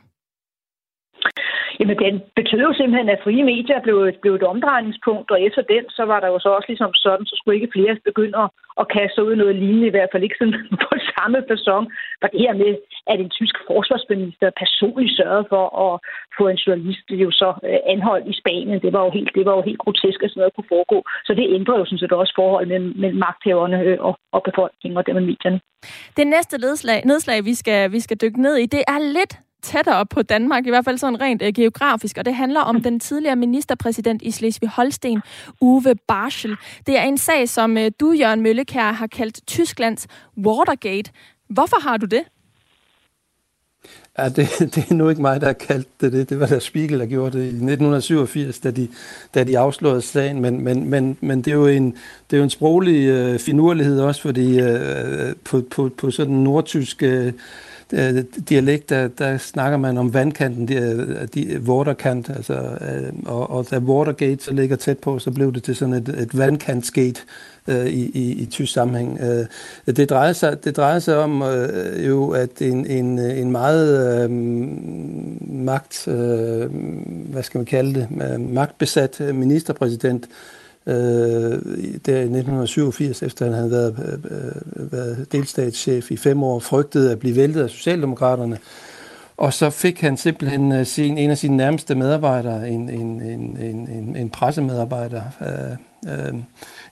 Jamen, 1.80 1.96
den 2.04 2.14
betød 2.38 2.60
jo 2.68 2.72
simpelthen, 2.74 3.08
at 3.08 3.22
frie 3.24 3.44
medier 3.52 3.80
blev, 3.86 3.96
blev 4.22 4.34
et 4.34 4.50
omdrejningspunkt, 4.52 5.30
og 5.30 5.38
efter 5.46 5.62
den, 5.74 5.84
så 5.96 6.02
var 6.10 6.20
der 6.20 6.28
jo 6.28 6.38
så 6.38 6.48
også 6.48 6.68
ligesom 6.68 6.94
sådan, 6.94 7.26
så 7.26 7.34
skulle 7.36 7.56
ikke 7.56 7.74
flere 7.76 7.96
begynde 8.04 8.38
at, 8.44 8.48
at 8.80 8.90
kaste 8.96 9.24
ud 9.26 9.34
noget 9.36 9.56
lignende, 9.62 9.86
i 9.86 9.94
hvert 9.94 10.12
fald 10.12 10.22
ikke 10.22 10.40
sådan 10.40 10.54
på 10.86 10.92
samme 11.14 11.38
person. 11.52 11.84
For 12.20 12.28
det 12.32 12.40
her 12.46 12.54
med, 12.62 12.72
at 13.12 13.18
en 13.20 13.30
tysk 13.38 13.56
forsvarsminister 13.70 14.50
personligt 14.62 15.16
sørgede 15.16 15.46
for 15.52 15.64
at 15.86 15.92
få 16.38 16.44
en 16.48 16.62
journalist 16.64 17.06
jo 17.24 17.30
så 17.30 17.48
øh, 17.68 17.80
anholdt 17.94 18.26
i 18.32 18.38
Spanien, 18.40 18.82
det 18.84 18.92
var 18.96 19.02
jo 19.06 19.10
helt, 19.18 19.30
det 19.38 19.44
var 19.48 19.54
jo 19.56 19.62
helt 19.68 19.82
grotesk, 19.84 20.18
at 20.22 20.30
sådan 20.30 20.40
noget 20.40 20.54
kunne 20.54 20.72
foregå. 20.74 20.98
Så 21.26 21.32
det 21.38 21.46
ændrer 21.56 21.78
jo 21.78 21.84
sådan 21.84 22.02
set 22.02 22.12
også 22.12 22.34
forhold 22.40 22.66
mellem, 22.66 22.92
mellem 23.02 23.18
magthaverne 23.26 23.78
øh, 23.88 23.98
og, 24.08 24.14
og 24.36 24.40
befolkningen 24.48 24.96
og 24.98 25.06
dem 25.06 25.14
med 25.14 25.26
medierne. 25.30 25.60
Det 26.16 26.26
næste 26.26 26.58
nedslag, 26.58 27.00
nedslag 27.04 27.44
vi, 27.44 27.54
skal, 27.54 27.92
vi 27.92 28.00
skal 28.00 28.16
dykke 28.24 28.42
ned 28.42 28.56
i, 28.56 28.66
det 28.66 28.82
er 28.94 28.98
lidt 29.18 29.34
tættere 29.62 30.06
på 30.06 30.22
Danmark, 30.22 30.66
i 30.66 30.70
hvert 30.70 30.84
fald 30.84 30.98
sådan 30.98 31.20
rent 31.20 31.42
øh, 31.42 31.52
geografisk, 31.52 32.18
og 32.18 32.24
det 32.24 32.34
handler 32.34 32.60
om 32.60 32.82
den 32.82 33.00
tidligere 33.00 33.36
ministerpræsident 33.36 34.22
i 34.22 34.30
Slesvig-Holsten, 34.30 35.20
Uwe 35.60 35.94
Barschel. 36.08 36.56
Det 36.86 36.98
er 36.98 37.02
en 37.02 37.18
sag, 37.18 37.48
som 37.48 37.78
øh, 37.78 37.90
du, 38.00 38.12
Jørgen 38.12 38.40
Møllekær, 38.40 38.92
har 38.92 39.06
kaldt 39.06 39.46
Tysklands 39.46 40.06
Watergate. 40.38 41.10
Hvorfor 41.48 41.80
har 41.80 41.96
du 41.96 42.06
det? 42.06 42.22
Ja, 44.18 44.28
det, 44.28 44.48
det 44.74 44.90
er 44.90 44.94
nu 44.94 45.08
ikke 45.08 45.22
mig, 45.22 45.40
der 45.40 45.46
har 45.46 45.52
kaldt 45.52 45.88
det 46.00 46.12
det. 46.12 46.30
Det 46.30 46.40
var 46.40 46.46
der 46.46 46.58
Spiegel, 46.58 46.98
der 47.00 47.06
gjorde 47.06 47.38
det 47.38 47.44
i 47.44 47.46
1987, 47.46 48.58
da 48.58 48.70
de, 48.70 48.88
da 49.34 49.44
de 49.44 49.58
afslørede 49.58 50.02
sagen. 50.02 50.40
Men, 50.40 50.64
men, 50.64 50.90
men, 50.90 51.16
men 51.20 51.42
det, 51.42 51.50
er 51.50 51.54
jo 51.54 51.66
en, 51.66 51.86
det 52.30 52.36
er 52.36 52.38
jo 52.38 52.44
en 52.44 52.50
sproglig 52.50 53.06
øh, 53.08 53.38
finurlighed 53.38 54.00
også, 54.00 54.22
fordi 54.22 54.60
øh, 54.60 55.34
på, 55.44 55.62
på, 55.70 55.90
på 55.98 56.10
sådan 56.10 56.34
nordtysk 56.34 57.02
øh, 57.02 57.32
øh, 57.92 58.24
dialekt, 58.48 58.90
der, 58.90 59.08
der 59.08 59.38
snakker 59.38 59.78
man 59.78 59.98
om 59.98 60.14
vandkanten, 60.14 60.68
de, 60.68 60.74
øh, 60.74 61.28
de, 61.34 61.60
waterkant, 61.60 62.30
altså, 62.30 62.54
øh, 62.54 63.12
og, 63.26 63.50
og 63.50 63.70
da 63.70 63.78
Watergate 63.78 64.44
så 64.44 64.52
ligger 64.52 64.76
tæt 64.76 64.98
på, 64.98 65.18
så 65.18 65.30
blev 65.30 65.52
det 65.52 65.62
til 65.62 65.76
sådan 65.76 65.94
et, 65.94 66.08
et 66.08 66.38
vandkantsgate 66.38 67.20
øh, 67.68 67.86
i, 67.86 68.10
i, 68.10 68.32
i 68.32 68.46
tysk 68.46 68.72
sammenhæng. 68.72 69.20
Øh, 69.20 69.96
det, 69.96 70.10
drejer 70.10 70.32
sig, 70.32 70.64
det 70.64 70.76
drejer 70.76 70.98
sig 70.98 71.16
om 71.16 71.42
øh, 71.42 72.06
jo, 72.06 72.30
at 72.30 72.62
en, 72.62 72.86
en, 72.86 73.18
en 73.18 73.50
meget 73.50 74.22
øh, 74.24 74.30
magt, 75.50 76.08
øh, 76.08 76.70
hvad 77.32 77.42
skal 77.42 77.58
man 77.58 77.66
kalde 77.66 77.94
det, 77.94 78.08
øh, 78.32 78.40
magtbesat 78.40 79.20
øh, 79.20 79.34
ministerpræsident, 79.34 80.24
øh, 80.24 80.61
Øh, 80.86 80.94
der 82.06 82.16
i 82.16 82.28
1987, 82.28 83.22
efter 83.22 83.44
han 83.44 83.54
havde 83.54 83.70
været, 83.70 84.18
øh, 84.30 84.82
øh, 84.82 84.92
været 84.92 85.32
delstatschef 85.32 86.10
i 86.10 86.16
fem 86.16 86.42
år, 86.42 86.58
frygtede 86.58 87.12
at 87.12 87.18
blive 87.18 87.36
væltet 87.36 87.62
af 87.62 87.70
Socialdemokraterne. 87.70 88.58
Og 89.36 89.52
så 89.52 89.70
fik 89.70 90.00
han 90.00 90.16
simpelthen 90.16 90.72
øh, 90.72 90.86
sin, 90.86 91.18
en 91.18 91.30
af 91.30 91.38
sine 91.38 91.56
nærmeste 91.56 91.94
medarbejdere, 91.94 92.68
en, 92.68 92.88
en, 92.88 93.22
en, 93.22 93.56
en, 93.60 94.16
en 94.16 94.30
pressemedarbejder, 94.30 95.22
øh, 95.40 96.12
øh, 96.12 96.34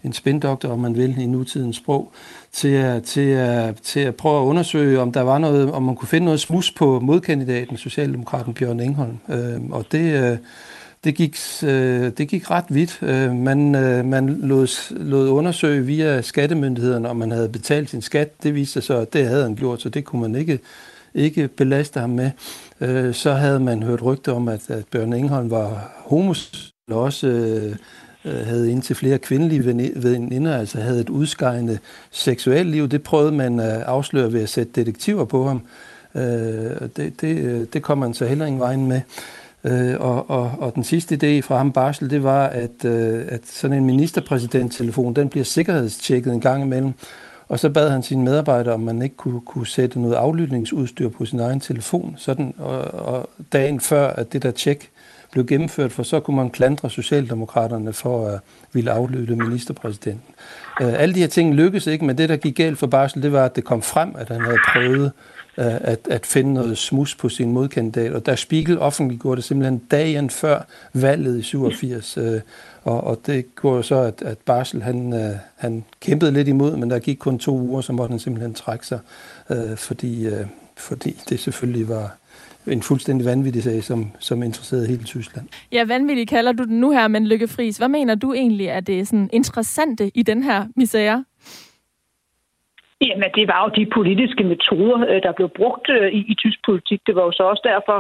en 0.05 0.13
spindoktor, 0.13 0.69
om 0.69 0.79
man 0.79 0.97
vil, 0.97 1.19
i 1.19 1.27
nutidens 1.27 1.77
sprog, 1.77 2.13
til 2.53 2.69
at, 2.69 3.03
til, 3.03 3.31
at, 3.31 3.77
til 3.77 4.01
at 4.01 4.15
prøve 4.15 4.43
at 4.43 4.47
undersøge, 4.47 5.01
om 5.01 5.13
der 5.13 5.23
var 5.23 5.39
noget, 5.39 5.73
om 5.73 5.83
man 5.83 5.97
kunne 5.97 6.09
finde 6.09 6.25
noget 6.25 6.41
smus 6.41 6.71
på 6.71 7.01
modkandidaten, 7.01 7.77
Socialdemokraten 7.77 8.55
Bjørn 8.55 8.81
Engholm. 8.81 9.19
Øh, 9.29 9.61
og 9.71 9.85
det, 9.93 10.31
øh, 10.31 10.39
det, 11.05 11.15
gik, 11.15 11.39
øh, 11.63 12.13
det 12.19 12.29
gik 12.29 12.51
ret 12.51 12.65
vidt. 12.69 12.99
Øh, 13.03 13.35
man, 13.35 13.75
øh, 13.75 14.05
man 14.05 14.27
lod, 14.29 14.95
lod 14.97 15.29
undersøge 15.29 15.87
via 15.87 16.23
skattemyndighederne, 16.23 17.09
om 17.09 17.17
man 17.17 17.31
havde 17.31 17.49
betalt 17.49 17.91
sin 17.91 18.03
skat. 18.03 18.43
Det 18.43 18.55
viste 18.55 18.73
sig 18.73 18.83
så, 18.83 18.97
at 18.97 19.13
det 19.13 19.27
havde 19.27 19.43
han 19.43 19.57
gjort, 19.57 19.83
så 19.83 19.89
det 19.89 20.05
kunne 20.05 20.23
man 20.23 20.35
ikke, 20.35 20.59
ikke 21.15 21.49
belaste 21.49 22.01
ham 22.01 22.11
med. 22.11 22.31
Øh, 22.81 23.15
så 23.15 23.33
havde 23.33 23.61
man 23.61 23.83
hørt 23.83 24.03
rygter 24.03 24.33
om, 24.33 24.49
at, 24.49 24.71
at 24.71 24.85
Bjørn 24.91 25.13
Engholm 25.13 25.51
var 25.51 25.93
homos, 25.97 26.73
også 26.91 27.27
øh, 27.27 27.77
øh, 28.25 28.47
havde 28.47 28.71
indtil 28.71 28.97
flere 28.97 29.19
kvindelige 29.19 29.67
veninder, 30.03 30.59
altså 30.59 30.81
havde 30.81 31.01
et 31.01 31.09
udskejende 31.09 31.79
seksuelt 32.11 32.71
liv. 32.71 32.89
Det 32.89 33.03
prøvede 33.03 33.33
man 33.33 33.61
at 33.61 33.83
afsløre 33.83 34.33
ved 34.33 34.43
at 34.43 34.49
sætte 34.49 34.73
detektiver 34.75 35.25
på 35.25 35.47
ham. 35.47 35.63
Øh, 36.15 36.23
det, 36.97 37.21
det, 37.21 37.39
øh, 37.39 37.67
det 37.73 37.83
kom 37.83 37.99
man 37.99 38.15
så 38.15 38.27
heller 38.27 38.47
ingen 38.47 38.61
vejen 38.61 38.87
med. 38.87 39.01
Øh, 39.65 40.01
og, 40.01 40.31
og, 40.31 40.53
og 40.59 40.75
den 40.75 40.85
sidste 40.85 41.15
idé 41.15 41.41
fra 41.41 41.57
ham, 41.57 41.73
Barsel, 41.73 42.11
det 42.11 42.23
var, 42.23 42.47
at, 42.47 42.85
øh, 42.85 43.25
at 43.29 43.41
sådan 43.47 43.77
en 43.77 43.85
ministerpræsidenttelefon, 43.85 45.15
den 45.15 45.29
bliver 45.29 45.45
sikkerhedstjekket 45.45 46.33
en 46.33 46.41
gang 46.41 46.63
imellem. 46.63 46.93
Og 47.49 47.59
så 47.59 47.71
bad 47.71 47.91
han 47.91 48.03
sine 48.03 48.25
medarbejdere, 48.25 48.75
om 48.75 48.81
man 48.81 49.03
ikke 49.03 49.17
kunne, 49.17 49.41
kunne 49.41 49.67
sætte 49.67 50.01
noget 50.01 50.15
aflytningsudstyr 50.15 51.09
på 51.09 51.25
sin 51.25 51.41
egen 51.41 51.61
telefon. 51.61 52.15
Sådan, 52.19 52.55
og, 52.59 52.81
og 52.95 53.31
dagen 53.53 53.81
før, 53.81 54.09
at 54.09 54.33
det 54.33 54.43
der 54.43 54.51
tjek 54.51 54.91
blev 55.33 55.47
gennemført, 55.47 55.93
for 55.93 56.03
så 56.03 56.21
kunne 56.21 56.37
man 56.37 56.51
klandre 56.51 56.91
Socialdemokraterne 56.91 57.93
for 57.93 58.29
at 58.29 58.41
ville 58.73 58.91
aflytte 58.91 59.37
ministerpræsidenten. 59.37 60.35
Øh, 60.81 61.03
alle 61.03 61.15
de 61.15 61.21
her 61.21 61.27
ting 61.27 61.55
lykkedes 61.55 61.87
ikke, 61.87 62.05
men 62.05 62.19
det, 62.19 62.29
der 62.29 62.37
gik 62.37 62.57
galt 62.57 62.79
for 62.79 62.87
Barsel, 62.87 63.23
det 63.23 63.33
var, 63.33 63.45
at 63.45 63.57
det 63.57 63.65
kom 63.65 63.83
frem, 63.83 64.15
at 64.19 64.29
han 64.29 64.41
havde 64.41 64.59
prøvet 64.73 65.05
øh, 65.05 65.11
Øh, 65.61 65.67
at, 65.81 65.99
at 66.11 66.27
finde 66.27 66.55
noget 66.55 66.79
smus 66.79 67.15
på 67.15 67.29
sin 67.29 67.53
modkandidat. 67.53 68.13
Og 68.13 68.27
der 68.27 68.35
Spiegel 68.35 68.79
offentliggjorde 68.79 69.37
det 69.37 69.45
simpelthen 69.45 69.79
dagen 69.79 70.31
før 70.31 70.63
valget 70.93 71.39
i 71.39 71.43
87. 71.43 72.17
Øh, 72.17 72.41
og, 72.83 73.05
og 73.05 73.21
det 73.27 73.55
går 73.55 73.83
så, 73.83 73.97
at, 73.97 74.23
at 74.23 74.39
Barsel 74.39 74.83
han, 74.83 75.13
øh, 75.13 75.37
han 75.57 75.85
kæmpede 76.01 76.33
lidt 76.33 76.49
imod, 76.49 76.77
men 76.77 76.91
der 76.91 76.99
gik 76.99 77.17
kun 77.17 77.39
to 77.39 77.59
uger, 77.59 77.81
så 77.81 77.93
måtte 77.93 78.13
han 78.13 78.19
simpelthen 78.19 78.55
trække 78.55 78.87
sig, 78.87 78.99
øh, 79.51 79.77
fordi, 79.77 80.27
øh, 80.27 80.47
fordi 80.77 81.21
det 81.29 81.41
selvfølgelig 81.41 81.89
var, 81.89 82.17
en 82.67 82.83
fuldstændig 82.83 83.27
vanvittig 83.27 83.63
sag, 83.63 83.85
som, 83.85 84.11
som 84.19 84.43
interesserede 84.43 84.87
hele 84.87 85.05
Tyskland. 85.05 85.47
Ja, 85.73 85.85
vanvittig 85.85 86.29
kalder 86.29 86.53
du 86.53 86.65
den 86.65 86.81
nu 86.81 86.91
her, 86.91 87.09
men 87.09 87.27
Lykke 87.27 87.49
Friis, 87.49 87.77
hvad 87.77 87.89
mener 87.89 88.15
du 88.15 88.33
egentlig 88.33 88.67
er 88.67 88.81
det 88.81 89.09
sådan 89.09 89.31
interessante 89.33 90.11
i 90.15 90.23
den 90.23 90.43
her 90.43 90.67
misære? 90.77 91.25
Jamen, 93.09 93.31
det 93.39 93.49
var 93.49 93.61
jo 93.65 93.69
de 93.81 93.87
politiske 93.99 94.45
metoder, 94.45 94.99
øh, 95.11 95.23
der 95.27 95.33
blev 95.33 95.49
brugt 95.49 95.87
øh, 95.97 96.09
i, 96.19 96.21
i 96.33 96.35
tysk 96.43 96.59
politik. 96.69 97.01
Det 97.07 97.15
var 97.17 97.25
jo 97.29 97.33
så 97.33 97.43
også 97.43 97.65
derfor, 97.73 97.99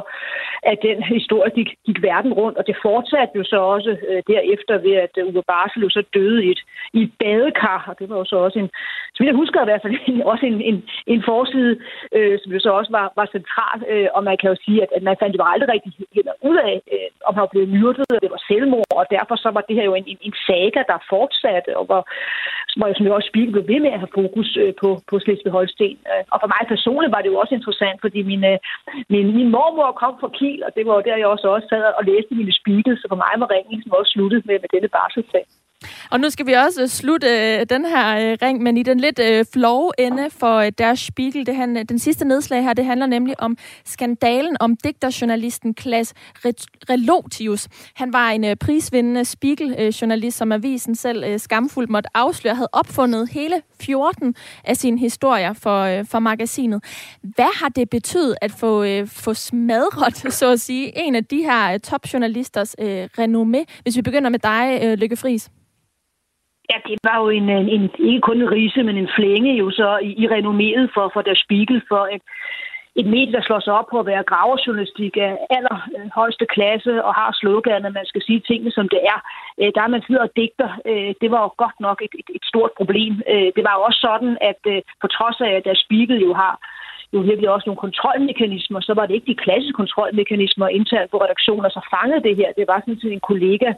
at 0.70 0.78
den 0.82 1.02
historie 1.02 1.50
gik, 1.58 1.70
gik 1.86 2.02
verden 2.02 2.32
rundt, 2.40 2.58
og 2.58 2.66
det 2.66 2.76
fortsatte 2.82 3.34
jo 3.40 3.44
så 3.44 3.58
også 3.74 3.90
øh, 4.08 4.22
derefter 4.32 4.74
ved, 4.86 4.94
at 5.06 5.14
øh, 5.18 5.26
Uwe 5.28 5.42
Barsel 5.50 5.82
jo 5.82 5.90
så 5.90 6.02
døde 6.14 6.44
i 6.44 6.50
et, 6.54 6.60
i 6.98 7.00
et 7.02 7.12
badekar, 7.20 7.84
og 7.90 7.94
det 7.98 8.08
var 8.10 8.16
jo 8.22 8.24
så 8.24 8.36
også 8.36 8.58
en, 8.58 8.70
som 9.14 9.26
jeg 9.26 9.34
husker 9.34 9.62
i 9.62 9.68
hvert 9.68 9.82
fald, 9.82 9.96
også 10.32 10.46
en, 10.46 10.60
en, 10.70 10.76
en 11.06 11.22
forside, 11.30 11.72
øh, 12.16 12.38
som 12.42 12.52
jo 12.52 12.60
så 12.60 12.70
også 12.70 12.90
var, 12.98 13.12
var 13.16 13.26
central, 13.36 13.78
øh, 13.92 14.08
og 14.16 14.24
man 14.24 14.36
kan 14.40 14.50
jo 14.52 14.56
sige, 14.64 14.82
at, 14.84 14.90
at 14.96 15.02
man 15.02 15.16
fandt 15.20 15.36
jo 15.36 15.42
aldrig 15.52 15.68
rigtig 15.74 15.92
heller 16.16 16.34
ud 16.50 16.58
af, 16.70 16.76
øh, 16.94 17.08
om 17.26 17.34
han 17.34 17.42
var 17.46 17.54
blevet 17.54 17.74
myrdet, 17.76 18.06
og 18.14 18.20
det 18.22 18.30
var 18.34 18.42
selvmord, 18.50 18.94
og 19.00 19.06
derfor 19.16 19.36
så 19.36 19.48
var 19.56 19.62
det 19.68 19.76
her 19.76 19.84
jo 19.90 19.94
en, 19.94 20.06
en, 20.12 20.18
en 20.28 20.34
saga, 20.46 20.80
der 20.90 21.06
fortsatte, 21.12 21.70
og 21.78 21.84
hvor, 21.88 22.02
som, 22.70 22.80
som 22.96 23.06
jo 23.06 23.14
også 23.14 23.30
Spiegel 23.30 23.52
blev 23.54 23.66
ved 23.72 23.80
med 23.84 23.92
at 23.94 24.02
have 24.02 24.16
fokus 24.20 24.48
øh, 24.62 24.72
på, 24.80 24.88
på 25.10 25.14
Slesvig-Holsten. 25.24 25.94
Øh, 26.10 26.22
og 26.32 26.38
for 26.42 26.48
mig 26.54 26.62
personligt 26.74 27.14
var 27.14 27.22
det 27.22 27.32
jo 27.32 27.40
også 27.42 27.54
interessant, 27.58 27.98
fordi 28.04 28.20
min, 28.30 28.42
øh, 28.52 28.58
min, 29.12 29.26
min 29.38 29.50
mormor 29.56 29.98
kom 30.02 30.14
fra 30.20 30.30
Kiel, 30.38 30.60
og 30.66 30.70
det 30.76 30.82
var 30.86 30.94
jo 30.94 31.06
der, 31.08 31.16
jeg 31.20 31.28
også, 31.34 31.46
også 31.56 31.68
sad 31.70 31.82
og 31.98 32.04
læste 32.10 32.32
mine 32.40 32.52
Spiegel, 32.60 32.94
så 32.98 33.06
for 33.12 33.20
mig 33.24 33.34
var 33.40 33.48
ringen 33.50 33.72
ligesom 33.72 33.92
også 33.98 34.10
sluttet 34.12 34.40
med, 34.48 34.56
med 34.62 34.70
denne 34.74 34.88
barselssag. 34.96 35.44
Og 36.10 36.20
nu 36.20 36.30
skal 36.30 36.46
vi 36.46 36.52
også 36.52 36.88
slutte 36.88 37.26
øh, 37.26 37.66
den 37.70 37.84
her 37.84 38.16
øh, 38.16 38.38
ring, 38.42 38.62
men 38.62 38.76
i 38.76 38.82
den 38.82 39.00
lidt 39.00 39.18
øh, 39.18 39.44
flove 39.52 39.92
ende 39.98 40.30
for 40.30 40.56
øh, 40.56 40.72
Der 40.78 40.94
Spiegel. 40.94 41.46
Det 41.46 41.56
han, 41.56 41.76
øh, 41.76 41.84
den 41.88 41.98
sidste 41.98 42.24
nedslag 42.24 42.62
her, 42.62 42.72
det 42.72 42.84
handler 42.84 43.06
nemlig 43.06 43.40
om 43.40 43.56
skandalen 43.84 44.56
om 44.60 44.76
digterjournalisten 44.76 45.74
Klaas 45.74 46.14
Relotius. 46.90 47.68
Han 47.94 48.12
var 48.12 48.30
en 48.30 48.44
øh, 48.44 48.56
prisvindende 48.56 49.24
Spiegel-journalist, 49.24 50.36
øh, 50.36 50.38
som 50.38 50.52
avisen 50.52 50.94
selv 50.94 51.24
øh, 51.24 51.40
skamfuldt 51.40 51.90
måtte 51.90 52.08
afsløre, 52.14 52.54
havde 52.54 52.68
opfundet 52.72 53.28
hele 53.28 53.62
14 53.80 54.34
af 54.64 54.76
sine 54.76 54.98
historier 54.98 55.52
for, 55.52 55.82
øh, 55.82 56.06
for 56.06 56.18
magasinet. 56.18 56.84
Hvad 57.22 57.58
har 57.60 57.68
det 57.68 57.90
betydet 57.90 58.34
at 58.40 58.52
få, 58.52 58.84
øh, 58.84 59.08
få 59.08 59.34
smadret, 59.34 60.32
så 60.38 60.52
at 60.52 60.60
sige, 60.60 60.98
en 61.06 61.14
af 61.14 61.24
de 61.24 61.42
her 61.42 61.72
øh, 61.72 61.80
topjournalisters 61.80 62.76
øh, 62.78 63.08
renommé? 63.18 63.82
Hvis 63.82 63.96
vi 63.96 64.02
begynder 64.02 64.30
med 64.30 64.38
dig, 64.38 64.80
øh, 64.82 64.98
Lykke 64.98 65.16
Friis. 65.16 65.50
Ja, 66.70 66.76
det 66.88 66.98
var 67.08 67.16
jo 67.22 67.28
en, 67.28 67.48
en, 67.48 67.68
en 67.68 67.90
ikke 67.98 68.20
kun 68.20 68.42
en 68.42 68.50
rise, 68.50 68.82
men 68.82 68.96
en 68.96 69.10
flænge 69.16 69.52
jo 69.62 69.70
så 69.70 69.98
i, 70.02 70.10
i 70.22 70.24
renommeret 70.28 70.90
for, 70.94 71.10
for 71.12 71.22
Der 71.22 71.34
Spiegel, 71.44 71.82
for 71.88 72.02
et, 72.14 72.22
et 73.00 73.06
medie, 73.06 73.32
der 73.32 73.42
slår 73.42 73.60
sig 73.60 73.72
op 73.72 73.88
på 73.90 73.98
at 74.00 74.06
være 74.06 74.28
graverjournalistik 74.30 75.16
af 75.16 75.32
allerhøjeste 75.56 76.46
klasse 76.54 77.04
og 77.04 77.14
har 77.14 77.30
sloganet, 77.40 77.86
at 77.86 77.98
man 78.00 78.06
skal 78.06 78.22
sige 78.22 78.40
tingene, 78.40 78.72
som 78.72 78.88
det 78.88 79.00
er. 79.14 79.18
Øh, 79.60 79.70
der 79.74 79.82
er 79.82 79.94
man 79.94 80.02
sidder 80.06 80.22
og 80.22 80.32
digter. 80.36 80.70
Øh, 80.90 81.14
det 81.20 81.30
var 81.30 81.40
jo 81.42 81.50
godt 81.62 81.78
nok 81.86 81.98
et, 82.06 82.14
et, 82.20 82.28
et 82.36 82.44
stort 82.50 82.72
problem. 82.76 83.12
Øh, 83.32 83.48
det 83.56 83.62
var 83.66 83.74
jo 83.76 83.82
også 83.88 84.00
sådan, 84.08 84.32
at 84.50 84.60
øh, 84.72 84.82
på 85.02 85.06
trods 85.06 85.38
af, 85.40 85.50
at 85.56 85.64
Der 85.64 85.74
Spiegel 85.84 86.18
jo 86.28 86.32
har 86.42 86.54
jo 87.14 87.20
virkelig 87.20 87.50
også 87.50 87.66
nogle 87.66 87.84
kontrolmekanismer, 87.86 88.80
så 88.80 88.94
var 88.94 89.06
det 89.06 89.14
ikke 89.14 89.32
de 89.32 89.42
klassiske 89.44 89.80
kontrolmekanismer 89.82 90.68
internt 90.68 91.10
på 91.10 91.18
redaktioner, 91.24 91.68
så 91.68 91.80
fangede 91.94 92.22
det 92.22 92.36
her. 92.36 92.50
Det 92.56 92.64
var 92.68 92.78
sådan 92.80 93.00
set 93.00 93.12
en 93.12 93.28
kollega, 93.30 93.70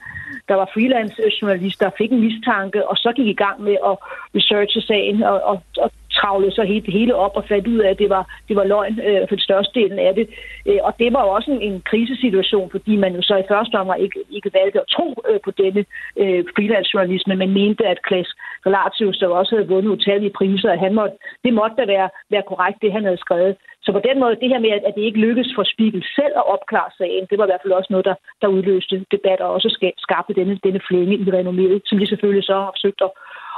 der 0.49 0.55
var 0.55 0.71
freelance 0.75 1.23
journalist, 1.43 1.81
der 1.81 1.91
fik 1.99 2.13
en 2.13 2.25
mistanke, 2.27 2.89
og 2.89 2.97
så 2.97 3.13
gik 3.17 3.27
i 3.27 3.41
gang 3.45 3.63
med 3.63 3.77
at 3.91 3.95
researche 4.37 4.81
sagen 4.81 5.23
og, 5.23 5.41
og, 5.51 5.63
og 5.79 5.91
kravlede 6.21 6.53
så 6.59 6.63
helt, 6.73 6.87
hele 6.99 7.15
op 7.15 7.35
og 7.37 7.45
fandt 7.49 7.67
ud 7.69 7.79
af, 7.79 7.91
at 7.91 7.99
det 7.99 8.11
var, 8.11 8.25
det 8.49 8.57
var 8.57 8.65
løgn 8.65 9.01
øh, 9.09 9.29
for 9.29 9.37
størstedelen 9.47 9.99
af 9.99 10.15
det. 10.15 10.27
Øh, 10.69 10.81
og 10.87 10.93
det 10.99 11.13
var 11.13 11.23
jo 11.25 11.31
også 11.37 11.51
en, 11.51 11.61
en 11.69 11.83
krisesituation, 11.91 12.71
fordi 12.71 12.97
man 12.97 13.13
jo 13.19 13.23
så 13.23 13.37
i 13.37 13.51
første 13.53 13.75
omgang 13.81 14.03
ikke, 14.03 14.21
ikke 14.31 14.51
valgte 14.59 14.81
at 14.81 14.91
tro 14.97 15.09
øh, 15.29 15.41
på 15.45 15.51
denne 15.63 15.85
øh, 16.23 16.45
freelance-journalisme, 16.55 17.35
men 17.37 17.51
mente, 17.61 17.85
at 17.93 18.03
Klaas 18.09 18.31
Relatius, 18.67 19.19
der 19.19 19.29
også 19.29 19.53
havde 19.55 19.69
vundet 19.69 19.91
utallige 19.91 20.37
priser, 20.39 20.71
at 20.73 20.79
han 20.85 20.95
måtte, 20.95 21.17
det 21.45 21.53
måtte 21.55 21.77
da 21.81 21.85
være, 21.95 22.09
være 22.31 22.49
korrekt, 22.51 22.79
det 22.83 22.93
han 22.93 23.05
havde 23.05 23.25
skrevet. 23.25 23.57
Så 23.85 23.93
på 23.93 24.01
den 24.09 24.21
måde, 24.21 24.41
det 24.43 24.49
her 24.53 24.59
med, 24.59 24.71
at 24.71 24.95
det 24.97 25.03
ikke 25.09 25.25
lykkedes 25.27 25.53
for 25.57 25.65
Spiegel 25.73 26.05
selv 26.19 26.35
at 26.37 26.49
opklare 26.55 26.91
sagen, 26.99 27.27
det 27.31 27.39
var 27.39 27.45
i 27.47 27.51
hvert 27.51 27.65
fald 27.65 27.79
også 27.79 27.91
noget, 27.93 28.09
der, 28.11 28.15
der 28.43 28.55
udløste 28.57 29.05
debat 29.15 29.41
og 29.41 29.53
også 29.57 29.93
skabte 29.99 30.35
denne, 30.35 30.55
denne 30.67 30.81
flænge 30.89 31.17
i 31.19 31.31
renommeret, 31.31 31.83
som 31.87 31.99
de 31.99 32.07
selvfølgelig 32.07 32.45
så 32.45 32.55
har 32.55 32.73
forsøgt 32.77 33.01
at, 33.07 33.11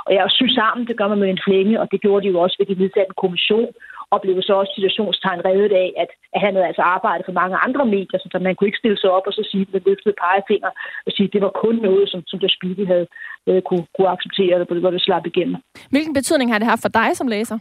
og 0.06 0.14
jeg 0.14 0.24
synes 0.30 0.54
sammen, 0.54 0.86
det 0.86 0.96
gør 0.98 1.08
man 1.08 1.18
med 1.18 1.30
en 1.30 1.44
flænge, 1.46 1.80
og 1.80 1.86
det 1.92 2.00
gjorde 2.00 2.22
de 2.24 2.32
jo 2.32 2.40
også 2.40 2.56
ved 2.58 2.66
de 2.66 2.80
nedsatte 2.80 3.10
en 3.10 3.22
kommission, 3.22 3.70
og 4.14 4.20
blev 4.22 4.42
så 4.48 4.54
også 4.60 4.72
situationstegn 4.76 5.40
reddet 5.48 5.72
af, 5.84 5.88
at, 6.02 6.10
at 6.34 6.40
han 6.44 6.52
havde 6.54 6.68
altså 6.70 6.84
arbejdet 6.94 7.24
for 7.26 7.34
mange 7.40 7.56
andre 7.66 7.84
medier, 7.96 8.18
så 8.20 8.38
man 8.46 8.54
kunne 8.54 8.68
ikke 8.68 8.82
stille 8.82 8.98
sig 9.00 9.10
op 9.16 9.26
og 9.28 9.32
så 9.32 9.42
sige 9.50 9.66
med 9.72 9.80
løftede 9.88 10.14
pegefinger 10.24 10.70
og 11.06 11.10
sige, 11.16 11.26
at 11.28 11.32
det 11.34 11.42
var 11.46 11.52
kun 11.64 11.76
noget, 11.88 12.04
som, 12.12 12.20
som 12.30 12.38
der 12.44 12.50
Spiegel 12.56 12.86
havde 12.92 13.06
øh, 13.48 13.62
kunne, 13.68 13.86
kunne 13.94 14.10
acceptere, 14.14 14.80
hvor 14.82 14.90
det 14.96 15.02
slap 15.06 15.26
igennem. 15.26 15.56
Hvilken 15.94 16.14
betydning 16.14 16.48
har 16.52 16.58
det 16.58 16.68
haft 16.72 16.82
for 16.86 16.92
dig 17.00 17.08
som 17.16 17.28
læser? 17.28 17.58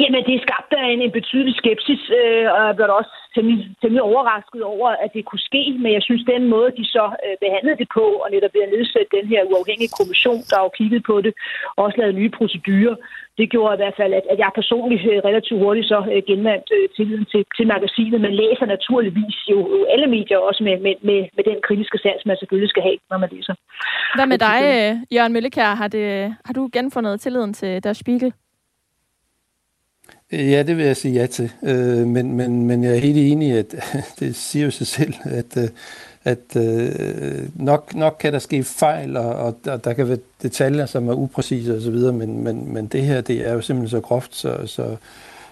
Jamen, 0.00 0.22
det 0.28 0.44
skabte 0.46 0.76
en, 0.92 1.00
en 1.06 1.16
betydelig 1.18 1.54
skepsis, 1.60 2.02
øh, 2.20 2.46
og 2.54 2.60
jeg 2.66 2.74
blev 2.76 2.88
også 3.00 3.14
temmelig, 3.34 3.58
temmelig 3.80 4.02
overrasket 4.10 4.62
over, 4.74 4.88
at 5.04 5.10
det 5.16 5.24
kunne 5.24 5.46
ske. 5.50 5.62
Men 5.82 5.90
jeg 5.96 6.02
synes, 6.08 6.22
den 6.34 6.42
måde, 6.54 6.70
de 6.78 6.84
så 6.96 7.04
øh, 7.24 7.36
behandlede 7.44 7.78
det 7.82 7.88
på, 7.98 8.06
og 8.22 8.28
netop 8.34 8.54
ved 8.54 8.66
at 8.66 8.72
nedsætte 8.76 9.16
den 9.18 9.26
her 9.32 9.40
uafhængige 9.52 9.94
kommission, 9.98 10.40
der 10.50 10.56
har 10.58 10.76
kigget 10.78 11.02
på 11.10 11.16
det, 11.24 11.32
og 11.76 11.80
også 11.86 11.98
lavet 11.98 12.18
nye 12.20 12.32
procedurer, 12.38 12.96
det 13.38 13.46
gjorde 13.52 13.74
i 13.76 13.80
hvert 13.82 13.96
fald, 14.00 14.12
at, 14.18 14.24
at 14.32 14.38
jeg 14.42 14.50
personligt 14.60 15.02
øh, 15.12 15.18
relativt 15.28 15.60
hurtigt 15.64 15.88
så 15.92 15.98
øh, 16.12 16.22
genvandt 16.30 16.68
øh, 16.76 16.84
tilliden 16.96 17.26
til, 17.32 17.42
til 17.56 17.66
magasinet. 17.74 18.20
Man 18.26 18.34
læser 18.42 18.66
naturligvis 18.76 19.36
jo, 19.52 19.58
jo 19.74 19.80
alle 19.92 20.06
medier, 20.16 20.38
også 20.48 20.60
med, 20.66 20.76
med, 20.86 20.94
med, 21.08 21.20
med 21.36 21.44
den 21.50 21.58
kritiske 21.66 21.98
sans, 22.02 22.26
man 22.26 22.36
selvfølgelig 22.40 22.70
skal 22.70 22.82
have, 22.88 22.98
når 23.10 23.18
man 23.22 23.30
læser. 23.34 23.54
Hvad 24.18 24.26
med 24.32 24.38
dig, 24.48 24.58
øh, 24.70 24.90
Jørgen 25.14 25.32
Møllekær? 25.32 25.70
Har, 25.80 25.88
det, 25.88 26.36
har 26.46 26.54
du 26.58 26.62
genfundet 26.72 27.20
tilliden 27.20 27.52
til 27.60 27.84
Der 27.84 27.92
Spiegel? 27.92 28.32
Ja, 30.32 30.62
det 30.62 30.76
vil 30.76 30.84
jeg 30.84 30.96
sige 30.96 31.14
ja 31.14 31.26
til. 31.26 31.52
Øh, 31.62 32.06
men, 32.06 32.32
men, 32.32 32.66
men 32.66 32.84
jeg 32.84 32.92
er 32.92 33.00
helt 33.00 33.18
enig 33.18 33.48
i, 33.48 33.52
at 33.52 33.74
det 34.20 34.36
siger 34.36 34.64
jo 34.64 34.70
sig 34.70 34.86
selv, 34.86 35.14
at, 35.24 35.56
øh, 35.56 35.68
at 36.24 36.56
øh, 36.56 37.48
nok, 37.54 37.94
nok 37.94 38.16
kan 38.20 38.32
der 38.32 38.38
ske 38.38 38.64
fejl, 38.64 39.16
og, 39.16 39.34
og 39.34 39.58
der, 39.64 39.76
der 39.76 39.92
kan 39.92 40.08
være 40.08 40.18
detaljer, 40.42 40.86
som 40.86 41.08
er 41.08 41.14
upræcise 41.14 41.76
osv., 41.76 41.94
men, 41.94 42.44
men, 42.44 42.72
men 42.72 42.86
det 42.86 43.02
her, 43.02 43.20
det 43.20 43.48
er 43.48 43.52
jo 43.52 43.60
simpelthen 43.60 43.90
så 43.90 44.00
groft, 44.00 44.34
så, 44.34 44.66
så, 44.66 44.96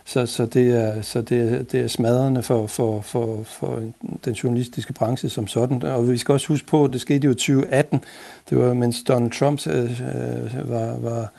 så, 0.05 0.27
så 0.27 0.47
det 0.47 0.71
er, 0.71 1.03
så 1.03 1.23
det 1.23 1.53
er, 1.53 1.63
det 1.63 1.81
er 1.81 1.89
smadrende 1.89 2.43
for, 2.43 2.67
for, 2.67 3.01
for, 3.01 3.43
for 3.45 3.83
den 4.25 4.33
journalistiske 4.33 4.93
branche 4.93 5.29
som 5.29 5.47
sådan. 5.47 5.83
Og 5.83 6.11
vi 6.11 6.19
skal 6.19 6.33
også 6.33 6.49
huske 6.49 6.67
på, 6.67 6.85
at 6.85 6.93
det 6.93 7.01
skete 7.01 7.25
jo 7.25 7.31
i 7.31 7.35
2018. 7.35 8.05
Det 8.51 8.59
var, 8.59 8.75
mens 8.75 9.03
Donald 9.09 9.31
Trump 9.31 9.67
øh, 9.67 9.85
øh 9.85 10.71
var, 10.71 10.99
var 10.99 11.33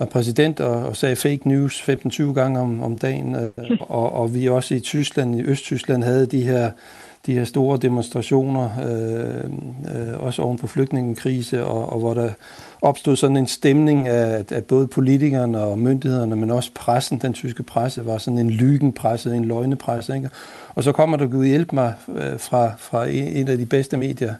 var 0.00 0.06
præsident 0.06 0.60
og, 0.60 0.86
og 0.86 0.96
sagde 0.96 1.16
fake 1.16 1.48
news 1.48 1.80
15-20 1.80 2.32
gange 2.32 2.60
om, 2.60 2.82
om 2.82 2.98
dagen. 2.98 3.34
Øh, 3.34 3.50
og, 3.88 4.12
og 4.12 4.34
vi 4.34 4.48
også 4.48 4.74
i 4.74 4.80
Tyskland, 4.80 5.40
i 5.40 5.42
Østtyskland, 5.42 6.04
havde 6.04 6.26
de 6.26 6.42
her, 6.42 6.70
de 7.26 7.34
her 7.34 7.44
store 7.44 7.78
demonstrationer, 7.78 8.70
øh, 8.88 9.44
øh, 9.94 10.20
også 10.20 10.42
oven 10.42 10.58
på 10.58 10.66
flygtningekrise, 10.66 11.64
og, 11.64 11.92
og 11.92 11.98
hvor 11.98 12.14
der 12.14 12.30
opstod 12.82 13.16
sådan 13.16 13.36
en 13.36 13.46
stemning 13.46 14.08
af, 14.08 14.44
at 14.50 14.64
både 14.64 14.86
politikerne 14.86 15.60
og 15.60 15.78
myndighederne, 15.78 16.36
men 16.36 16.50
også 16.50 16.70
pressen, 16.74 17.18
den 17.18 17.32
tyske 17.32 17.62
presse, 17.62 18.06
var 18.06 18.18
sådan 18.18 18.38
en 18.38 18.50
lygenpresse, 18.50 19.34
en 19.34 19.44
løgnepresse. 19.44 20.16
Ikke? 20.16 20.30
Og 20.74 20.84
så 20.84 20.92
kommer 20.92 21.16
der 21.16 21.26
Gud 21.26 21.46
hjælp 21.46 21.72
mig 21.72 21.94
øh, 22.08 22.38
fra, 22.38 22.72
fra 22.78 23.06
en 23.08 23.48
af 23.48 23.58
de 23.58 23.66
bedste 23.66 23.96
medier, 23.96 24.34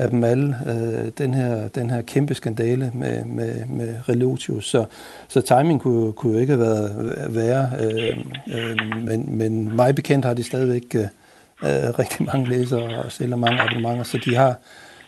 af 0.00 0.10
dem 0.10 0.24
alle, 0.24 0.56
øh, 0.66 1.12
den, 1.18 1.34
her, 1.34 1.68
den 1.68 1.90
her 1.90 2.02
kæmpe 2.02 2.34
skandale 2.34 2.90
med, 2.94 3.24
med, 3.24 3.66
med 3.66 3.94
Relotius. 4.08 4.66
Så, 4.66 4.84
så 5.28 5.40
timing 5.40 5.80
kunne, 5.80 6.12
kunne 6.12 6.32
jo 6.32 6.38
ikke 6.38 6.52
have 6.52 6.60
været 6.60 7.14
øh, 7.26 7.34
værre, 7.34 7.70
øh, 7.80 8.18
øh, 8.54 8.76
men, 9.04 9.38
men 9.38 9.76
mig 9.76 9.94
bekendt 9.94 10.24
har 10.24 10.34
de 10.34 10.42
stadigvæk 10.42 10.82
øh, 10.94 11.00
øh, 11.00 11.98
rigtig 11.98 12.26
mange 12.26 12.48
læsere 12.48 13.04
og 13.04 13.12
sælger 13.12 13.36
mange 13.36 13.60
abonnementer, 13.60 14.04
så 14.04 14.18
de 14.24 14.36
har 14.36 14.54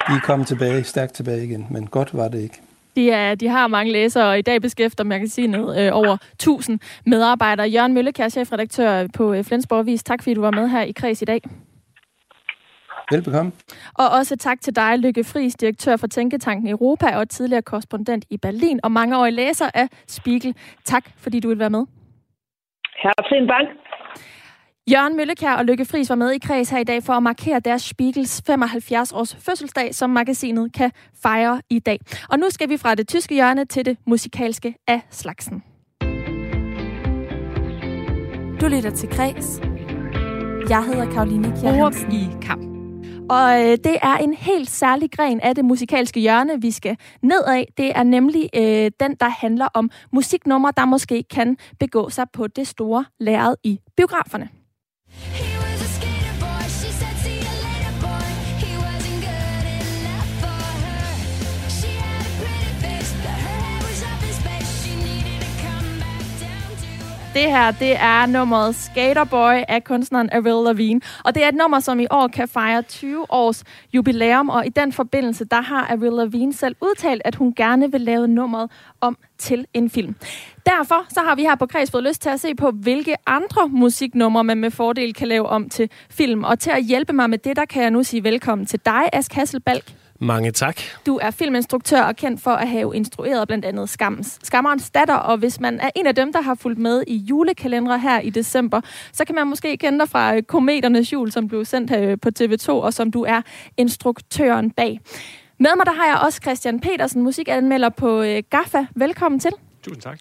de 0.08 0.12
er 0.12 0.20
kommet 0.20 0.48
tilbage, 0.48 0.84
stærkt 0.84 1.14
tilbage 1.14 1.44
igen, 1.44 1.66
men 1.70 1.86
godt 1.86 2.16
var 2.16 2.28
det 2.28 2.40
ikke. 2.40 2.60
De, 2.96 3.10
er, 3.10 3.34
de 3.34 3.48
har 3.48 3.66
mange 3.68 3.92
læsere, 3.92 4.28
og 4.28 4.38
i 4.38 4.42
dag 4.42 4.60
beskæfter 4.60 5.04
magasinet 5.04 5.78
øh, 5.78 5.90
over 5.92 6.16
1000 6.32 6.78
medarbejdere. 7.06 7.68
Jørgen 7.68 7.94
Møllekær, 7.94 8.28
chefredaktør 8.28 9.06
på 9.14 9.32
øh, 9.32 9.44
Flensborg 9.44 9.78
Avis. 9.78 10.02
Tak 10.02 10.22
fordi 10.22 10.34
du 10.34 10.40
var 10.40 10.50
med 10.50 10.68
her 10.68 10.82
i 10.82 10.92
Kreds 10.92 11.22
i 11.22 11.24
dag. 11.24 11.42
Velbekomme. 13.12 13.52
Og 13.94 14.10
også 14.18 14.36
tak 14.36 14.60
til 14.60 14.76
dig, 14.76 14.98
Lykke 14.98 15.24
Friis, 15.24 15.54
direktør 15.54 15.96
for 15.96 16.06
Tænketanken 16.06 16.68
Europa 16.68 17.16
og 17.16 17.28
tidligere 17.28 17.62
korrespondent 17.62 18.24
i 18.30 18.36
Berlin 18.36 18.80
og 18.82 18.92
mangeårig 18.92 19.32
læser 19.32 19.70
af 19.74 19.88
Spiegel. 20.08 20.54
Tak, 20.84 21.04
fordi 21.16 21.40
du 21.40 21.48
vil 21.48 21.58
være 21.58 21.70
med. 21.70 21.84
Herzlichen 23.02 23.46
Dank. 23.48 23.68
Jørgen 24.90 25.16
Møllekær 25.16 25.54
og 25.54 25.64
Lykke 25.64 25.84
Friis 25.84 26.08
var 26.10 26.14
med 26.14 26.30
i 26.30 26.38
kreds 26.38 26.70
her 26.70 26.78
i 26.78 26.84
dag 26.84 27.02
for 27.02 27.12
at 27.12 27.22
markere 27.22 27.60
deres 27.60 27.82
Spiegels 27.82 28.42
75 28.46 29.12
års 29.12 29.36
fødselsdag, 29.36 29.94
som 29.94 30.10
magasinet 30.10 30.72
kan 30.72 30.90
fejre 31.22 31.60
i 31.70 31.78
dag. 31.78 31.98
Og 32.30 32.38
nu 32.38 32.50
skal 32.50 32.68
vi 32.68 32.76
fra 32.76 32.94
det 32.94 33.08
tyske 33.08 33.34
hjørne 33.34 33.64
til 33.64 33.84
det 33.84 33.96
musikalske 34.06 34.74
af 34.88 35.00
slagsen. 35.10 35.62
Du 38.60 38.68
lytter 38.68 38.90
til 38.96 39.08
Kreds. 39.08 39.60
Jeg 40.68 40.84
hedder 40.84 41.10
Karoline 41.12 41.52
Kjær 41.60 42.12
i 42.12 42.42
kamp. 42.42 42.71
Og 43.30 43.60
øh, 43.60 43.78
det 43.84 43.98
er 44.02 44.16
en 44.16 44.34
helt 44.34 44.70
særlig 44.70 45.10
gren 45.10 45.40
af 45.40 45.54
det 45.54 45.64
musikalske 45.64 46.20
hjørne, 46.20 46.60
vi 46.60 46.70
skal 46.70 46.96
ned 47.22 47.44
af. 47.44 47.72
Det 47.76 47.92
er 47.94 48.02
nemlig 48.02 48.48
øh, 48.56 48.90
den, 49.00 49.16
der 49.20 49.28
handler 49.28 49.68
om 49.74 49.90
musiknumre, 50.12 50.72
der 50.76 50.84
måske 50.84 51.24
kan 51.30 51.56
begå 51.80 52.10
sig 52.10 52.26
på 52.32 52.46
det 52.46 52.66
store 52.68 53.04
lærred 53.20 53.56
i 53.64 53.78
biograferne. 53.96 54.48
Det 67.34 67.42
her, 67.42 67.70
det 67.70 67.96
er 67.96 68.26
nummeret 68.26 68.74
Skaterboy 68.74 69.54
af 69.68 69.84
kunstneren 69.84 70.28
Avril 70.32 70.64
Lavigne. 70.64 71.00
Og 71.24 71.34
det 71.34 71.44
er 71.44 71.48
et 71.48 71.54
nummer, 71.54 71.80
som 71.80 72.00
i 72.00 72.06
år 72.10 72.28
kan 72.28 72.48
fejre 72.48 72.82
20 72.82 73.26
års 73.32 73.64
jubilæum, 73.92 74.48
og 74.48 74.66
i 74.66 74.68
den 74.68 74.92
forbindelse, 74.92 75.44
der 75.44 75.60
har 75.60 75.86
Avril 75.90 76.12
Lavigne 76.12 76.52
selv 76.52 76.76
udtalt, 76.80 77.22
at 77.24 77.34
hun 77.34 77.54
gerne 77.54 77.92
vil 77.92 78.00
lave 78.00 78.28
nummeret 78.28 78.70
om 79.00 79.16
til 79.38 79.66
en 79.74 79.90
film. 79.90 80.14
Derfor 80.66 81.06
så 81.08 81.20
har 81.20 81.34
vi 81.34 81.42
her 81.42 81.54
på 81.54 81.66
Kreds 81.66 81.90
fået 81.90 82.04
lyst 82.04 82.22
til 82.22 82.28
at 82.28 82.40
se 82.40 82.54
på, 82.54 82.70
hvilke 82.70 83.16
andre 83.26 83.68
musiknumre 83.68 84.44
man 84.44 84.58
med 84.58 84.70
fordel 84.70 85.14
kan 85.14 85.28
lave 85.28 85.46
om 85.46 85.68
til 85.68 85.90
film. 86.10 86.44
Og 86.44 86.58
til 86.58 86.70
at 86.70 86.84
hjælpe 86.84 87.12
mig 87.12 87.30
med 87.30 87.38
det, 87.38 87.56
der 87.56 87.64
kan 87.64 87.82
jeg 87.82 87.90
nu 87.90 88.02
sige 88.02 88.24
velkommen 88.24 88.66
til 88.66 88.80
dig, 88.86 89.08
Ask 89.12 89.32
Hasselbalk. 89.32 90.01
Mange 90.22 90.50
tak. 90.50 90.80
Du 91.06 91.18
er 91.22 91.30
filminstruktør 91.30 92.02
og 92.02 92.16
kendt 92.16 92.40
for 92.40 92.50
at 92.50 92.68
have 92.68 92.96
instrueret 92.96 93.48
blandt 93.48 93.64
andet 93.64 93.88
Skams, 93.88 94.38
Skammerens 94.42 94.90
datter, 94.90 95.14
og 95.14 95.38
hvis 95.38 95.60
man 95.60 95.80
er 95.80 95.90
en 95.96 96.06
af 96.06 96.14
dem, 96.14 96.32
der 96.32 96.40
har 96.40 96.54
fulgt 96.54 96.78
med 96.78 97.04
i 97.06 97.16
julekalendere 97.16 97.98
her 97.98 98.20
i 98.20 98.30
december, 98.30 98.80
så 99.12 99.24
kan 99.24 99.34
man 99.34 99.46
måske 99.46 99.76
kende 99.76 99.98
dig 99.98 100.08
fra 100.08 100.36
øh, 100.36 100.42
Kometernes 100.42 101.12
jul, 101.12 101.32
som 101.32 101.48
blev 101.48 101.64
sendt 101.64 101.90
her 101.90 102.16
på 102.16 102.28
TV2, 102.38 102.68
og 102.68 102.94
som 102.94 103.10
du 103.10 103.22
er 103.22 103.42
instruktøren 103.76 104.70
bag. 104.70 105.00
Med 105.58 105.70
mig 105.76 105.86
der 105.86 105.92
har 105.92 106.06
jeg 106.06 106.18
også 106.26 106.40
Christian 106.42 106.80
Petersen, 106.80 107.22
musikanmelder 107.22 107.88
på 107.88 108.22
øh, 108.22 108.42
GAFA. 108.50 108.86
Velkommen 108.94 109.40
til. 109.40 109.52
Tusind 109.82 110.02
tak. 110.02 110.18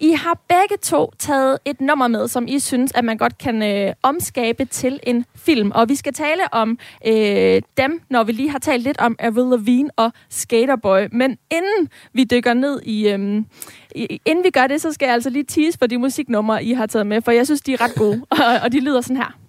I 0.00 0.12
har 0.12 0.38
begge 0.48 0.76
to 0.82 1.12
taget 1.18 1.58
et 1.64 1.80
nummer 1.80 2.08
med, 2.08 2.28
som 2.28 2.48
I 2.48 2.58
synes, 2.58 2.92
at 2.94 3.04
man 3.04 3.18
godt 3.18 3.38
kan 3.38 3.62
øh, 3.62 3.94
omskabe 4.02 4.64
til 4.64 5.00
en 5.02 5.24
film. 5.34 5.70
Og 5.70 5.88
vi 5.88 5.94
skal 5.94 6.12
tale 6.12 6.54
om 6.54 6.78
øh, 7.06 7.62
dem, 7.76 8.02
når 8.10 8.24
vi 8.24 8.32
lige 8.32 8.50
har 8.50 8.58
talt 8.58 8.82
lidt 8.82 8.98
om 8.98 9.16
Avril 9.18 9.58
Lavigne 9.58 9.90
og 9.96 10.12
Skaterboy. 10.28 11.00
Men 11.12 11.38
inden 11.50 11.88
vi 12.12 12.24
dykker 12.24 12.54
ned 12.54 12.80
i... 12.82 13.08
Øh, 13.08 13.42
inden 14.26 14.44
vi 14.44 14.50
gør 14.50 14.66
det, 14.66 14.80
så 14.80 14.92
skal 14.92 15.06
jeg 15.06 15.14
altså 15.14 15.30
lige 15.30 15.44
tease 15.44 15.78
for 15.78 15.86
de 15.86 15.98
musiknumre, 15.98 16.64
I 16.64 16.72
har 16.72 16.86
taget 16.86 17.06
med, 17.06 17.22
for 17.22 17.30
jeg 17.30 17.46
synes, 17.46 17.60
de 17.60 17.72
er 17.72 17.80
ret 17.80 17.94
gode, 17.94 18.22
og, 18.30 18.60
og 18.62 18.72
de 18.72 18.80
lyder 18.80 19.00
sådan 19.00 19.16
her. 19.16 19.41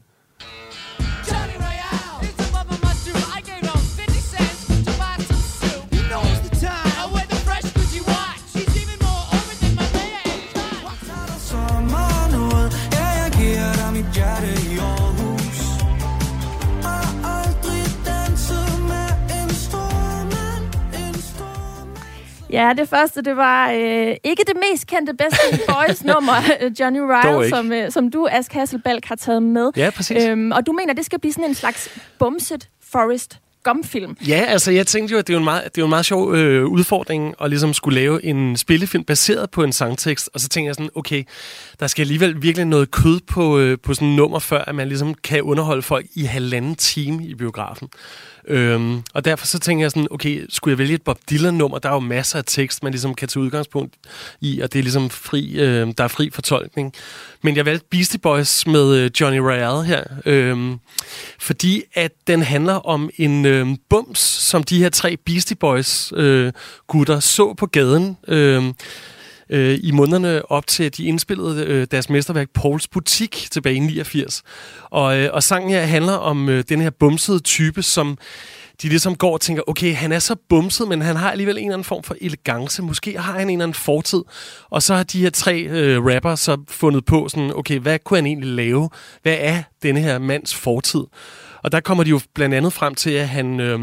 Ja, 22.54 22.74
det 22.78 22.90
første, 22.90 23.22
det 23.22 23.38
var 23.38 23.72
øh, 23.72 24.16
ikke 24.24 24.44
det 24.48 24.56
mest 24.72 24.88
kendte 24.88 25.14
Backstreet 25.14 25.62
Boys 25.88 26.04
nummer, 26.04 26.34
Johnny 26.80 27.00
Ryle, 27.00 27.50
som, 27.50 27.72
øh, 27.72 27.92
som 27.92 28.12
du, 28.12 28.28
Ask 28.32 28.54
Hasselbalg, 28.54 29.02
har 29.06 29.16
taget 29.16 29.44
med. 29.44 29.72
Ja, 29.78 29.90
præcis. 29.96 30.24
Øhm, 30.24 30.52
og 30.52 30.66
du 30.66 30.72
mener, 30.72 30.94
det 30.94 31.06
skal 31.06 31.20
blive 31.20 31.34
sådan 31.34 31.50
en 31.50 31.56
slags 31.56 31.90
bumset 32.20 32.70
Forest 32.92 33.40
Gump-film. 33.64 34.18
Ja, 34.28 34.46
altså 34.48 34.72
jeg 34.72 34.88
tænkte 34.88 35.12
jo, 35.12 35.20
at 35.20 35.28
det 35.28 35.34
er 35.34 35.36
jo 35.36 35.40
en 35.40 35.44
meget, 35.44 35.64
det 35.64 35.78
er 35.78 35.82
jo 35.82 35.86
en 35.86 35.90
meget 35.90 36.06
sjov 36.06 36.36
øh, 36.36 36.66
udfordring 36.66 37.36
at 37.42 37.50
ligesom 37.50 37.74
skulle 37.74 38.00
lave 38.00 38.26
en 38.26 38.58
spillefilm 38.58 39.04
baseret 39.04 39.52
på 39.52 39.64
en 39.64 39.74
sangtekst. 39.74 40.30
Og 40.34 40.40
så 40.40 40.50
tænkte 40.50 40.68
jeg 40.68 40.76
sådan, 40.76 40.90
okay, 40.96 41.24
der 41.80 41.88
skal 41.88 42.02
alligevel 42.02 42.42
virkelig 42.42 42.66
noget 42.66 42.92
kød 42.92 43.20
på, 43.28 43.60
øh, 43.60 43.78
på 43.84 43.94
sådan 43.94 44.08
en 44.08 44.16
nummer, 44.16 44.40
før 44.40 44.64
at 44.68 44.76
man 44.76 44.88
ligesom 44.88 45.14
kan 45.14 45.42
underholde 45.42 45.82
folk 45.82 46.06
i 46.16 46.24
halvanden 46.24 46.76
time 46.76 47.26
i 47.26 47.36
biografen. 47.36 47.90
Øhm, 48.48 49.04
og 49.14 49.26
derfor 49.26 49.46
så 49.46 49.60
tænker 49.60 49.84
jeg 49.84 49.92
sådan, 49.92 50.08
okay, 50.12 50.46
skulle 50.50 50.72
jeg 50.72 50.78
vælge 50.78 50.94
et 50.94 51.02
Bob 51.02 51.20
Dylan-nummer? 51.30 51.80
Der 51.80 51.90
er 51.90 51.94
jo 51.94 52.00
masser 52.00 52.38
af 52.38 52.44
tekst, 52.48 52.84
man 52.84 52.92
ligesom 52.92 53.16
kan 53.16 53.28
tage 53.28 53.44
udgangspunkt 53.44 53.96
i, 54.42 54.60
og 54.60 54.74
det 54.74 54.80
er 54.80 54.84
ligesom 54.84 55.10
fri, 55.10 55.52
øh, 55.54 55.94
der 55.98 56.04
er 56.04 56.08
fri 56.08 56.30
fortolkning. 56.30 56.94
Men 57.42 57.56
jeg 57.56 57.66
valgte 57.66 57.86
Beastie 57.92 58.20
Boys 58.20 58.68
med 58.68 58.96
øh, 58.96 59.12
Johnny 59.22 59.38
Royale 59.38 59.84
her, 59.84 60.04
øh, 60.26 60.78
fordi 61.40 61.84
at 61.94 62.12
den 62.28 62.42
handler 62.42 62.74
om 62.74 63.10
en 63.18 63.46
øh, 63.46 63.68
bums, 63.90 64.20
som 64.20 64.64
de 64.64 64.80
her 64.80 64.90
tre 64.90 65.18
Beastie 65.18 65.56
Boys 65.56 66.14
øh, 66.16 66.52
gutter 66.88 67.20
så 67.20 67.54
på 67.54 67.66
gaden. 67.66 68.18
Øh, 68.28 68.64
øh, 69.54 69.80
i 69.84 69.92
månederne 69.92 70.52
op 70.52 70.68
til, 70.68 70.84
at 70.84 70.98
de 70.98 71.06
indspillede 71.06 71.66
øh, 71.66 71.88
deres 71.92 72.10
mesterværk 72.10 72.48
Pauls 72.54 72.88
Butik 72.88 73.48
tilbage 73.52 73.76
i 73.76 73.80
89. 73.80 74.44
Og, 74.84 75.18
øh, 75.18 75.30
og 75.34 75.44
sangen 75.44 75.70
her 75.72 75.82
handler 75.82 76.14
om 76.14 76.50
øh, 76.50 76.64
den 76.70 76.82
her 76.82 76.90
bumsede 76.90 77.40
type, 77.40 77.82
som 77.82 78.18
de 78.82 78.90
ligesom 78.90 79.16
går 79.16 79.34
og 79.34 79.42
tænker, 79.42 79.64
okay, 79.68 79.96
han 79.96 80.12
er 80.12 80.20
så 80.20 80.36
bumset, 80.50 80.88
men 80.88 81.02
han 81.02 81.16
har 81.16 81.32
alligevel 81.32 81.58
en 81.58 81.64
eller 81.64 81.74
anden 81.74 81.84
form 81.84 82.04
for 82.04 82.16
elegance. 82.22 82.82
Måske 82.82 83.20
har 83.20 83.34
han 83.34 83.42
en 83.42 83.50
eller 83.50 83.64
anden 83.64 83.74
fortid. 83.74 84.24
Og 84.70 84.84
så 84.84 84.96
har 84.96 85.04
de 85.04 85.22
her 85.22 85.30
tre 85.30 85.62
øh, 85.62 86.06
rapper 86.06 86.36
så 86.36 86.58
fundet 86.68 87.06
på 87.06 87.30
sådan, 87.30 87.52
okay, 87.56 87.80
hvad 87.80 88.00
kunne 88.00 88.18
han 88.18 88.26
egentlig 88.26 88.50
lave? 88.50 88.90
Hvad 89.22 89.38
er 89.40 89.64
denne 89.84 90.00
her 90.00 90.20
mands 90.20 90.56
fortid? 90.56 91.04
Og 91.64 91.72
der 91.72 91.80
kommer 91.80 92.04
de 92.04 92.10
jo 92.10 92.20
blandt 92.34 92.56
andet 92.56 92.74
frem 92.74 92.96
til, 92.96 93.10
at 93.10 93.30
han 93.30 93.60
øh, 93.60 93.80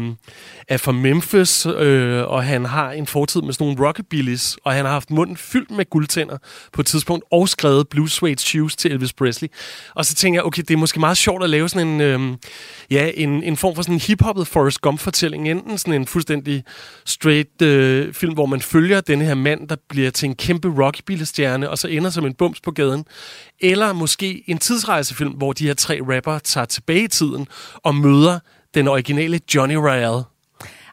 er 0.67 0.77
fra 0.77 0.91
Memphis, 0.91 1.65
øh, 1.65 2.23
og 2.27 2.43
han 2.43 2.65
har 2.65 2.91
en 2.91 3.07
fortid 3.07 3.41
med 3.41 3.53
sådan 3.53 3.67
nogle 3.67 3.87
rockabillys, 3.87 4.57
og 4.63 4.73
han 4.73 4.85
har 4.85 4.91
haft 4.91 5.11
munden 5.11 5.37
fyldt 5.37 5.71
med 5.71 5.89
guldtænder 5.89 6.37
på 6.73 6.81
et 6.81 6.87
tidspunkt, 6.87 7.25
og 7.31 7.49
skrevet 7.49 7.87
Blue 7.87 8.09
Suede 8.09 8.39
Shoes 8.39 8.75
til 8.75 8.91
Elvis 8.91 9.13
Presley. 9.13 9.49
Og 9.95 10.05
så 10.05 10.15
tænker 10.15 10.37
jeg, 10.37 10.45
okay, 10.45 10.61
det 10.61 10.73
er 10.73 10.77
måske 10.77 10.99
meget 10.99 11.17
sjovt 11.17 11.43
at 11.43 11.49
lave 11.49 11.69
sådan 11.69 11.87
en, 11.87 12.01
øh, 12.01 12.37
ja, 12.91 13.11
en, 13.13 13.43
en 13.43 13.57
form 13.57 13.75
for 13.75 13.81
sådan 13.81 13.95
en 13.95 14.01
hiphoppet 14.01 14.47
Forrest 14.47 14.81
Gump-fortælling. 14.81 15.49
Enten 15.49 15.77
sådan 15.77 15.93
en 15.93 16.07
fuldstændig 16.07 16.63
straight 17.05 17.61
øh, 17.61 18.13
film, 18.13 18.33
hvor 18.33 18.45
man 18.45 18.61
følger 18.61 19.01
den 19.01 19.21
her 19.21 19.33
mand, 19.35 19.69
der 19.69 19.75
bliver 19.89 20.11
til 20.11 20.25
en 20.25 20.35
kæmpe 20.35 20.67
rockabilly-stjerne, 20.67 21.69
og 21.69 21.77
så 21.77 21.87
ender 21.87 22.09
som 22.09 22.25
en 22.25 22.33
bums 22.33 22.61
på 22.61 22.71
gaden. 22.71 23.05
Eller 23.59 23.93
måske 23.93 24.43
en 24.47 24.57
tidsrejsefilm, 24.57 25.31
hvor 25.31 25.53
de 25.53 25.67
her 25.67 25.73
tre 25.73 25.99
rapper 26.15 26.39
tager 26.39 26.65
tilbage 26.65 27.03
i 27.03 27.07
tiden 27.07 27.47
og 27.83 27.95
møder 27.95 28.39
den 28.73 28.87
originale 28.87 29.39
Johnny 29.55 29.75
Royale. 29.75 30.23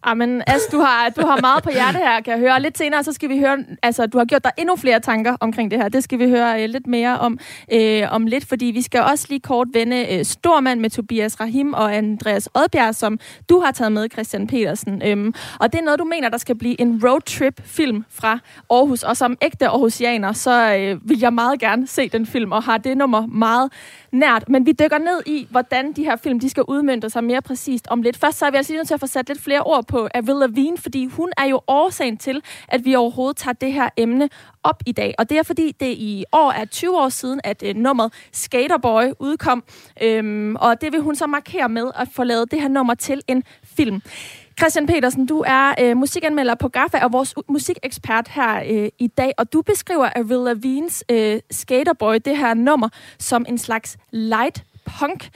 Amen, 0.03 0.43
As, 0.47 0.61
du 0.73 0.79
har, 0.79 1.09
du 1.09 1.27
har 1.27 1.41
meget 1.41 1.63
på 1.63 1.71
hjerte 1.71 1.99
her, 1.99 2.21
kan 2.21 2.33
jeg 2.33 2.41
høre. 2.41 2.63
Lidt 2.63 2.79
senere, 2.79 3.05
så 3.05 3.13
skal 3.13 3.29
vi 3.29 3.39
høre, 3.39 3.59
altså, 3.83 4.07
du 4.07 4.19
har 4.19 4.25
gjort 4.25 4.45
dig 4.45 4.53
endnu 4.59 4.77
flere 4.77 5.01
tanker 5.01 5.37
omkring 5.41 5.71
det 5.71 5.79
her. 5.79 5.89
Det 5.89 6.05
skal 6.05 6.19
vi 6.19 6.29
høre 6.29 6.65
uh, 6.65 6.71
lidt 6.71 6.87
mere 6.87 7.19
om, 7.19 7.39
uh, 7.75 7.81
om 8.11 8.27
lidt, 8.27 8.49
fordi 8.49 8.65
vi 8.65 8.83
skal 8.83 9.03
også 9.03 9.27
lige 9.29 9.41
kort 9.41 9.69
vende 9.73 10.07
uh, 10.11 10.27
Stormand 10.27 10.81
med 10.81 10.91
Tobias 10.91 11.41
Rahim 11.41 11.75
og 11.75 11.97
Andreas 11.97 12.49
Odbjerg, 12.55 12.95
som 12.95 13.19
du 13.49 13.61
har 13.61 13.73
taget 13.73 13.93
med, 13.93 14.09
Christian 14.13 14.47
Petersen. 14.47 15.03
Um, 15.13 15.35
og 15.61 15.73
det 15.73 15.81
er 15.81 15.85
noget, 15.85 15.99
du 15.99 16.05
mener, 16.05 16.29
der 16.29 16.39
skal 16.39 16.59
blive 16.59 16.81
en 16.81 17.01
roadtrip-film 17.05 18.05
fra 18.11 18.39
Aarhus. 18.71 19.03
Og 19.03 19.17
som 19.17 19.37
ægte 19.43 19.67
Aarhusianer, 19.67 20.33
så 20.33 20.77
uh, 20.77 21.09
vil 21.09 21.19
jeg 21.19 21.33
meget 21.33 21.61
gerne 21.61 21.87
se 21.87 22.09
den 22.09 22.27
film, 22.27 22.53
og 22.53 22.63
har 22.63 22.79
det 22.79 22.97
nummer 22.97 23.27
meget 23.27 23.73
nært. 24.13 24.49
Men 24.49 24.67
vi 24.67 24.73
dykker 24.73 24.99
ned 24.99 25.23
i, 25.27 25.47
hvordan 25.51 25.93
de 25.93 26.05
her 26.05 26.17
film 26.17 26.41
de 26.41 26.51
skal 26.51 26.63
udmønte 26.69 27.11
sig 27.11 27.25
mere 27.25 27.43
præcist 27.43 27.87
om 27.91 28.03
lidt. 28.03 28.17
Først 28.17 28.39
så 28.39 28.47
er 28.47 28.51
vi 28.51 28.57
altså 28.57 28.73
lige 28.73 28.79
nødt 28.79 28.87
til 28.87 28.95
at 28.95 29.01
få 29.01 29.07
sat 29.07 29.29
lidt 29.29 29.41
flere 29.41 29.63
ord 29.63 29.88
på 29.89 30.09
Avril 30.14 30.36
Lavigne, 30.36 30.78
fordi 30.78 31.07
hun 31.07 31.32
er 31.36 31.45
jo 31.45 31.61
årsagen 31.66 32.16
til, 32.16 32.43
at 32.68 32.84
vi 32.84 32.95
overhovedet 32.95 33.36
tager 33.36 33.53
det 33.53 33.72
her 33.72 33.89
emne 33.97 34.28
op 34.62 34.82
i 34.86 34.93
dag. 34.93 35.14
Og 35.18 35.30
det 35.30 35.39
er 35.39 35.43
fordi, 35.43 35.72
det 35.80 35.86
i 35.86 36.24
år 36.32 36.53
er 36.53 36.64
20 36.64 36.99
år 36.99 37.09
siden, 37.09 37.41
at 37.45 37.62
øh, 37.66 37.74
nummeret 37.74 38.12
Skaterboy 38.32 39.05
udkom. 39.18 39.64
Øhm, 40.03 40.57
og 40.57 40.80
det 40.80 40.93
vil 40.93 41.01
hun 41.01 41.16
så 41.16 41.26
markere 41.26 41.68
med 41.68 41.91
at 41.95 42.09
få 42.12 42.24
lavet 42.24 42.51
det 42.51 42.61
her 42.61 42.68
nummer 42.68 42.95
til 42.95 43.22
en 43.28 43.43
film. 43.64 44.03
Christian 44.59 44.86
Petersen, 44.86 45.26
du 45.26 45.45
er 45.47 45.74
øh, 45.80 45.97
musikanmelder 45.97 46.55
på 46.55 46.68
GAFA 46.68 47.05
og 47.05 47.12
vores 47.12 47.34
musikekspert 47.49 48.28
her 48.28 48.62
øh, 48.70 48.89
i 48.99 49.07
dag, 49.07 49.32
og 49.39 49.53
du 49.53 49.62
beskriver 49.62 50.09
Avril 50.16 50.57
Lavigne's 50.57 51.03
øh, 51.11 51.41
Skaterboy, 51.51 52.14
det 52.24 52.36
her 52.36 52.55
nummer, 52.55 52.89
som 53.18 53.45
en 53.49 53.59
slags 53.59 53.97
light 54.11 54.64
punk. 54.84 55.30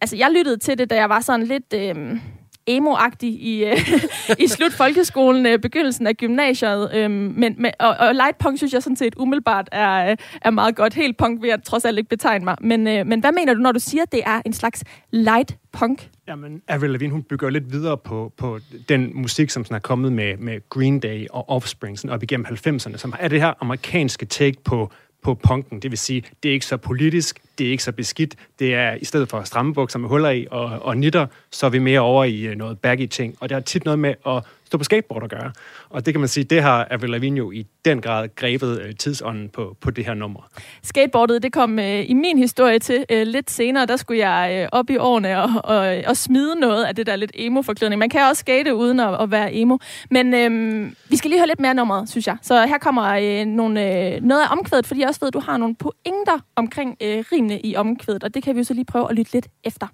Altså, 0.00 0.16
jeg 0.16 0.30
lyttede 0.30 0.56
til 0.56 0.78
det, 0.78 0.90
da 0.90 0.94
jeg 0.94 1.08
var 1.08 1.20
sådan 1.20 1.46
lidt... 1.46 1.74
Øh, 1.74 2.20
emo-agtig 2.66 3.28
i, 3.28 3.64
øh, 3.64 3.76
i 4.44 4.48
slut 4.48 4.72
folkeskolen, 4.72 5.46
øh, 5.46 5.58
begyndelsen 5.58 6.06
af 6.06 6.16
gymnasiet. 6.16 6.90
Øh, 6.94 7.10
men, 7.10 7.54
men, 7.58 7.70
og, 7.80 7.96
og 7.98 8.14
light 8.14 8.38
punk 8.38 8.58
synes 8.58 8.72
jeg 8.72 8.82
sådan 8.82 8.96
set 8.96 9.14
umiddelbart 9.16 9.68
er, 9.72 10.10
øh, 10.10 10.16
er 10.42 10.50
meget 10.50 10.76
godt. 10.76 10.94
Helt 10.94 11.16
punk 11.16 11.42
vil 11.42 11.48
jeg 11.48 11.62
trods 11.62 11.84
alt 11.84 11.98
ikke 11.98 12.10
betegne 12.10 12.44
mig. 12.44 12.56
Men, 12.60 12.86
øh, 12.86 13.06
men 13.06 13.20
hvad 13.20 13.32
mener 13.32 13.54
du, 13.54 13.60
når 13.60 13.72
du 13.72 13.80
siger, 13.80 14.02
at 14.02 14.12
det 14.12 14.20
er 14.26 14.42
en 14.46 14.52
slags 14.52 14.84
light 15.10 15.56
punk? 15.72 16.10
Jamen, 16.28 16.62
Avril 16.68 16.90
Lavigne, 16.90 17.12
hun 17.12 17.22
bygger 17.22 17.50
lidt 17.50 17.72
videre 17.72 17.96
på, 17.96 18.32
på 18.36 18.58
den 18.88 19.10
musik, 19.14 19.50
som 19.50 19.64
sådan 19.64 19.74
er 19.74 19.80
kommet 19.80 20.12
med, 20.12 20.36
med 20.36 20.68
Green 20.68 21.00
Day 21.00 21.26
og 21.30 21.48
Offspring 21.48 21.98
sådan 21.98 22.14
op 22.14 22.22
igennem 22.22 22.46
90'erne, 22.46 22.96
som 22.96 23.14
er 23.18 23.28
det 23.28 23.40
her 23.40 23.52
amerikanske 23.60 24.26
take 24.26 24.56
på 24.64 24.90
på 25.22 25.34
punken. 25.34 25.82
Det 25.82 25.90
vil 25.90 25.98
sige, 25.98 26.22
det 26.42 26.48
er 26.48 26.52
ikke 26.52 26.66
så 26.66 26.76
politisk, 26.76 27.40
det 27.58 27.66
er 27.66 27.70
ikke 27.70 27.82
så 27.82 27.92
beskidt. 27.92 28.34
Det 28.58 28.74
er 28.74 28.94
i 28.94 29.04
stedet 29.04 29.28
for 29.28 29.42
stramme 29.42 29.74
bukser 29.74 29.98
med 29.98 30.08
huller 30.08 30.30
i 30.30 30.46
og, 30.50 30.64
og 30.64 30.96
nitter, 30.96 31.26
så 31.50 31.66
er 31.66 31.70
vi 31.70 31.78
mere 31.78 32.00
over 32.00 32.24
i 32.24 32.40
øh, 32.40 32.56
noget 32.56 32.78
baggy 32.78 33.06
ting. 33.06 33.36
Og 33.40 33.48
det 33.48 33.54
har 33.54 33.60
tit 33.60 33.84
noget 33.84 33.98
med 33.98 34.14
at 34.26 34.44
stå 34.70 34.78
på 34.78 34.84
skateboard 34.84 35.24
at 35.24 35.30
gøre. 35.30 35.52
Og 35.88 36.06
det 36.06 36.14
kan 36.14 36.20
man 36.20 36.28
sige, 36.28 36.44
det 36.44 36.62
har 36.62 36.86
Avril 36.90 37.10
Lavigne 37.10 37.38
jo 37.38 37.50
i 37.50 37.66
den 37.84 38.00
grad 38.00 38.28
grebet 38.36 38.80
øh, 38.82 38.94
tidsånden 38.94 39.48
på, 39.48 39.76
på 39.80 39.90
det 39.90 40.04
her 40.04 40.14
nummer. 40.14 40.40
Skateboardet, 40.82 41.42
det 41.42 41.52
kom 41.52 41.78
øh, 41.78 42.10
i 42.10 42.14
min 42.14 42.38
historie 42.38 42.78
til 42.78 43.04
øh, 43.10 43.26
lidt 43.26 43.50
senere. 43.50 43.86
Der 43.86 43.96
skulle 43.96 44.28
jeg 44.28 44.62
øh, 44.62 44.68
op 44.72 44.90
i 44.90 44.96
årene 44.96 45.42
og, 45.42 45.50
og, 45.64 46.02
og 46.06 46.16
smide 46.16 46.60
noget 46.60 46.84
af 46.84 46.94
det 46.94 47.06
der 47.06 47.16
lidt 47.16 47.32
emo-forklædning. 47.34 47.98
Man 47.98 48.10
kan 48.10 48.20
også 48.30 48.40
skate 48.40 48.74
uden 48.74 49.00
at, 49.00 49.22
at 49.22 49.30
være 49.30 49.54
emo. 49.54 49.78
Men 50.10 50.34
øh, 50.34 50.92
vi 51.08 51.16
skal 51.16 51.30
lige 51.30 51.40
høre 51.40 51.48
lidt 51.48 51.60
mere 51.60 51.74
nummeret, 51.74 52.10
synes 52.10 52.26
jeg. 52.26 52.36
Så 52.42 52.66
her 52.66 52.78
kommer 52.78 53.04
øh, 53.04 53.46
nogle, 53.46 54.14
øh, 54.14 54.22
noget 54.22 54.42
af 54.42 54.52
omkvædet, 54.52 54.86
fordi 54.86 55.00
jeg 55.00 55.08
også 55.08 55.20
ved, 55.20 55.28
at 55.28 55.34
du 55.34 55.40
har 55.40 55.56
nogle 55.56 55.74
pointer 55.74 56.38
omkring 56.56 56.96
øh, 57.02 57.24
rimene 57.40 57.60
i 57.60 57.76
omkvædet. 57.76 58.24
Og 58.24 58.34
det 58.34 58.42
kan 58.42 58.54
vi 58.54 58.60
jo 58.60 58.64
så 58.64 58.74
lige 58.74 58.84
prøve 58.84 59.10
at 59.10 59.16
lytte 59.16 59.32
lidt 59.32 59.48
efter. 59.64 59.86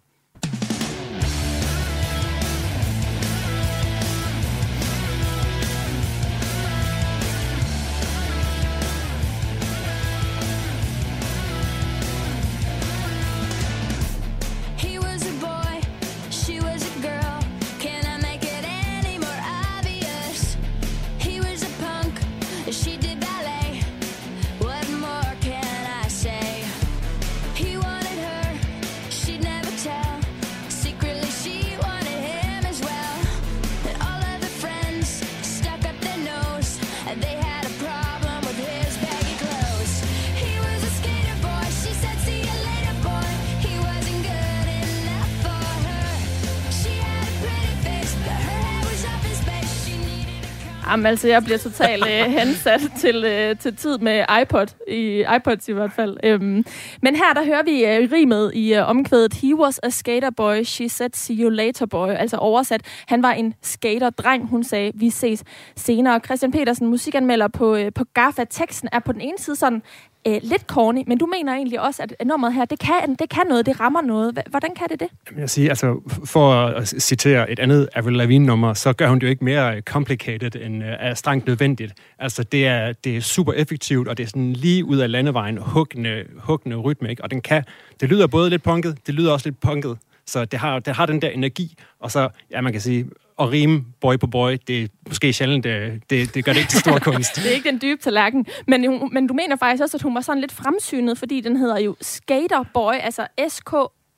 Jamen 51.06 51.12
altså, 51.12 51.28
jeg 51.28 51.44
bliver 51.44 51.58
totalt 51.58 52.04
øh, 52.06 52.32
hensat 52.38 52.80
til, 52.98 53.24
øh, 53.24 53.56
til 53.58 53.76
tid 53.76 53.98
med 53.98 54.24
iPod, 54.42 54.66
i 54.88 55.24
iPods 55.36 55.68
i 55.68 55.72
hvert 55.72 55.92
fald. 55.92 56.16
Øhm, 56.24 56.64
men 57.02 57.16
her, 57.16 57.32
der 57.34 57.44
hører 57.44 57.62
vi 57.62 57.84
øh, 57.84 58.12
rimet 58.12 58.54
i 58.54 58.74
øh, 58.74 58.88
omkvædet, 58.88 59.34
He 59.34 59.56
was 59.56 59.80
a 59.82 59.88
skater 59.88 60.30
boy, 60.30 60.62
she 60.62 60.88
said, 60.88 61.10
see 61.14 61.36
you 61.42 61.50
later 61.50 61.86
boy. 61.86 62.08
Altså 62.08 62.36
oversat, 62.36 62.80
han 63.08 63.22
var 63.22 63.32
en 63.32 63.54
skater-dreng, 63.62 64.48
hun 64.48 64.64
sagde, 64.64 64.92
vi 64.94 65.10
ses 65.10 65.44
senere. 65.76 66.20
Christian 66.24 66.52
Petersen, 66.52 66.86
musikanmelder 66.86 67.48
på, 67.48 67.76
øh, 67.76 67.92
på 67.94 68.04
GAFA. 68.14 68.44
Teksten 68.50 68.88
er 68.92 68.98
på 68.98 69.12
den 69.12 69.20
ene 69.20 69.38
side 69.38 69.56
sådan 69.56 69.82
øh, 70.26 70.40
lidt 70.42 70.62
corny, 70.66 71.02
men 71.06 71.18
du 71.18 71.26
mener 71.26 71.54
egentlig 71.54 71.80
også, 71.80 72.02
at 72.02 72.26
nummeret 72.26 72.54
her, 72.54 72.64
det 72.64 72.78
kan, 72.78 73.16
det 73.18 73.30
kan 73.30 73.46
noget, 73.48 73.66
det 73.66 73.80
rammer 73.80 74.00
noget. 74.00 74.38
Hvordan 74.50 74.74
kan 74.74 74.86
det 74.90 75.00
det? 75.00 75.38
Jeg 75.38 75.50
siger, 75.50 75.68
altså, 75.68 76.00
for 76.24 76.52
at 76.52 76.88
citere 76.88 77.50
et 77.50 77.58
andet 77.58 77.88
Avril 77.94 78.16
Lavigne-nummer, 78.16 78.74
så 78.74 78.92
gør 78.92 79.08
hun 79.08 79.18
det 79.18 79.22
jo 79.22 79.28
ikke 79.28 79.44
mere 79.44 79.76
øh, 79.76 79.82
complicated, 79.82 80.56
end 80.56 80.82
uh, 80.82 80.88
er 80.88 81.14
strengt 81.14 81.46
nødvendigt. 81.46 81.92
Altså, 82.18 82.42
det 82.42 82.66
er, 82.66 82.92
det 82.92 83.16
er 83.16 83.20
super 83.20 83.52
effektivt, 83.52 84.08
og 84.08 84.16
det 84.18 84.24
er 84.24 84.28
sådan 84.28 84.52
lige 84.52 84.84
ud 84.84 84.96
af 84.96 85.10
landevejen, 85.10 85.58
huggende, 85.58 86.24
huggende 86.38 86.76
rytme, 86.76 87.10
ikke? 87.10 87.24
Og 87.24 87.30
den 87.30 87.40
kan, 87.40 87.64
det 88.00 88.08
lyder 88.08 88.26
både 88.26 88.50
lidt 88.50 88.62
punket, 88.62 88.98
det 89.06 89.14
lyder 89.14 89.32
også 89.32 89.46
lidt 89.46 89.60
punket, 89.60 89.98
så 90.26 90.44
det 90.44 90.58
har, 90.58 90.78
det 90.78 90.94
har 90.94 91.06
den 91.06 91.22
der 91.22 91.28
energi, 91.28 91.74
og 92.00 92.10
så, 92.10 92.28
ja, 92.50 92.60
man 92.60 92.72
kan 92.72 92.80
sige, 92.80 93.06
at 93.38 93.52
rime 93.52 93.84
boy 94.00 94.16
på 94.16 94.26
boy, 94.26 94.58
det 94.66 94.82
er 94.82 94.86
måske 95.08 95.32
sjældent, 95.32 95.64
det, 95.64 96.02
det, 96.10 96.34
det 96.34 96.44
gør 96.44 96.52
det 96.52 96.58
ikke 96.58 96.70
til 96.70 96.80
stor 96.80 96.98
kunst. 97.10 97.36
det 97.36 97.46
er 97.46 97.54
ikke 97.54 97.70
den 97.70 97.80
dybe 97.82 98.02
tallerken. 98.02 98.46
Men, 98.66 99.10
men 99.12 99.26
du 99.26 99.34
mener 99.34 99.56
faktisk 99.56 99.82
også, 99.82 99.96
at 99.96 100.02
hun 100.02 100.14
var 100.14 100.20
sådan 100.20 100.40
lidt 100.40 100.52
fremsynet, 100.52 101.18
fordi 101.18 101.40
den 101.40 101.56
hedder 101.56 101.78
jo 101.78 101.96
Skater 102.00 102.64
Boy, 102.74 102.94
altså 102.94 103.26
SK 103.48 103.70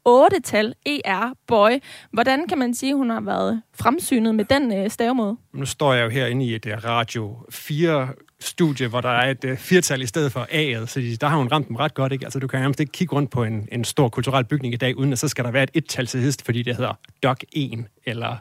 8-tal 0.09 0.75
ER 0.87 1.33
Boy. 1.47 1.71
Hvordan 2.13 2.49
kan 2.49 2.59
man 2.59 2.75
sige, 2.75 2.91
at 2.91 2.97
hun 2.97 3.11
har 3.11 3.21
været 3.21 3.63
fremsynet 3.75 4.35
med 4.35 4.45
den 4.45 4.73
øh, 4.73 4.91
stavemåde? 4.91 5.37
Nu 5.55 5.67
står 5.67 5.95
jeg 5.95 6.05
jo 6.05 6.09
herinde 6.09 6.45
i 6.45 6.55
et 6.55 6.67
uh, 6.67 6.85
Radio 6.85 7.37
4 7.51 8.09
studie, 8.41 8.89
hvor 8.89 9.01
der 9.01 9.09
er 9.09 9.31
et 9.31 9.45
uh, 9.45 9.57
firtal 9.57 10.03
i 10.03 10.07
stedet 10.07 10.33
for 10.33 10.41
A'et, 10.41 10.87
så 10.87 11.17
der 11.21 11.27
har 11.27 11.37
hun 11.37 11.49
ramt 11.49 11.69
dem 11.69 11.77
ret 11.77 11.95
godt, 11.95 12.13
ikke? 12.13 12.25
Altså, 12.25 12.39
du 12.39 12.47
kan 12.47 12.61
nærmest 12.61 12.81
ikke 12.81 12.93
kigge 12.93 13.17
rundt 13.17 13.31
på 13.31 13.45
en, 13.45 13.69
en 13.73 13.85
stor 13.85 14.09
kulturel 14.09 14.45
bygning 14.45 14.75
i 14.75 14.77
dag, 14.77 14.99
uden 14.99 15.13
at 15.13 15.19
så 15.19 15.29
skal 15.29 15.45
der 15.45 15.51
være 15.51 15.63
et 15.63 15.71
et-tal 15.75 16.07
til 16.07 16.21
hest, 16.21 16.45
fordi 16.45 16.63
det 16.63 16.77
hedder 16.77 16.99
Doc 17.23 17.37
1, 17.53 17.85
eller 18.07 18.37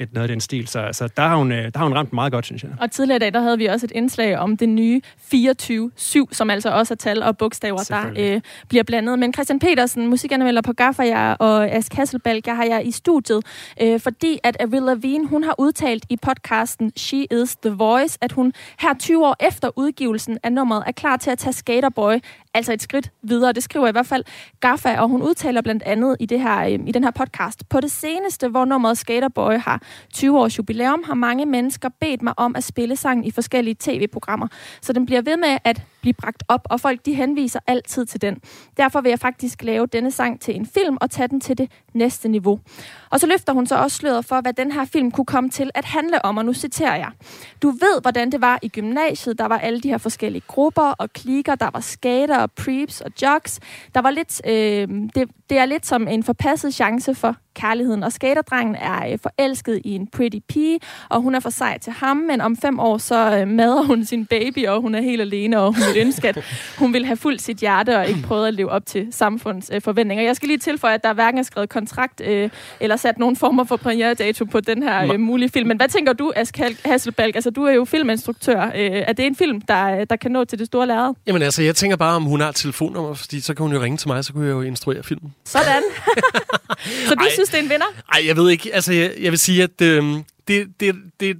et, 0.00 0.12
noget 0.12 0.28
af 0.28 0.28
den 0.28 0.40
stil. 0.40 0.68
Så, 0.68 0.88
så 0.92 1.08
der, 1.16 1.22
har 1.22 1.36
hun, 1.36 1.52
øh, 1.52 1.64
der 1.64 1.78
har 1.78 1.84
hun 1.84 1.96
ramt 1.96 2.12
meget 2.12 2.32
godt, 2.32 2.46
synes 2.46 2.62
jeg. 2.62 2.70
Og 2.80 2.90
tidligere 2.90 3.16
i 3.16 3.18
dag, 3.18 3.32
der 3.32 3.40
havde 3.40 3.58
vi 3.58 3.66
også 3.66 3.86
et 3.86 3.90
indslag 3.90 4.38
om 4.38 4.56
det 4.56 4.68
nye 4.68 5.00
24-7, 5.34 6.26
som 6.32 6.50
altså 6.50 6.70
også 6.70 6.94
er 6.94 6.96
tal 6.96 7.22
og 7.22 7.38
bogstaver, 7.38 7.78
der 7.88 8.34
øh, 8.34 8.40
bliver 8.68 8.84
blandet. 8.84 9.18
Men 9.18 9.32
Christian 9.32 9.58
Petersen, 9.58 10.06
musikanmelder 10.06 10.62
på 10.62 10.72
Gaffa, 10.72 11.02
jeg 11.02 11.36
og 11.38 11.68
Ask 11.68 11.92
Hasselbalg, 11.94 12.46
jeg 12.46 12.56
har 12.56 12.64
jeg 12.64 12.86
i 12.86 12.90
studiet, 12.90 13.46
øh, 13.82 14.00
fordi 14.00 14.38
at 14.44 14.56
Avril 14.60 14.82
Lavigne, 14.82 15.26
hun 15.26 15.44
har 15.44 15.54
udtalt 15.58 16.06
i 16.08 16.16
podcasten 16.16 16.92
She 16.96 17.26
is 17.42 17.56
the 17.56 17.70
Voice, 17.70 18.18
at 18.20 18.32
hun 18.32 18.52
her 18.78 18.94
20 18.98 19.26
år 19.26 19.36
efter 19.40 19.70
udgivelsen 19.76 20.38
af 20.42 20.52
nummeret 20.52 20.82
er 20.86 20.92
klar 20.92 21.16
til 21.16 21.30
at 21.30 21.38
tage 21.38 21.52
Skaterboy 21.52 22.14
altså 22.54 22.72
et 22.72 22.82
skridt 22.82 23.10
videre. 23.22 23.52
Det 23.52 23.62
skriver 23.62 23.88
i 23.88 23.92
hvert 23.92 24.06
fald 24.06 24.24
Gaffa, 24.60 25.00
og 25.00 25.08
hun 25.08 25.22
udtaler 25.22 25.60
blandt 25.62 25.82
andet 25.82 26.16
i, 26.20 26.26
det 26.26 26.40
her, 26.40 26.68
øhm, 26.68 26.86
i 26.86 26.92
den 26.92 27.04
her 27.04 27.10
podcast. 27.10 27.68
På 27.68 27.80
det 27.80 27.90
seneste, 27.90 28.48
hvor 28.48 28.64
nummeret 28.64 28.98
Skaterboy 28.98 29.52
har 29.52 29.82
20 30.14 30.38
års 30.38 30.58
jubilæum, 30.58 31.02
har 31.06 31.14
mange 31.14 31.46
mennesker 31.46 31.88
bedt 32.00 32.22
mig 32.22 32.34
om 32.36 32.56
at 32.56 32.64
spille 32.64 32.96
sangen 32.96 33.24
i 33.24 33.30
forskellige 33.30 33.76
tv-programmer. 33.80 34.48
Så 34.80 34.92
den 34.92 35.06
bliver 35.06 35.22
ved 35.22 35.36
med 35.36 35.58
at 35.64 35.82
blive 36.00 36.14
bragt 36.14 36.42
op, 36.48 36.66
og 36.70 36.80
folk 36.80 37.06
de 37.06 37.14
henviser 37.14 37.60
altid 37.66 38.06
til 38.06 38.22
den. 38.22 38.36
Derfor 38.76 39.00
vil 39.00 39.08
jeg 39.10 39.18
faktisk 39.18 39.62
lave 39.62 39.86
denne 39.86 40.10
sang 40.10 40.40
til 40.40 40.56
en 40.56 40.66
film 40.66 40.96
og 41.00 41.10
tage 41.10 41.28
den 41.28 41.40
til 41.40 41.58
det 41.58 41.70
næste 41.94 42.28
niveau. 42.28 42.60
Og 43.10 43.20
så 43.20 43.26
løfter 43.26 43.52
hun 43.52 43.66
så 43.66 43.76
også 43.76 43.96
sløret 43.96 44.24
for, 44.24 44.40
hvad 44.40 44.52
den 44.52 44.72
her 44.72 44.84
film 44.84 45.10
kunne 45.10 45.24
komme 45.24 45.50
til 45.50 45.70
at 45.74 45.84
handle 45.84 46.24
om, 46.24 46.36
og 46.36 46.44
nu 46.44 46.54
citerer 46.54 46.96
jeg. 46.96 47.10
Du 47.62 47.70
ved, 47.70 48.00
hvordan 48.02 48.32
det 48.32 48.40
var 48.40 48.58
i 48.62 48.68
gymnasiet. 48.68 49.38
Der 49.38 49.46
var 49.46 49.58
alle 49.58 49.80
de 49.80 49.88
her 49.88 49.98
forskellige 49.98 50.42
grupper 50.46 50.94
og 50.98 51.12
klikker. 51.12 51.54
Der 51.54 51.70
var 51.72 51.80
skater 51.80 52.38
og 52.38 52.52
preeps 52.52 53.00
og 53.00 53.10
jocks. 53.22 53.60
Der 53.94 54.00
var 54.00 54.10
lidt, 54.10 54.40
øh, 54.46 54.88
det, 55.14 55.30
det 55.50 55.58
er 55.58 55.64
lidt 55.64 55.86
som 55.86 56.08
en 56.08 56.22
forpasset 56.22 56.74
chance 56.74 57.14
for 57.14 57.36
kærligheden. 57.54 58.02
Og 58.02 58.12
skaterdrengen 58.12 58.74
er 58.74 59.12
øh, 59.12 59.18
forelsket 59.22 59.80
i 59.84 59.94
en 59.94 60.06
pretty 60.06 60.38
pige, 60.48 60.80
og 61.08 61.20
hun 61.20 61.34
er 61.34 61.40
for 61.40 61.50
sej 61.50 61.78
til 61.78 61.92
ham, 61.92 62.16
men 62.16 62.40
om 62.40 62.56
fem 62.56 62.80
år 62.80 62.98
så 62.98 63.36
øh, 63.36 63.48
mader 63.48 63.82
hun 63.82 64.04
sin 64.04 64.26
baby, 64.26 64.66
og 64.66 64.80
hun 64.80 64.94
er 64.94 65.00
helt 65.00 65.20
alene, 65.20 65.60
og 65.60 65.74
hun 65.74 65.82
vil 65.94 66.02
ønske, 66.06 66.28
at 66.28 66.44
hun 66.78 66.92
vil 66.92 67.04
have 67.04 67.16
fuldt 67.16 67.42
sit 67.42 67.56
hjerte 67.56 67.98
og 67.98 68.08
ikke 68.08 68.22
prøvet 68.22 68.48
at 68.48 68.54
leve 68.54 68.70
op 68.70 68.86
til 68.86 69.08
samfundets 69.10 69.70
øh, 69.74 69.82
forventninger. 69.82 70.24
Jeg 70.24 70.36
skal 70.36 70.48
lige 70.48 70.58
tilføje, 70.58 70.94
at 70.94 71.04
der 71.04 71.12
hverken 71.12 71.38
er 71.38 71.42
skrevet 71.42 71.68
kontrakt 71.68 72.20
øh, 72.24 72.50
eller 72.80 72.96
sat 72.96 73.18
nogen 73.18 73.36
former 73.36 73.64
for 73.64 73.76
premiere-dato 73.76 74.44
på 74.44 74.60
den 74.60 74.82
her 74.82 75.12
øh, 75.12 75.20
mulige 75.20 75.48
film. 75.48 75.68
Men 75.68 75.76
hvad 75.76 75.88
tænker 75.88 76.12
du, 76.12 76.32
Ask 76.36 76.58
Hasselbalg? 76.84 77.34
Altså, 77.34 77.50
du 77.50 77.64
er 77.64 77.72
jo 77.72 77.84
filminstruktør. 77.84 78.64
Øh, 78.64 78.90
er 78.90 79.12
det 79.12 79.26
en 79.26 79.36
film, 79.36 79.60
der, 79.60 80.04
der 80.04 80.16
kan 80.16 80.30
nå 80.30 80.44
til 80.44 80.58
det 80.58 80.66
store 80.66 80.86
lærred? 80.86 81.14
Jamen 81.26 81.42
altså, 81.42 81.62
jeg 81.62 81.76
tænker 81.76 81.96
bare, 81.96 82.16
om 82.16 82.24
hun 82.24 82.40
har 82.40 82.48
et 82.48 82.54
telefonnummer, 82.54 83.14
fordi 83.14 83.40
så 83.40 83.54
kan 83.54 83.62
hun 83.62 83.72
jo 83.72 83.82
ringe 83.82 83.96
til 83.96 84.08
mig, 84.08 84.24
så 84.24 84.32
kunne 84.32 84.46
jeg 84.46 84.52
jo 84.52 84.62
instruere 84.62 85.02
filmen. 85.02 85.32
Sådan. 85.44 85.82
så 87.08 87.14
du 87.14 87.24
Ej, 87.24 87.30
synes, 87.32 87.48
det 87.48 87.58
er 87.58 87.62
en 87.62 87.70
vinder? 87.70 87.86
Nej, 88.14 88.26
jeg 88.26 88.36
ved 88.36 88.50
ikke. 88.50 88.74
Altså, 88.74 88.92
jeg, 88.92 89.14
jeg 89.20 89.32
vil 89.32 89.38
sige, 89.38 89.62
at 89.62 89.80
øh, 89.82 90.04
det, 90.48 90.80
det, 90.80 90.94
det, 91.20 91.36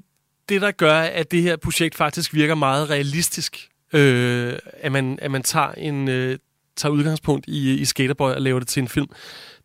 det, 0.49 0.61
der 0.61 0.71
gør, 0.71 1.01
at 1.01 1.31
det 1.31 1.43
her 1.43 1.57
projekt 1.57 1.95
faktisk 1.95 2.35
virker 2.35 2.55
meget 2.55 2.91
realistisk, 2.91 3.69
øh, 3.93 4.59
at, 4.73 4.93
man, 4.93 5.19
at 5.23 5.31
man 5.31 5.43
tager, 5.43 5.73
en, 5.73 6.09
øh, 6.09 6.39
tager 6.77 6.93
udgangspunkt 6.93 7.45
i, 7.49 7.75
i 7.75 7.85
Skaterboy 7.85 8.31
og 8.31 8.43
laver 8.43 8.59
det 8.59 8.69
til 8.69 8.81
en 8.81 8.89
film, 8.89 9.09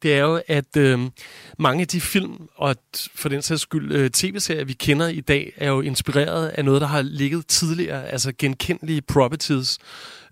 det 0.04 0.14
er 0.14 0.20
jo, 0.20 0.42
at 0.48 0.78
øh, 0.78 1.00
mange 1.60 1.82
af 1.82 1.88
de 1.88 2.02
film, 2.02 2.50
og 2.56 2.76
for 3.16 3.30
den 3.30 3.42
sags 3.42 3.62
skyld 3.62 3.92
øh, 3.92 4.10
tv-serier, 4.10 4.66
vi 4.66 4.74
kender 4.74 5.08
i 5.08 5.22
dag, 5.22 5.54
er 5.58 5.70
jo 5.70 5.82
inspireret 5.82 6.48
af 6.48 6.66
noget, 6.66 6.82
der 6.82 6.88
har 6.88 7.02
ligget 7.02 7.48
tidligere, 7.48 8.08
altså 8.08 8.32
genkendelige 8.38 9.02
properties, 9.02 9.78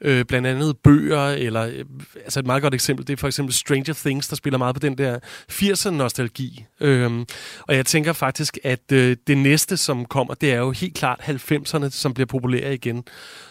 øh, 0.03 0.25
blandt 0.25 0.47
andet 0.47 0.77
bøger, 0.77 1.27
eller 1.27 1.61
øh, 1.61 1.85
altså 2.15 2.39
et 2.39 2.45
meget 2.45 2.61
godt 2.61 2.73
eksempel, 2.73 3.07
det 3.07 3.13
er 3.13 3.17
for 3.17 3.27
eksempel 3.27 3.53
Stranger 3.53 3.93
Things, 3.93 4.27
der 4.27 4.35
spiller 4.35 4.57
meget 4.57 4.75
på 4.75 4.79
den 4.79 4.97
der 4.97 5.19
80'er-nostalgi. 5.51 6.65
Øhm, 6.79 7.25
og 7.61 7.75
jeg 7.75 7.85
tænker 7.85 8.13
faktisk, 8.13 8.57
at 8.63 8.91
øh, 8.91 9.17
det 9.27 9.37
næste, 9.37 9.77
som 9.77 10.05
kommer, 10.05 10.33
det 10.33 10.51
er 10.51 10.57
jo 10.57 10.71
helt 10.71 10.95
klart 10.95 11.19
90'erne, 11.19 11.89
som 11.89 12.13
bliver 12.13 12.27
populære 12.27 12.73
igen. 12.73 13.03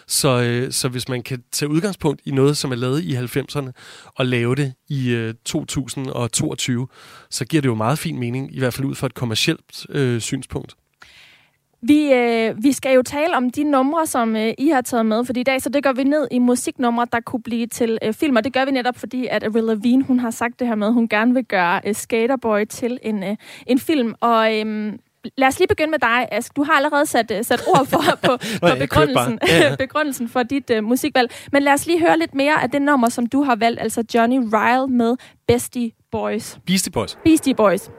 Så, 0.07 0.41
øh, 0.41 0.71
så 0.71 0.89
hvis 0.89 1.09
man 1.09 1.23
kan 1.23 1.43
tage 1.51 1.69
udgangspunkt 1.69 2.21
i 2.25 2.31
noget, 2.31 2.57
som 2.57 2.71
er 2.71 2.75
lavet 2.75 3.03
i 3.03 3.15
90'erne, 3.15 3.71
og 4.15 4.25
lave 4.25 4.55
det 4.55 4.73
i 4.89 5.09
øh, 5.09 5.33
2022, 5.45 6.87
så 7.29 7.45
giver 7.45 7.61
det 7.61 7.69
jo 7.69 7.75
meget 7.75 7.99
fin 7.99 8.19
mening, 8.19 8.55
i 8.55 8.59
hvert 8.59 8.73
fald 8.73 8.87
ud 8.87 8.95
fra 8.95 9.07
et 9.07 9.13
kommercielt 9.13 9.85
øh, 9.89 10.21
synspunkt. 10.21 10.75
Vi, 11.87 12.13
øh, 12.13 12.63
vi 12.63 12.71
skal 12.71 12.95
jo 12.95 13.01
tale 13.01 13.37
om 13.37 13.49
de 13.49 13.63
numre, 13.63 14.05
som 14.05 14.35
øh, 14.35 14.53
I 14.57 14.69
har 14.69 14.81
taget 14.81 15.05
med 15.05 15.25
for 15.25 15.33
i 15.35 15.43
dag, 15.43 15.61
så 15.61 15.69
det 15.69 15.83
gør 15.83 15.93
vi 15.93 16.03
ned 16.03 16.27
i 16.31 16.39
musiknumre, 16.39 17.07
der 17.11 17.19
kunne 17.19 17.43
blive 17.43 17.67
til 17.67 17.97
øh, 18.03 18.13
film, 18.13 18.35
og 18.35 18.43
det 18.43 18.53
gør 18.53 18.65
vi 18.65 18.71
netop 18.71 18.97
fordi, 18.97 19.27
at 19.27 19.43
Avril 19.43 19.63
Lavigne, 19.63 20.03
hun 20.03 20.19
har 20.19 20.31
sagt 20.31 20.59
det 20.59 20.67
her 20.67 20.75
med, 20.75 20.87
at 20.87 20.93
hun 20.93 21.07
gerne 21.07 21.33
vil 21.33 21.45
gøre 21.45 21.81
øh, 21.87 21.95
Skaterboy 21.95 22.65
til 22.65 22.99
en, 23.01 23.23
øh, 23.23 23.35
en 23.67 23.79
film, 23.79 24.13
og 24.21 24.59
øh, 24.59 24.93
lad 25.37 25.47
os 25.47 25.59
lige 25.59 25.67
begynde 25.67 25.91
med 25.91 25.99
dig, 25.99 26.27
Ask. 26.31 26.55
Du 26.55 26.63
har 26.63 26.73
allerede 26.73 27.05
sat, 27.05 27.31
uh, 27.31 27.37
sat 27.41 27.63
ord 27.67 27.85
for, 27.85 28.03
på, 28.25 28.37
på 28.61 28.75
begrundelsen, 28.79 29.39
ja. 29.47 29.75
begrundelsen 29.85 30.29
for 30.29 30.43
dit 30.43 30.71
uh, 30.77 30.83
musikvalg. 30.83 31.31
Men 31.51 31.63
lad 31.63 31.73
os 31.73 31.85
lige 31.87 31.99
høre 31.99 32.19
lidt 32.19 32.35
mere 32.35 32.63
af 32.63 32.69
det 32.69 32.81
nummer, 32.81 33.09
som 33.09 33.27
du 33.27 33.43
har 33.43 33.55
valgt, 33.55 33.81
altså 33.81 34.03
Johnny 34.13 34.39
Ryle 34.53 34.87
med 34.87 35.15
Bestie 35.47 35.91
Boys. 36.11 36.59
Beastie 36.65 36.91
Boys. 36.91 37.17
Beastie 37.23 37.55
Boys. 37.55 37.89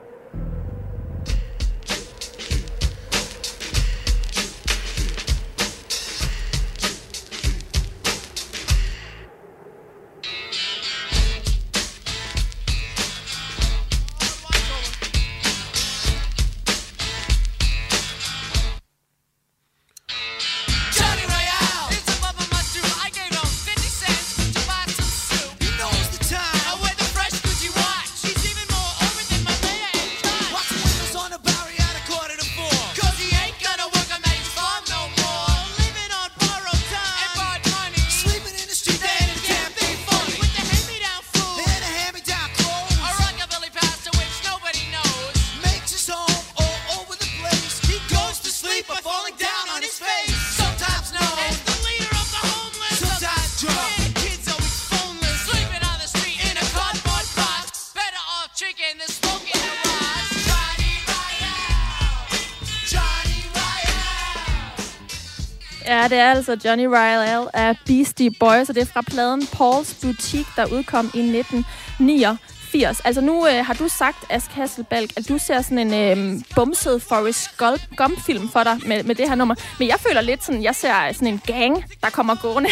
Det 66.14 66.22
er 66.22 66.30
altså 66.30 66.56
Johnny 66.64 66.86
Ryle 66.86 67.56
af 67.56 67.76
Beastie 67.86 68.30
Boys, 68.40 68.68
og 68.68 68.74
det 68.74 68.80
er 68.80 68.86
fra 68.86 69.02
pladen 69.02 69.42
Paul's 69.42 70.00
Boutique, 70.02 70.52
der 70.56 70.66
udkom 70.66 71.04
i 71.04 71.18
1999. 71.18 72.53
89. 72.74 73.00
Altså 73.00 73.20
nu 73.20 73.46
øh, 73.46 73.66
har 73.66 73.74
du 73.74 73.88
sagt, 73.88 74.16
Ask 74.30 74.50
Hasselbalg, 74.50 75.10
at 75.16 75.28
du 75.28 75.38
ser 75.38 75.62
sådan 75.62 75.92
en 75.92 75.94
øh, 75.94 76.40
bumset 76.54 77.02
Forrest 77.02 77.56
Gump-film 77.96 78.48
for 78.48 78.62
dig 78.62 78.80
med, 78.86 79.02
med 79.02 79.14
det 79.14 79.28
her 79.28 79.34
nummer. 79.34 79.54
Men 79.78 79.88
jeg 79.88 79.96
føler 80.08 80.20
lidt 80.20 80.44
sådan, 80.44 80.62
jeg 80.62 80.74
ser 80.74 81.12
sådan 81.12 81.28
en 81.28 81.40
gang, 81.46 81.84
der 82.02 82.10
kommer 82.10 82.34
gående. 82.34 82.70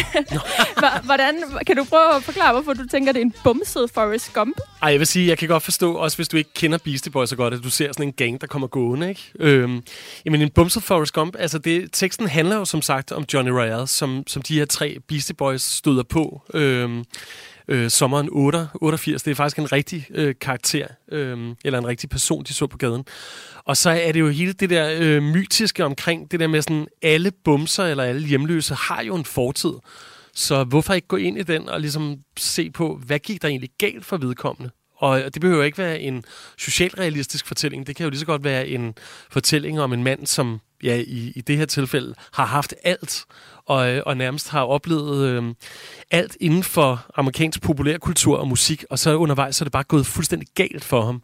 Hvordan, 1.03 1.35
kan 1.67 1.77
du 1.77 1.83
prøve 1.83 2.15
at 2.15 2.23
forklare, 2.23 2.53
hvorfor 2.53 2.73
du 2.73 2.87
tænker, 2.87 3.11
det 3.11 3.19
er 3.19 3.25
en 3.25 3.33
bumset 3.43 3.91
Forrest 3.93 4.33
Gump? 4.33 4.57
Ej, 4.81 4.89
jeg 4.89 4.99
vil 4.99 5.07
sige, 5.07 5.27
jeg 5.27 5.37
kan 5.37 5.47
godt 5.47 5.63
forstå, 5.63 5.93
også 5.93 6.17
hvis 6.17 6.27
du 6.27 6.37
ikke 6.37 6.53
kender 6.53 6.77
Beastie 6.77 7.11
Boys 7.11 7.29
så 7.29 7.35
godt, 7.35 7.53
at 7.53 7.63
du 7.63 7.69
ser 7.69 7.87
sådan 7.87 8.07
en 8.07 8.13
gang, 8.13 8.41
der 8.41 8.47
kommer 8.47 8.67
gående, 8.67 9.09
ikke? 9.09 9.31
Øhm, 9.39 9.81
jamen, 10.25 10.41
en 10.41 10.49
bumset 10.49 10.83
Forrest 10.83 11.13
Gump, 11.13 11.35
altså 11.39 11.57
det, 11.57 11.89
teksten 11.91 12.27
handler 12.27 12.55
jo 12.55 12.65
som 12.65 12.81
sagt 12.81 13.11
om 13.11 13.25
Johnny 13.33 13.51
Royale, 13.51 13.87
som, 13.87 14.23
som 14.27 14.41
de 14.41 14.57
her 14.57 14.65
tre 14.65 14.97
Beastie 15.07 15.35
Boys 15.35 15.61
støder 15.61 16.03
på. 16.03 16.41
Øhm, 16.53 17.03
øh, 17.67 17.89
sommeren 17.89 18.29
8, 18.31 18.67
88. 18.81 19.23
Det 19.23 19.31
er 19.31 19.35
faktisk 19.35 19.59
en 19.59 19.71
rigtig 19.71 20.07
øh, 20.11 20.35
karakter, 20.41 20.87
øh, 21.11 21.55
eller 21.65 21.79
en 21.79 21.87
rigtig 21.87 22.09
person, 22.09 22.43
de 22.43 22.53
så 22.53 22.67
på 22.67 22.77
gaden. 22.77 23.05
Og 23.65 23.77
så 23.77 23.89
er 23.89 24.11
det 24.11 24.19
jo 24.19 24.29
hele 24.29 24.53
det 24.53 24.69
der 24.69 24.97
øh, 24.99 25.23
mytiske 25.23 25.85
omkring 25.85 26.31
det 26.31 26.39
der 26.39 26.47
med 26.47 26.61
sådan, 26.61 26.87
alle 27.01 27.31
bumser 27.31 27.83
eller 27.83 28.03
alle 28.03 28.27
hjemløse 28.27 28.73
har 28.73 29.03
jo 29.03 29.15
en 29.15 29.25
fortid. 29.25 29.73
Så 30.35 30.63
hvorfor 30.63 30.93
ikke 30.93 31.07
gå 31.07 31.15
ind 31.15 31.37
i 31.37 31.43
den 31.43 31.69
og 31.69 31.81
ligesom 31.81 32.15
se 32.37 32.69
på, 32.69 33.01
hvad 33.05 33.19
gik 33.19 33.41
der 33.41 33.47
egentlig 33.47 33.69
galt 33.77 34.05
for 34.05 34.17
vedkommende? 34.17 34.71
Og 34.97 35.33
det 35.33 35.41
behøver 35.41 35.63
ikke 35.63 35.77
være 35.77 35.99
en 35.99 36.23
socialrealistisk 36.57 37.47
fortælling. 37.47 37.87
Det 37.87 37.95
kan 37.95 38.03
jo 38.03 38.09
lige 38.09 38.19
så 38.19 38.25
godt 38.25 38.43
være 38.43 38.67
en 38.67 38.93
fortælling 39.31 39.81
om 39.81 39.93
en 39.93 40.03
mand, 40.03 40.27
som 40.27 40.59
ja, 40.83 40.95
i, 40.95 41.33
i 41.35 41.41
det 41.41 41.57
her 41.57 41.65
tilfælde 41.65 42.15
har 42.33 42.45
haft 42.45 42.73
alt, 42.83 43.25
og, 43.65 43.89
øh, 43.89 44.03
og 44.05 44.17
nærmest 44.17 44.49
har 44.49 44.63
oplevet 44.63 45.27
øh, 45.27 45.43
alt 46.11 46.37
inden 46.39 46.63
for 46.63 47.05
amerikansk 47.15 47.61
populærkultur 47.61 48.37
og 48.37 48.47
musik, 48.47 48.83
og 48.89 48.99
så 48.99 49.15
undervejs 49.15 49.55
så 49.55 49.63
er 49.63 49.65
det 49.65 49.71
bare 49.71 49.83
gået 49.83 50.05
fuldstændig 50.05 50.47
galt 50.55 50.83
for 50.83 51.05
ham. 51.05 51.21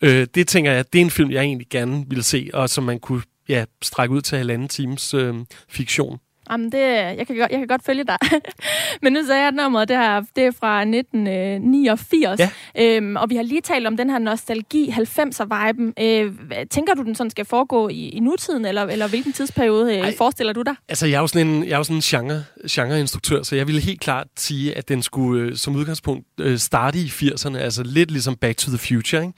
Øh, 0.00 0.26
det 0.34 0.48
tænker 0.48 0.72
jeg, 0.72 0.92
det 0.92 0.98
er 0.98 1.04
en 1.04 1.10
film, 1.10 1.30
jeg 1.30 1.42
egentlig 1.42 1.68
gerne 1.70 2.04
ville 2.08 2.24
se, 2.24 2.50
og 2.54 2.70
som 2.70 2.84
man 2.84 2.98
kunne 2.98 3.22
ja, 3.48 3.64
strække 3.82 4.14
ud 4.14 4.20
til 4.20 4.38
halvanden 4.38 4.68
times 4.68 5.14
øh, 5.14 5.34
fiktion. 5.68 6.18
Jamen, 6.50 6.72
det, 6.72 6.78
jeg, 6.78 7.26
kan 7.26 7.36
godt, 7.36 7.50
jeg 7.50 7.58
kan 7.58 7.66
godt 7.66 7.84
følge 7.84 8.04
dig. 8.04 8.18
Men 9.02 9.12
nu 9.12 9.26
sagde 9.26 9.40
jeg, 9.40 9.48
at 9.48 9.54
nummeret 9.54 9.88
det, 9.88 9.96
her, 9.96 10.22
det 10.36 10.44
er 10.44 10.50
fra 10.50 10.80
1989. 10.80 12.40
Ja. 12.40 12.50
Øhm, 12.78 13.16
og 13.16 13.30
vi 13.30 13.36
har 13.36 13.42
lige 13.42 13.60
talt 13.60 13.86
om 13.86 13.96
den 13.96 14.10
her 14.10 14.18
nostalgi 14.18 14.88
90'er-viben. 14.88 15.94
Øh, 16.00 16.32
tænker 16.70 16.94
du, 16.94 17.02
den 17.02 17.14
sådan 17.14 17.30
skal 17.30 17.44
foregå 17.44 17.88
i, 17.88 18.08
i 18.08 18.20
nutiden, 18.20 18.64
eller, 18.64 18.82
eller 18.82 19.08
hvilken 19.08 19.32
tidsperiode 19.32 19.98
øh, 19.98 20.16
forestiller 20.18 20.52
du 20.52 20.62
dig? 20.62 20.74
Altså, 20.88 21.06
jeg 21.06 21.16
er 21.16 21.20
jo 21.20 21.26
sådan 21.26 21.46
en, 21.46 21.64
jeg 21.64 21.72
er 21.72 21.76
jo 21.76 21.84
sådan 21.84 21.96
en 21.96 22.02
genre, 22.02 22.44
genreinstruktør, 22.70 23.42
så 23.42 23.56
jeg 23.56 23.66
ville 23.66 23.80
helt 23.80 24.00
klart 24.00 24.26
sige, 24.36 24.76
at 24.76 24.88
den 24.88 25.02
skulle 25.02 25.42
øh, 25.42 25.56
som 25.56 25.76
udgangspunkt 25.76 26.26
øh, 26.40 26.58
starte 26.58 26.98
i 26.98 27.06
80'erne. 27.06 27.56
Altså 27.56 27.82
lidt 27.82 28.10
ligesom 28.10 28.36
Back 28.36 28.58
to 28.58 28.70
the 28.70 28.78
Future, 28.78 29.22
ikke? 29.22 29.34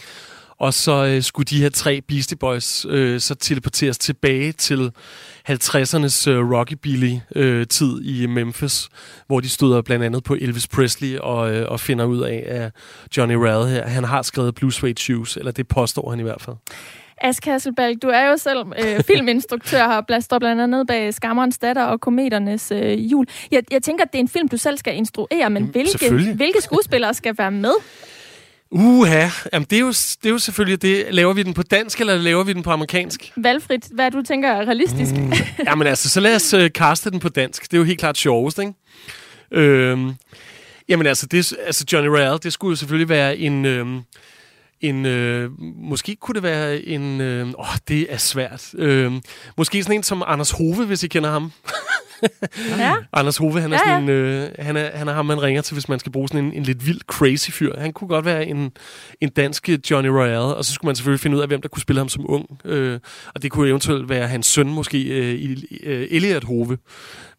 Og 0.60 0.74
så 0.74 1.04
øh, 1.04 1.22
skulle 1.22 1.44
de 1.44 1.62
her 1.62 1.68
tre 1.68 2.00
Beastie 2.00 2.36
Boys 2.36 2.86
øh, 2.88 3.20
så 3.20 3.34
teleporteres 3.34 3.98
tilbage 3.98 4.52
til 4.52 4.92
50'ernes 5.50 6.30
øh, 6.30 6.50
rockabilly-tid 6.52 8.00
øh, 8.00 8.22
i 8.22 8.26
Memphis, 8.26 8.88
hvor 9.26 9.40
de 9.40 9.48
støder 9.48 9.82
blandt 9.82 10.04
andet 10.04 10.24
på 10.24 10.34
Elvis 10.40 10.68
Presley 10.68 11.18
og, 11.18 11.52
øh, 11.54 11.70
og 11.70 11.80
finder 11.80 12.04
ud 12.04 12.20
af, 12.20 12.44
at 12.46 12.72
Johnny 13.16 13.34
Rad 13.34 13.70
her, 13.70 13.86
han 13.86 14.04
har 14.04 14.22
skrevet 14.22 14.54
Blue 14.54 14.72
Suede 14.72 15.00
Shoes, 15.00 15.36
eller 15.36 15.52
det 15.52 15.68
påstår 15.68 16.10
han 16.10 16.20
i 16.20 16.22
hvert 16.22 16.42
fald. 16.42 16.56
Ask 17.22 17.44
Hasselbalg, 17.44 18.02
du 18.02 18.08
er 18.08 18.30
jo 18.30 18.36
selv 18.36 18.58
øh, 18.58 19.02
filminstruktør 19.04 19.84
og 19.84 20.22
står 20.22 20.38
blandt 20.38 20.62
andet 20.62 20.86
bag 20.86 21.14
Skammerens 21.14 21.58
Datter 21.58 21.84
og 21.84 22.00
Kometernes 22.00 22.72
øh, 22.72 23.12
Jul. 23.12 23.26
Jeg, 23.50 23.62
jeg 23.70 23.82
tænker, 23.82 24.04
at 24.04 24.12
det 24.12 24.18
er 24.18 24.22
en 24.22 24.28
film, 24.28 24.48
du 24.48 24.56
selv 24.56 24.78
skal 24.78 24.96
instruere, 24.96 25.50
men 25.50 25.64
hvilke, 25.64 26.32
hvilke 26.34 26.62
skuespillere 26.62 27.14
skal 27.14 27.38
være 27.38 27.50
med? 27.50 27.74
Uha, 28.72 29.28
Jamen, 29.52 29.66
det, 29.70 29.76
er 29.76 29.80
jo, 29.80 29.88
det 29.88 30.26
er 30.26 30.30
jo 30.30 30.38
selvfølgelig 30.38 30.82
det. 30.82 31.06
Laver 31.10 31.32
vi 31.32 31.42
den 31.42 31.54
på 31.54 31.62
dansk, 31.62 32.00
eller 32.00 32.16
laver 32.16 32.44
vi 32.44 32.52
den 32.52 32.62
på 32.62 32.70
amerikansk? 32.70 33.32
Valgfrit. 33.36 33.88
Hvad 33.92 34.10
du 34.10 34.22
tænker 34.22 34.48
er 34.48 34.60
realistisk? 34.60 35.12
Mm. 35.12 35.32
Jamen 35.66 35.86
altså, 35.86 36.08
så 36.08 36.20
lad 36.20 36.34
os 36.34 36.54
uh, 36.54 36.66
kaste 36.74 37.10
den 37.10 37.20
på 37.20 37.28
dansk. 37.28 37.62
Det 37.62 37.74
er 37.74 37.78
jo 37.78 37.84
helt 37.84 37.98
klart 37.98 38.18
sjovest, 38.18 38.58
ikke? 38.58 38.72
Øhm, 39.52 40.14
jamen 40.88 41.06
altså, 41.06 41.26
det, 41.26 41.52
altså, 41.66 41.84
Johnny 41.92 42.08
Royale, 42.08 42.38
det 42.38 42.52
skulle 42.52 42.72
jo 42.72 42.76
selvfølgelig 42.76 43.08
være 43.08 43.36
en... 43.36 43.64
Øhm, 43.64 44.00
en, 44.80 45.06
øh, 45.06 45.50
måske 45.60 46.16
kunne 46.16 46.34
det 46.34 46.42
være 46.42 46.82
en, 46.82 47.20
øh, 47.20 47.46
åh, 47.58 47.66
det 47.88 48.12
er 48.12 48.16
svært. 48.16 48.74
Øh, 48.74 49.12
måske 49.56 49.82
sådan 49.82 49.96
en 49.96 50.02
som 50.02 50.22
Anders 50.26 50.50
Hove, 50.50 50.86
hvis 50.86 51.02
I 51.02 51.08
kender 51.08 51.30
ham. 51.30 51.52
ja. 52.78 52.94
Anders 53.12 53.36
Hove, 53.36 53.60
han 53.60 53.72
er, 53.72 53.78
ja, 53.86 53.90
ja. 53.90 53.96
sådan 53.96 54.02
en, 54.02 54.08
øh, 54.08 54.48
han, 54.58 54.76
er, 54.76 54.96
han 54.96 55.08
er 55.08 55.12
ham, 55.12 55.26
man 55.26 55.42
ringer 55.42 55.62
til, 55.62 55.74
hvis 55.74 55.88
man 55.88 55.98
skal 55.98 56.12
bruge 56.12 56.28
sådan 56.28 56.44
en, 56.44 56.52
en 56.52 56.62
lidt 56.62 56.86
vild, 56.86 57.00
crazy 57.06 57.50
fyr. 57.50 57.78
Han 57.78 57.92
kunne 57.92 58.08
godt 58.08 58.24
være 58.24 58.46
en, 58.46 58.72
en 59.20 59.28
dansk 59.28 59.68
Johnny 59.90 60.08
Royale, 60.08 60.54
og 60.54 60.64
så 60.64 60.72
skulle 60.72 60.88
man 60.88 60.96
selvfølgelig 60.96 61.20
finde 61.20 61.36
ud 61.36 61.42
af, 61.42 61.48
hvem 61.48 61.62
der 61.62 61.68
kunne 61.68 61.82
spille 61.82 62.00
ham 62.00 62.08
som 62.08 62.30
ung. 62.30 62.46
Øh, 62.64 63.00
og 63.34 63.42
det 63.42 63.50
kunne 63.50 63.68
eventuelt 63.68 64.08
være 64.08 64.28
hans 64.28 64.46
søn, 64.46 64.68
måske 64.68 65.02
øh, 65.02 65.56
øh, 65.82 66.06
Elliot 66.10 66.44
Hove 66.44 66.78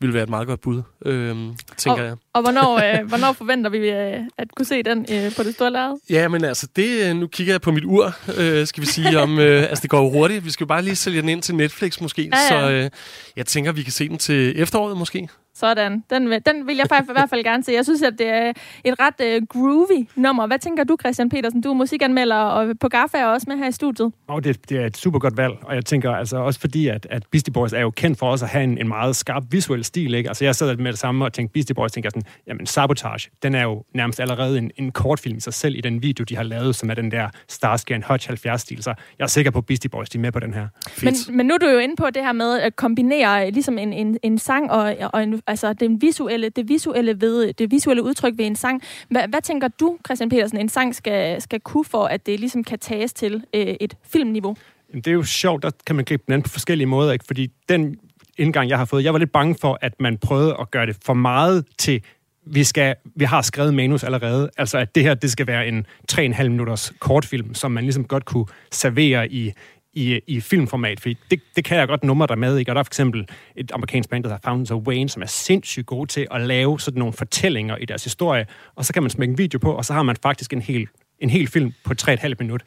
ville 0.01 0.13
være 0.13 0.23
et 0.23 0.29
meget 0.29 0.47
godt 0.47 0.61
bud, 0.61 0.81
øh, 1.05 1.35
tænker 1.77 2.01
og, 2.01 2.07
jeg. 2.07 2.15
Og 2.33 2.41
hvornår, 2.41 2.75
øh, 2.77 3.05
hvornår 3.09 3.33
forventer 3.33 3.69
vi 3.69 3.77
øh, 3.77 4.19
at 4.37 4.47
kunne 4.55 4.65
se 4.65 4.83
den 4.83 5.05
øh, 5.11 5.35
på 5.35 5.43
det 5.43 5.53
store 5.53 5.71
lærred? 5.71 5.97
Ja, 6.09 6.27
men 6.27 6.43
altså, 6.43 6.67
det, 6.75 7.09
øh, 7.09 7.15
nu 7.15 7.27
kigger 7.27 7.53
jeg 7.53 7.61
på 7.61 7.71
mit 7.71 7.85
ur, 7.85 8.15
øh, 8.37 8.67
skal 8.67 8.81
vi 8.81 8.87
sige, 8.87 9.19
om, 9.19 9.39
øh, 9.39 9.63
altså 9.69 9.81
det 9.81 9.89
går 9.89 10.09
hurtigt. 10.09 10.45
Vi 10.45 10.51
skal 10.51 10.63
jo 10.63 10.67
bare 10.67 10.81
lige 10.81 10.95
sælge 10.95 11.21
den 11.21 11.29
ind 11.29 11.41
til 11.41 11.55
Netflix 11.55 12.01
måske, 12.01 12.21
ja, 12.21 12.55
ja. 12.55 12.61
så 12.61 12.71
øh, 12.71 12.89
jeg 13.35 13.45
tænker, 13.45 13.71
vi 13.71 13.83
kan 13.83 13.91
se 13.91 14.09
den 14.09 14.17
til 14.17 14.59
efteråret 14.71 14.97
måske. 14.97 15.27
Sådan. 15.55 16.03
Den, 16.09 16.31
den 16.45 16.67
vil 16.67 16.77
jeg 16.77 16.85
faktisk 16.89 17.09
i 17.09 17.13
hvert 17.13 17.29
fald 17.29 17.43
gerne 17.43 17.63
se. 17.63 17.71
Jeg 17.71 17.83
synes, 17.83 18.01
at 18.01 18.13
det 18.17 18.27
er 18.27 18.53
et 18.83 18.95
ret 18.99 19.41
uh, 19.41 19.47
groovy 19.47 20.07
nummer. 20.15 20.47
Hvad 20.47 20.59
tænker 20.59 20.83
du, 20.83 20.97
Christian 20.99 21.29
Petersen? 21.29 21.61
Du 21.61 21.69
er 21.69 21.73
musikanmelder, 21.73 22.35
og 22.35 22.75
på 22.79 22.89
Gaffa 22.89 23.17
er 23.17 23.25
også 23.25 23.45
med 23.49 23.57
her 23.57 23.67
i 23.67 23.71
studiet. 23.71 24.11
Og 24.27 24.43
det, 24.43 24.69
det 24.69 24.81
er 24.81 24.85
et 24.85 24.97
super 24.97 25.19
godt 25.19 25.37
valg, 25.37 25.53
og 25.61 25.75
jeg 25.75 25.85
tænker 25.85 26.11
altså 26.11 26.37
også 26.37 26.59
fordi, 26.59 26.87
at, 26.87 27.07
at 27.09 27.23
Beastie 27.31 27.53
Boys 27.53 27.73
er 27.73 27.79
jo 27.79 27.89
kendt 27.91 28.19
for 28.19 28.31
også 28.31 28.45
at 28.45 28.51
have 28.51 28.63
en, 28.63 28.77
en 28.77 28.87
meget 28.87 29.15
skarp 29.15 29.43
visuel 29.51 29.83
stil. 29.83 30.13
Ikke? 30.13 30.29
Altså 30.29 30.45
jeg 30.45 30.55
sad 30.55 30.77
med 30.77 30.91
det 30.91 30.99
samme 30.99 31.25
og 31.25 31.33
tænkte, 31.33 31.53
Beastie 31.53 31.75
Boys 31.75 31.91
tænker 31.91 32.09
sådan, 32.09 32.23
jamen 32.47 32.65
Sabotage, 32.65 33.29
den 33.43 33.55
er 33.55 33.63
jo 33.63 33.83
nærmest 33.93 34.19
allerede 34.19 34.57
en, 34.57 34.71
en 34.75 34.91
kortfilm 34.91 35.37
i 35.37 35.39
sig 35.39 35.53
selv 35.53 35.75
i 35.75 35.81
den 35.81 36.03
video, 36.03 36.23
de 36.23 36.35
har 36.35 36.43
lavet, 36.43 36.75
som 36.75 36.89
er 36.89 36.93
den 36.93 37.11
der 37.11 37.29
Starsky 37.47 37.91
and 37.91 38.03
Hutch 38.09 38.29
70-stil. 38.29 38.83
Så 38.83 38.93
jeg 39.19 39.23
er 39.23 39.27
sikker 39.27 39.51
på, 39.51 39.57
at 39.57 39.65
Beastie 39.65 39.89
Boys 39.89 40.09
de 40.09 40.17
er 40.17 40.21
med 40.21 40.31
på 40.31 40.39
den 40.39 40.53
her. 40.53 40.67
Men, 41.03 41.13
men 41.37 41.45
nu 41.45 41.53
er 41.53 41.57
du 41.57 41.69
jo 41.69 41.77
inde 41.77 41.95
på 41.95 42.09
det 42.09 42.23
her 42.23 42.31
med 42.31 42.59
at 42.59 42.75
kombinere 42.75 43.51
ligesom 43.51 43.77
en, 43.77 43.93
en, 43.93 44.17
en 44.23 44.37
sang 44.37 44.71
og, 44.71 44.95
og 45.13 45.23
en, 45.23 45.40
altså 45.47 45.73
den 45.73 46.01
visuelle, 46.01 46.49
det 46.49 46.69
visuelle 46.69 47.21
ved 47.21 47.53
det 47.53 47.71
visuelle 47.71 48.03
udtryk 48.03 48.33
ved 48.37 48.45
en 48.45 48.55
sang. 48.55 48.81
Hvad, 49.09 49.27
hvad 49.27 49.41
tænker 49.41 49.67
du, 49.67 49.97
Christian 50.05 50.29
Petersen, 50.29 50.57
en 50.57 50.69
sang 50.69 50.95
skal, 50.95 51.41
skal 51.41 51.59
kunne 51.59 51.85
for, 51.85 52.05
at 52.05 52.25
det 52.25 52.39
ligesom 52.39 52.63
kan 52.63 52.79
tages 52.79 53.13
til 53.13 53.43
øh, 53.53 53.75
et 53.79 53.97
filmniveau? 54.03 54.55
Det 54.93 55.07
er 55.07 55.11
jo 55.11 55.23
sjovt, 55.23 55.63
der 55.63 55.71
kan 55.87 55.95
man 55.95 56.05
gribe 56.05 56.23
den 56.25 56.33
an 56.33 56.41
på 56.41 56.49
forskellige 56.49 56.87
måder, 56.87 57.11
ikke? 57.11 57.25
fordi 57.27 57.51
den 57.69 57.97
indgang, 58.37 58.69
jeg 58.69 58.77
har 58.77 58.85
fået, 58.85 59.03
jeg 59.03 59.13
var 59.13 59.19
lidt 59.19 59.31
bange 59.31 59.55
for, 59.61 59.77
at 59.81 59.93
man 59.99 60.17
prøvede 60.17 60.55
at 60.59 60.71
gøre 60.71 60.85
det 60.85 60.97
for 61.05 61.13
meget 61.13 61.65
til 61.77 62.01
vi, 62.45 62.63
skal, 62.63 62.95
vi 63.15 63.25
har 63.25 63.41
skrevet 63.41 63.73
manus 63.73 64.03
allerede. 64.03 64.49
Altså, 64.57 64.77
at 64.77 64.95
det 64.95 65.03
her, 65.03 65.13
det 65.13 65.31
skal 65.31 65.47
være 65.47 65.67
en 65.67 65.85
3,5 66.11 66.43
minutters 66.43 66.93
kortfilm, 66.99 67.53
som 67.53 67.71
man 67.71 67.83
ligesom 67.83 68.05
godt 68.05 68.25
kunne 68.25 68.45
servere 68.71 69.31
i, 69.31 69.51
i, 69.93 70.21
i 70.27 70.41
filmformat, 70.41 70.99
fordi 70.99 71.17
det, 71.31 71.41
det 71.55 71.65
kan 71.65 71.77
jeg 71.77 71.87
godt 71.87 72.03
numre 72.03 72.27
der 72.27 72.35
med, 72.35 72.57
ikke? 72.57 72.71
Og 72.71 72.75
der 72.75 72.79
er 72.79 72.83
for 72.83 72.89
eksempel 72.89 73.27
et 73.55 73.71
amerikansk 73.73 74.09
band, 74.09 74.23
der 74.23 74.29
hedder 74.29 74.49
Fountains 74.49 74.71
of 74.71 74.81
Wayne, 74.81 75.09
som 75.09 75.21
er 75.21 75.27
sindssygt 75.27 75.85
gode 75.85 76.11
til 76.11 76.27
at 76.31 76.41
lave 76.41 76.79
sådan 76.79 76.99
nogle 76.99 77.13
fortællinger 77.13 77.77
i 77.77 77.85
deres 77.85 78.03
historie, 78.03 78.45
og 78.75 78.85
så 78.85 78.93
kan 78.93 79.03
man 79.03 79.09
smække 79.09 79.31
en 79.31 79.37
video 79.37 79.59
på, 79.59 79.71
og 79.71 79.85
så 79.85 79.93
har 79.93 80.03
man 80.03 80.15
faktisk 80.23 80.53
en 80.53 80.61
hel, 80.61 80.87
en 81.19 81.29
hel 81.29 81.47
film 81.47 81.73
på 81.83 81.93
3,5 82.01 82.33
minut. 82.39 82.61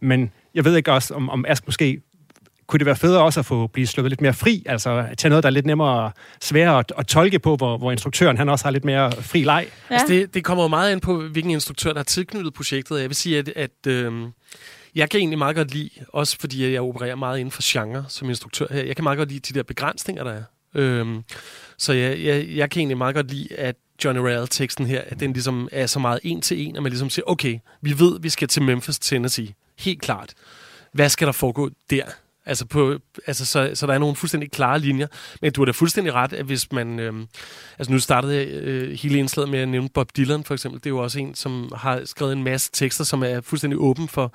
Men 0.00 0.30
jeg 0.54 0.64
ved 0.64 0.76
ikke 0.76 0.92
også, 0.92 1.14
om, 1.14 1.30
om 1.30 1.44
Ask 1.48 1.66
måske 1.66 2.00
kunne 2.70 2.78
det 2.78 2.86
være 2.86 2.96
federe 2.96 3.22
også 3.22 3.40
at 3.40 3.46
få 3.46 3.66
blive 3.66 3.86
sluppet 3.86 4.10
lidt 4.10 4.20
mere 4.20 4.32
fri, 4.32 4.62
altså 4.66 5.06
tage 5.18 5.28
noget, 5.28 5.42
der 5.42 5.48
er 5.48 5.50
lidt 5.50 5.66
nemmere 5.66 6.12
sværere 6.40 6.78
at, 6.78 6.92
at 6.98 7.06
tolke 7.06 7.38
på, 7.38 7.56
hvor, 7.56 7.78
hvor 7.78 7.90
instruktøren 7.90 8.36
han 8.36 8.48
også 8.48 8.64
har 8.64 8.70
lidt 8.70 8.84
mere 8.84 9.12
fri 9.12 9.44
leg. 9.44 9.66
Ja. 9.90 9.94
Altså 9.94 10.06
det, 10.14 10.34
det 10.34 10.44
kommer 10.44 10.64
jo 10.64 10.68
meget 10.68 10.92
ind 10.92 11.00
på, 11.00 11.22
hvilken 11.22 11.50
instruktør, 11.50 11.90
der 11.92 11.98
har 11.98 12.04
tilknyttet 12.04 12.54
projektet. 12.54 13.00
Jeg 13.00 13.08
vil 13.08 13.16
sige, 13.16 13.38
at, 13.38 13.48
at 13.48 13.86
øh, 13.86 14.12
jeg 14.94 15.10
kan 15.10 15.20
egentlig 15.20 15.38
meget 15.38 15.56
godt 15.56 15.74
lide, 15.74 15.90
også 16.08 16.36
fordi 16.40 16.72
jeg 16.72 16.82
opererer 16.82 17.14
meget 17.14 17.38
inden 17.38 17.52
for 17.52 17.62
genre 17.64 18.04
som 18.08 18.28
instruktør 18.28 18.66
her, 18.70 18.82
jeg 18.84 18.96
kan 18.96 19.02
meget 19.02 19.18
godt 19.18 19.28
lide 19.28 19.40
de 19.40 19.58
der 19.58 19.62
begrænsninger, 19.62 20.24
der 20.24 20.32
er. 20.32 20.42
Øhm, 20.74 21.24
så 21.78 21.92
jeg, 21.92 22.20
jeg, 22.24 22.48
jeg 22.48 22.70
kan 22.70 22.80
egentlig 22.80 22.98
meget 22.98 23.14
godt 23.14 23.30
lide, 23.30 23.54
at 23.54 23.76
Johnny 24.04 24.20
Real-teksten 24.20 24.86
her, 24.86 25.02
at 25.06 25.20
den 25.20 25.32
ligesom 25.32 25.68
er 25.72 25.86
så 25.86 25.98
meget 25.98 26.20
en 26.22 26.40
til 26.40 26.60
en, 26.60 26.76
at 26.76 26.82
man 26.82 26.90
ligesom 26.90 27.10
siger, 27.10 27.24
okay, 27.26 27.58
vi 27.80 27.98
ved, 27.98 28.20
vi 28.20 28.28
skal 28.28 28.48
til 28.48 28.62
Memphis, 28.62 28.98
Tennessee. 28.98 29.54
Helt 29.78 30.02
klart. 30.02 30.34
Hvad 30.92 31.08
skal 31.08 31.26
der 31.26 31.32
foregå 31.32 31.70
der? 31.90 32.04
Altså, 32.46 32.66
på, 32.66 32.98
altså 33.26 33.46
så, 33.46 33.70
så 33.74 33.86
der 33.86 33.94
er 33.94 33.98
nogle 33.98 34.16
fuldstændig 34.16 34.50
klare 34.50 34.78
linjer. 34.78 35.06
Men 35.42 35.52
du 35.52 35.60
har 35.60 35.64
da 35.64 35.72
fuldstændig 35.72 36.12
ret, 36.12 36.32
at 36.32 36.44
hvis 36.44 36.72
man... 36.72 36.98
Øh, 36.98 37.12
altså 37.78 37.92
nu 37.92 37.98
startede 37.98 38.36
jeg 38.36 38.46
øh, 38.46 38.98
hele 38.98 39.18
indslaget 39.18 39.50
med 39.50 39.58
at 39.58 39.68
nævne 39.68 39.88
Bob 39.88 40.16
Dylan, 40.16 40.44
for 40.44 40.54
eksempel. 40.54 40.80
Det 40.80 40.86
er 40.86 40.90
jo 40.90 40.98
også 40.98 41.18
en, 41.18 41.34
som 41.34 41.72
har 41.76 42.02
skrevet 42.04 42.32
en 42.32 42.44
masse 42.44 42.70
tekster, 42.72 43.04
som 43.04 43.22
er 43.22 43.40
fuldstændig 43.40 43.78
åben 43.78 44.08
for, 44.08 44.34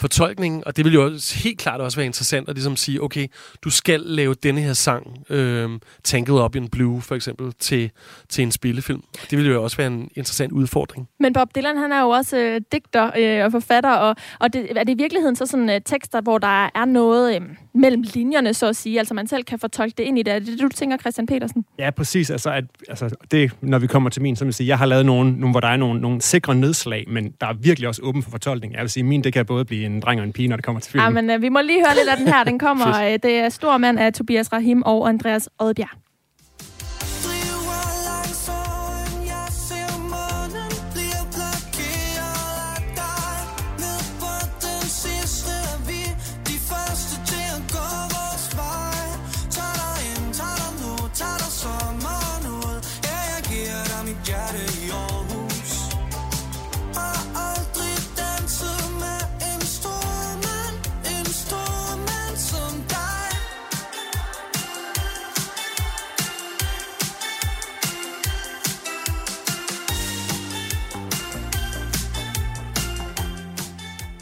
fortolkningen, 0.00 0.62
og 0.66 0.76
det 0.76 0.84
vil 0.84 0.94
jo 0.94 1.04
også, 1.04 1.38
helt 1.38 1.58
klart 1.58 1.80
også 1.80 1.98
være 1.98 2.06
interessant 2.06 2.48
at 2.48 2.54
ligesom 2.54 2.76
sige, 2.76 3.02
okay, 3.02 3.26
du 3.64 3.70
skal 3.70 4.00
lave 4.00 4.34
denne 4.34 4.60
her 4.60 4.72
sang, 4.72 5.24
øh, 5.30 5.70
Tangled 6.04 6.40
Up 6.40 6.56
in 6.56 6.68
Blue 6.68 7.02
for 7.02 7.14
eksempel, 7.14 7.52
til, 7.58 7.90
til 8.28 8.42
en 8.42 8.50
spillefilm. 8.52 9.02
Det 9.30 9.38
vil 9.38 9.46
jo 9.46 9.62
også 9.62 9.76
være 9.76 9.86
en 9.86 10.10
interessant 10.14 10.52
udfordring. 10.52 11.08
Men 11.20 11.32
Bob 11.32 11.48
Dylan, 11.56 11.76
han 11.76 11.92
er 11.92 12.00
jo 12.00 12.08
også 12.08 12.38
øh, 12.38 12.60
digter 12.72 13.10
øh, 13.18 13.44
og 13.44 13.52
forfatter, 13.52 13.92
og, 13.92 14.16
og 14.40 14.52
det, 14.52 14.78
er 14.78 14.84
det 14.84 14.92
i 14.92 14.96
virkeligheden 14.96 15.36
så 15.36 15.46
sådan 15.46 15.70
øh, 15.70 15.80
tekster, 15.84 16.20
hvor 16.20 16.38
der 16.38 16.70
er 16.74 16.84
noget 16.84 17.36
øh, 17.36 17.40
mellem 17.74 18.04
linjerne, 18.14 18.54
så 18.54 18.66
at 18.66 18.76
sige, 18.76 18.98
altså 18.98 19.14
man 19.14 19.26
selv 19.26 19.44
kan 19.44 19.58
fortolke 19.58 19.94
det 19.98 20.04
ind 20.04 20.18
i 20.18 20.22
det. 20.22 20.34
Er 20.34 20.38
det 20.38 20.48
det, 20.48 20.60
du 20.60 20.68
tænker, 20.68 20.96
Christian 20.96 21.26
Petersen? 21.26 21.64
Ja, 21.78 21.90
præcis. 21.90 22.30
Altså, 22.30 22.50
at, 22.50 22.64
altså 22.88 23.16
det, 23.30 23.52
når 23.60 23.78
vi 23.78 23.86
kommer 23.86 24.10
til 24.10 24.22
min, 24.22 24.36
så 24.36 24.44
vil 24.44 24.48
jeg 24.48 24.54
sige, 24.54 24.66
jeg 24.68 24.78
har 24.78 24.86
lavet 24.86 25.06
nogle, 25.06 25.32
nogle 25.32 25.52
hvor 25.52 25.60
der 25.60 25.68
er 25.68 25.76
nogle, 25.76 26.00
nogle 26.00 26.20
sikre 26.20 26.54
nedslag, 26.54 27.04
men 27.08 27.34
der 27.40 27.46
er 27.46 27.52
virkelig 27.52 27.88
også 27.88 28.02
åben 28.02 28.22
for 28.22 28.30
fortolkning. 28.30 28.72
Jeg 28.72 28.80
vil 28.80 28.90
sige, 28.90 29.04
min, 29.04 29.24
det 29.24 29.32
kan 29.32 29.46
både 29.46 29.64
blive 29.64 29.87
en 29.92 30.00
dreng 30.00 30.20
og 30.20 30.26
en 30.26 30.32
pige, 30.32 30.48
når 30.48 30.56
det 30.56 30.64
kommer 30.64 30.80
til 30.80 30.92
filmen. 30.92 31.04
Ja, 31.04 31.22
men 31.22 31.30
øh, 31.30 31.42
vi 31.42 31.48
må 31.48 31.60
lige 31.60 31.78
høre 31.78 31.94
lidt 31.94 32.08
af 32.08 32.16
den 32.16 32.28
her. 32.28 32.44
Den 32.44 32.58
kommer, 32.58 32.88
øh, 33.04 33.12
det 33.12 33.34
er 33.34 33.48
Stor 33.48 33.78
Mand 33.78 33.98
af 33.98 34.12
Tobias 34.12 34.52
Rahim 34.52 34.82
og 34.82 35.08
Andreas 35.08 35.48
Odbjerg. 35.58 36.07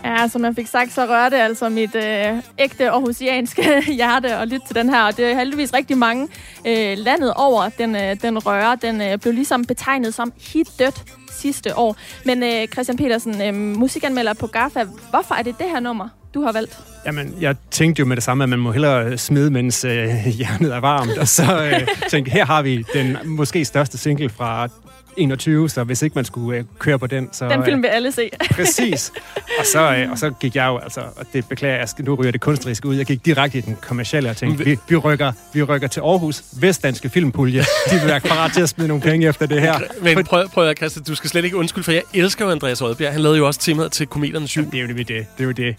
Ja, 0.07 0.23
altså, 0.23 0.33
som 0.33 0.45
jeg 0.45 0.55
fik 0.55 0.67
sagt, 0.67 0.93
så 0.93 1.05
rører 1.05 1.29
det 1.29 1.37
altså 1.37 1.69
mit 1.69 1.95
øh, 1.95 2.43
ægte 2.59 2.91
aarhusianske 2.91 3.83
hjerte 4.01 4.35
at 4.35 4.49
lytte 4.49 4.67
til 4.67 4.77
den 4.77 4.91
her. 4.91 5.03
Og 5.03 5.17
det 5.17 5.25
er 5.25 5.35
heldigvis 5.35 5.75
rigtig 5.75 5.99
mange 5.99 6.29
øh, 6.67 6.99
landet 6.99 7.33
over, 7.35 7.69
den, 7.69 7.97
øh, 7.97 8.17
den 8.23 8.47
rører. 8.47 8.75
Den 8.75 9.01
øh, 9.01 9.19
blev 9.19 9.33
ligesom 9.35 9.65
betegnet 9.65 10.15
som 10.15 10.33
hit 10.41 10.69
dødt 10.79 11.03
sidste 11.31 11.79
år. 11.79 11.97
Men 12.25 12.43
øh, 12.43 12.69
Christian 12.69 12.97
Petersen, 12.97 13.43
øh, 13.43 13.55
musikanmelder 13.55 14.35
på 14.35 14.47
GAFA, 14.47 14.85
hvorfor 15.11 15.35
er 15.35 15.43
det 15.43 15.59
det 15.59 15.67
her 15.71 15.81
nummer, 15.81 16.09
du 16.35 16.43
har 16.43 16.53
valgt? 16.53 16.79
Jamen, 17.07 17.35
jeg 17.41 17.57
tænkte 17.71 18.01
jo 18.01 18.07
med 18.07 18.17
det 18.17 18.25
samme, 18.25 18.45
at 18.45 18.49
man 18.49 18.59
må 18.59 18.73
hellere 18.73 19.19
smide, 19.19 19.51
mens 19.51 19.85
øh, 19.85 20.09
hjernet 20.39 20.75
er 20.75 20.81
varmt. 20.81 21.19
Og 21.19 21.29
så 21.29 21.43
øh, 21.43 21.89
tænkte 22.11 22.31
her 22.31 22.45
har 22.47 22.63
vi 22.63 22.85
den 22.95 23.17
måske 23.25 23.65
største 23.65 23.99
single 23.99 24.29
fra 24.29 24.69
21, 25.17 25.71
så 25.71 25.85
hvis 25.85 26.03
ikke 26.03 26.15
man 26.15 26.25
skulle 26.25 26.59
øh, 26.59 26.65
køre 26.79 26.99
på 26.99 27.07
den, 27.07 27.29
så... 27.33 27.49
Den 27.49 27.65
film 27.65 27.83
vil 27.83 27.89
alle 27.89 28.13
se. 28.13 28.31
præcis. 28.51 29.13
Og 29.59 29.67
så, 29.67 29.97
øh, 29.97 30.11
og 30.11 30.19
så 30.19 30.31
gik 30.31 30.57
jeg 30.57 30.67
jo, 30.67 30.79
altså, 30.79 31.01
og 31.17 31.27
det 31.33 31.49
beklager 31.49 31.77
jeg, 31.77 31.89
nu 31.99 32.15
ryger 32.15 32.33
det 32.33 32.41
kunstneriske 32.41 32.89
ud, 32.89 32.95
jeg 32.95 33.07
gik 33.07 33.27
direkte 33.27 33.59
i 33.59 33.61
den 33.61 33.77
kommercielle 33.81 34.31
og 34.31 34.37
tænkte, 34.37 34.65
vi, 34.65 34.79
vi, 34.89 34.97
rykker, 34.97 35.33
vi 35.53 35.63
rykker 35.63 35.89
til 35.89 36.01
Aarhus, 36.01 36.43
Vestdanske 36.61 37.09
Filmpulje, 37.09 37.61
de 37.91 37.99
vil 38.01 38.09
være 38.09 38.21
parat 38.21 38.53
til 38.53 38.63
at 38.63 38.69
smide 38.69 38.89
nogle 38.89 39.03
penge 39.03 39.29
efter 39.29 39.47
det 39.47 39.61
her. 39.61 39.79
Men 40.03 40.25
prøv, 40.25 40.49
prøv 40.49 40.69
at 40.69 40.77
Christian, 40.77 41.05
du 41.05 41.15
skal 41.15 41.31
slet 41.31 41.45
ikke 41.45 41.57
undskylde, 41.57 41.85
for 41.85 41.93
jeg 41.93 42.03
elsker 42.15 42.45
jo 42.45 42.51
Andreas 42.51 42.83
Rødbjerg. 42.83 43.13
Han 43.13 43.21
lavede 43.21 43.39
jo 43.39 43.47
også 43.47 43.61
temaet 43.61 43.93
til 43.93 44.07
Komedernes 44.07 44.57
Jul. 44.57 44.65
Ja, 44.65 44.71
det 44.71 44.91
er 44.91 44.95
jo 44.95 44.99
det, 44.99 45.09
det 45.09 45.41
er 45.41 45.45
jo 45.45 45.51
det. 45.51 45.77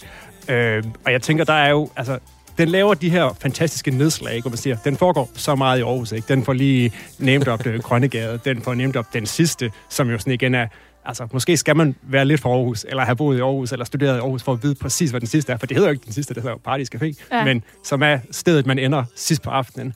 Øh, 0.49 0.83
og 1.05 1.11
jeg 1.11 1.21
tænker, 1.21 1.43
der 1.43 1.53
er 1.53 1.69
jo, 1.69 1.89
altså, 1.95 2.19
den 2.57 2.69
laver 2.69 2.93
de 2.93 3.09
her 3.09 3.37
fantastiske 3.41 3.91
nedslag, 3.91 4.35
ikke? 4.35 4.43
hvor 4.43 4.49
man 4.49 4.57
siger, 4.57 4.77
den 4.83 4.97
foregår 4.97 5.29
så 5.33 5.55
meget 5.55 5.79
i 5.79 5.81
Aarhus. 5.81 6.11
Ikke? 6.11 6.27
Den 6.27 6.43
får 6.43 6.53
lige 6.53 6.91
nemt 7.19 7.47
op 7.47 7.63
det 7.63 7.83
Grønnegade, 7.83 8.39
den 8.45 8.61
får 8.61 8.73
nemt 8.73 8.95
op 8.95 9.13
den 9.13 9.25
sidste, 9.25 9.71
som 9.89 10.09
jo 10.09 10.17
sådan 10.17 10.33
igen 10.33 10.55
er 10.55 10.67
altså, 11.05 11.27
måske 11.33 11.57
skal 11.57 11.75
man 11.75 11.95
være 12.01 12.25
lidt 12.25 12.41
for 12.41 12.53
Aarhus, 12.53 12.85
eller 12.89 13.05
have 13.05 13.15
boet 13.15 13.37
i 13.37 13.39
Aarhus, 13.39 13.71
eller 13.71 13.85
studeret 13.85 14.17
i 14.17 14.19
Aarhus, 14.19 14.43
for 14.43 14.53
at 14.53 14.63
vide 14.63 14.75
præcis, 14.75 15.09
hvad 15.09 15.19
den 15.19 15.27
sidste 15.27 15.53
er. 15.53 15.57
For 15.57 15.65
det 15.65 15.77
hedder 15.77 15.89
jo 15.89 15.93
ikke 15.93 16.05
den 16.05 16.13
sidste, 16.13 16.33
det 16.33 16.43
hedder 16.43 16.55
jo 16.55 16.59
Parties 16.63 16.89
Café, 16.95 17.23
ja. 17.31 17.45
men 17.45 17.63
som 17.83 18.03
er 18.03 18.19
stedet, 18.31 18.65
man 18.65 18.79
ender 18.79 19.03
sidst 19.15 19.41
på 19.41 19.49
aftenen. 19.49 19.93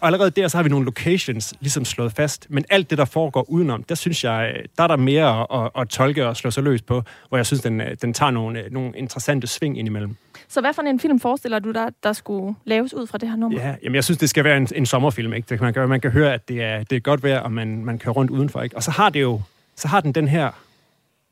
Og 0.00 0.06
allerede 0.06 0.30
der, 0.30 0.48
så 0.48 0.56
har 0.56 0.62
vi 0.62 0.68
nogle 0.68 0.84
locations 0.84 1.54
ligesom 1.60 1.84
slået 1.84 2.12
fast. 2.12 2.46
Men 2.50 2.64
alt 2.70 2.90
det, 2.90 2.98
der 2.98 3.04
foregår 3.04 3.50
udenom, 3.50 3.82
der 3.82 3.94
synes 3.94 4.24
jeg, 4.24 4.54
der 4.76 4.82
er 4.82 4.86
der 4.86 4.96
mere 4.96 5.40
at, 5.40 5.46
at, 5.64 5.82
at 5.82 5.88
tolke 5.88 6.26
og 6.26 6.36
slå 6.36 6.50
sig 6.50 6.62
løs 6.62 6.82
på, 6.82 7.02
hvor 7.28 7.38
jeg 7.38 7.46
synes, 7.46 7.62
den, 7.62 7.82
den 8.02 8.14
tager 8.14 8.30
nogle, 8.30 8.64
nogle 8.70 8.92
interessante 8.96 9.46
sving 9.46 9.78
indimellem. 9.78 10.16
Så 10.48 10.60
hvad 10.60 10.72
for 10.74 10.82
en 10.82 11.00
film 11.00 11.20
forestiller 11.20 11.58
du 11.58 11.72
dig, 11.72 11.88
der 12.02 12.12
skulle 12.12 12.54
laves 12.64 12.94
ud 12.94 13.06
fra 13.06 13.18
det 13.18 13.28
her 13.28 13.36
nummer? 13.36 13.60
Ja, 13.60 13.74
jamen 13.82 13.94
jeg 13.94 14.04
synes, 14.04 14.18
det 14.18 14.30
skal 14.30 14.44
være 14.44 14.56
en, 14.56 14.68
en 14.74 14.86
sommerfilm. 14.86 15.32
Ikke? 15.32 15.46
Det, 15.48 15.60
man, 15.60 15.74
kan, 15.74 15.88
man 15.88 16.00
kan 16.00 16.10
høre, 16.10 16.34
at 16.34 16.48
det 16.48 16.62
er, 16.62 16.82
det 16.82 16.96
er 16.96 17.00
godt 17.00 17.22
vejr, 17.22 17.40
og 17.40 17.52
man, 17.52 17.84
man 17.84 17.98
kører 17.98 18.12
rundt 18.14 18.30
udenfor. 18.30 18.62
Ikke? 18.62 18.76
Og 18.76 18.82
så 18.82 18.90
har 18.90 19.10
det 19.10 19.22
jo, 19.22 19.40
så 19.76 19.88
har 19.88 20.00
den 20.00 20.12
den 20.12 20.28
her, 20.28 20.50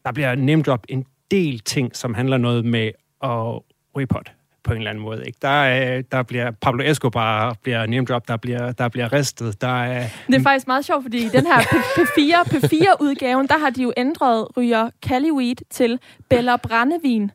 der 0.05 0.13
bliver 0.13 0.35
nemt 0.35 0.69
op 0.69 0.87
en 0.89 1.07
del 1.31 1.61
ting, 1.61 1.97
som 1.97 2.15
handler 2.15 2.37
noget 2.37 2.65
med 2.65 2.91
at 3.23 3.63
ryge 3.97 4.07
på 4.07 4.73
en 4.73 4.79
eller 4.79 4.91
anden 4.91 5.05
måde. 5.05 5.27
Ikke? 5.27 5.39
Der, 5.43 5.49
er, 5.49 6.03
der 6.03 6.23
bliver 6.23 6.51
Pablo 6.51 6.85
Escobar 6.85 7.57
bliver 7.63 7.87
name 7.87 8.07
drop, 8.07 8.29
der 8.29 8.37
bliver, 8.37 8.73
der 8.73 8.89
bliver 8.89 9.13
ristet. 9.13 9.61
Der 9.61 9.83
er... 9.85 10.09
Det 10.27 10.35
er 10.35 10.43
faktisk 10.43 10.67
meget 10.67 10.85
sjovt, 10.85 11.05
fordi 11.05 11.19
i 11.19 11.29
den 11.29 11.47
her 11.47 11.59
P4, 11.99 12.55
P4-udgaven, 12.55 13.47
der 13.49 13.59
har 13.59 13.71
de 13.71 13.83
jo 13.83 13.93
ændret 13.97 14.57
ryger 14.57 14.91
Cali 15.07 15.31
Weed 15.31 15.57
til 15.71 15.99
Bella 16.29 16.57
Brændevin 16.57 17.31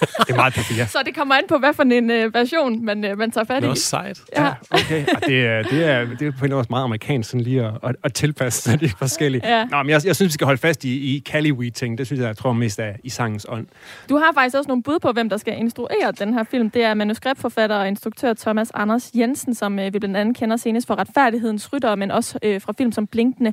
det 0.26 0.32
er 0.32 0.36
meget 0.36 0.54
papir. 0.54 0.84
Så 0.86 0.98
det 1.06 1.14
kommer 1.14 1.34
an 1.34 1.44
på, 1.48 1.58
hvad 1.58 1.74
for 1.74 1.82
en 1.82 2.10
uh, 2.10 2.34
version 2.34 2.84
man, 2.84 3.12
uh, 3.12 3.18
man 3.18 3.30
tager 3.30 3.44
fat 3.44 3.56
i. 3.56 3.60
Det 3.60 3.66
er 3.66 3.70
også 3.70 3.82
sejt. 3.82 4.20
Ja, 4.36 4.44
ja 4.44 4.52
okay. 4.70 5.06
Og 5.14 5.26
det, 5.26 5.46
er, 5.46 5.62
det, 5.62 5.84
er, 5.84 6.04
det 6.18 6.26
er 6.28 6.32
på 6.38 6.44
en 6.44 6.50
måde 6.50 6.66
meget 6.70 6.84
amerikansk, 6.84 7.30
sådan 7.30 7.40
lige 7.40 7.64
at, 7.64 7.72
at, 7.82 7.96
at 8.04 8.14
tilpasse 8.14 8.62
sig 8.62 8.80
de 8.80 8.90
forskellige. 8.98 9.48
Ja. 9.48 9.64
Nå, 9.64 9.82
men 9.82 9.90
jeg, 9.90 10.06
jeg 10.06 10.16
synes, 10.16 10.28
vi 10.28 10.32
skal 10.32 10.44
holde 10.44 10.60
fast 10.60 10.84
i, 10.84 10.88
i 10.88 11.24
Cali-Weed-ting. 11.28 11.98
Det 11.98 12.06
synes 12.06 12.20
jeg, 12.20 12.26
jeg 12.26 12.36
tror 12.36 12.52
mest 12.52 12.78
er 12.78 12.92
i 13.04 13.08
sangens 13.08 13.46
ånd. 13.48 13.66
Du 14.08 14.16
har 14.16 14.32
faktisk 14.34 14.56
også 14.56 14.68
nogle 14.68 14.82
bud 14.82 14.98
på, 14.98 15.12
hvem 15.12 15.28
der 15.28 15.36
skal 15.36 15.58
instruere 15.58 16.12
den 16.18 16.34
her 16.34 16.44
film. 16.44 16.70
Det 16.70 16.84
er 16.84 16.94
manuskriptforfatter 16.94 17.76
og 17.76 17.88
instruktør 17.88 18.34
Thomas 18.34 18.70
Anders 18.74 19.10
Jensen, 19.14 19.54
som 19.54 19.78
uh, 19.78 19.84
vi 19.84 19.98
blandt 19.98 20.16
andet 20.16 20.36
kender 20.36 20.56
senest 20.56 20.86
for 20.86 20.98
Retfærdighedens 20.98 21.72
Rytter, 21.72 21.94
men 21.94 22.10
også 22.10 22.38
uh, 22.46 22.62
fra 22.62 22.72
film 22.78 22.92
som 22.92 23.06
Blinkende, 23.06 23.52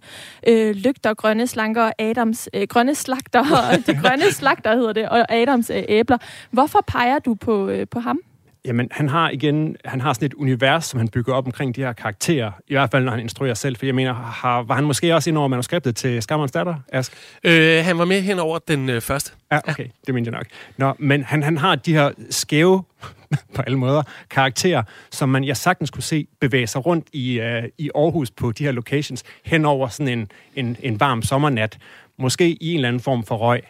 uh, 0.50 0.70
Lygter, 0.70 1.14
Grønne 1.14 1.48
Slanker 1.48 1.84
og 1.84 1.93
Adams, 2.00 2.50
uh, 2.58 2.64
Grønne 2.64 2.95
Slagter, 2.95 3.43
De 3.88 4.00
Grønne 4.02 4.32
Slagter 4.32 4.76
hedder 4.76 4.93
det, 4.93 5.10
og 5.10 5.34
Adams 5.34 5.70
øh, 5.70 5.84
æbler. 5.88 6.18
Hvorfor 6.52 6.80
peger 6.88 7.20
du 7.20 7.36
på, 7.36 7.70
øh, 7.70 7.88
på 7.92 8.00
ham? 8.00 8.20
Jamen, 8.68 8.88
han 8.92 9.10
har 9.10 9.30
igen, 9.30 9.76
han 9.86 10.02
har 10.02 10.14
sådan 10.14 10.26
et 10.26 10.34
univers, 10.34 10.86
som 10.86 11.00
han 11.00 11.08
bygger 11.08 11.34
op 11.34 11.46
omkring 11.46 11.76
de 11.76 11.82
her 11.82 11.94
karakterer. 11.94 12.52
I 12.68 12.74
hvert 12.74 12.92
fald, 12.92 13.04
når 13.04 13.12
han 13.12 13.20
instruerer 13.20 13.54
selv. 13.54 13.76
For 13.76 13.86
jeg 13.86 13.96
mener, 13.96 14.14
har, 14.14 14.64
var 14.64 14.76
han 14.76 14.84
måske 14.84 15.16
også 15.16 15.30
ind 15.30 15.38
over 15.38 15.48
manuskriptet 15.48 15.96
til 15.96 16.22
Skammerens 16.22 16.52
datter, 16.52 16.76
Ask? 16.88 17.14
Øh, 17.44 17.86
han 17.86 17.98
var 17.98 18.06
med 18.06 18.22
hen 18.22 18.40
over 18.40 18.60
den 18.60 18.90
øh, 18.90 19.02
første. 19.02 19.32
Ja, 19.52 19.58
okay. 19.58 19.84
Ja. 19.84 19.90
Det 20.08 20.14
mener 20.14 20.32
jeg 20.32 20.40
nok. 20.40 20.46
Nå, 20.78 20.94
men 21.00 21.24
han, 21.24 21.44
han 21.44 21.58
har 21.58 21.76
de 21.76 21.94
her 21.94 22.12
skæve, 22.30 22.84
på 23.56 23.62
alle 23.62 23.78
måder, 23.78 24.04
karakterer, 24.30 24.84
som 25.12 25.30
man 25.30 25.44
jeg 25.44 25.58
sagtens 25.58 25.92
kunne 25.92 26.04
se 26.04 26.28
bevæge 26.42 26.68
sig 26.68 26.86
rundt 26.86 27.08
i, 27.14 27.40
uh, 27.40 27.70
i 27.78 27.90
Aarhus 27.96 28.32
på 28.32 28.52
de 28.52 28.64
her 28.64 28.72
locations, 28.72 29.24
hen 29.46 29.66
over 29.66 29.88
sådan 29.88 30.20
en, 30.20 30.28
en, 30.56 30.78
en 30.80 31.00
varm 31.00 31.22
sommernat. 31.22 31.78
Måske 32.18 32.50
i 32.50 32.72
en 32.72 32.76
eller 32.76 32.88
anden 32.88 33.02
form 33.02 33.24
for 33.24 33.36
røg. 33.36 33.62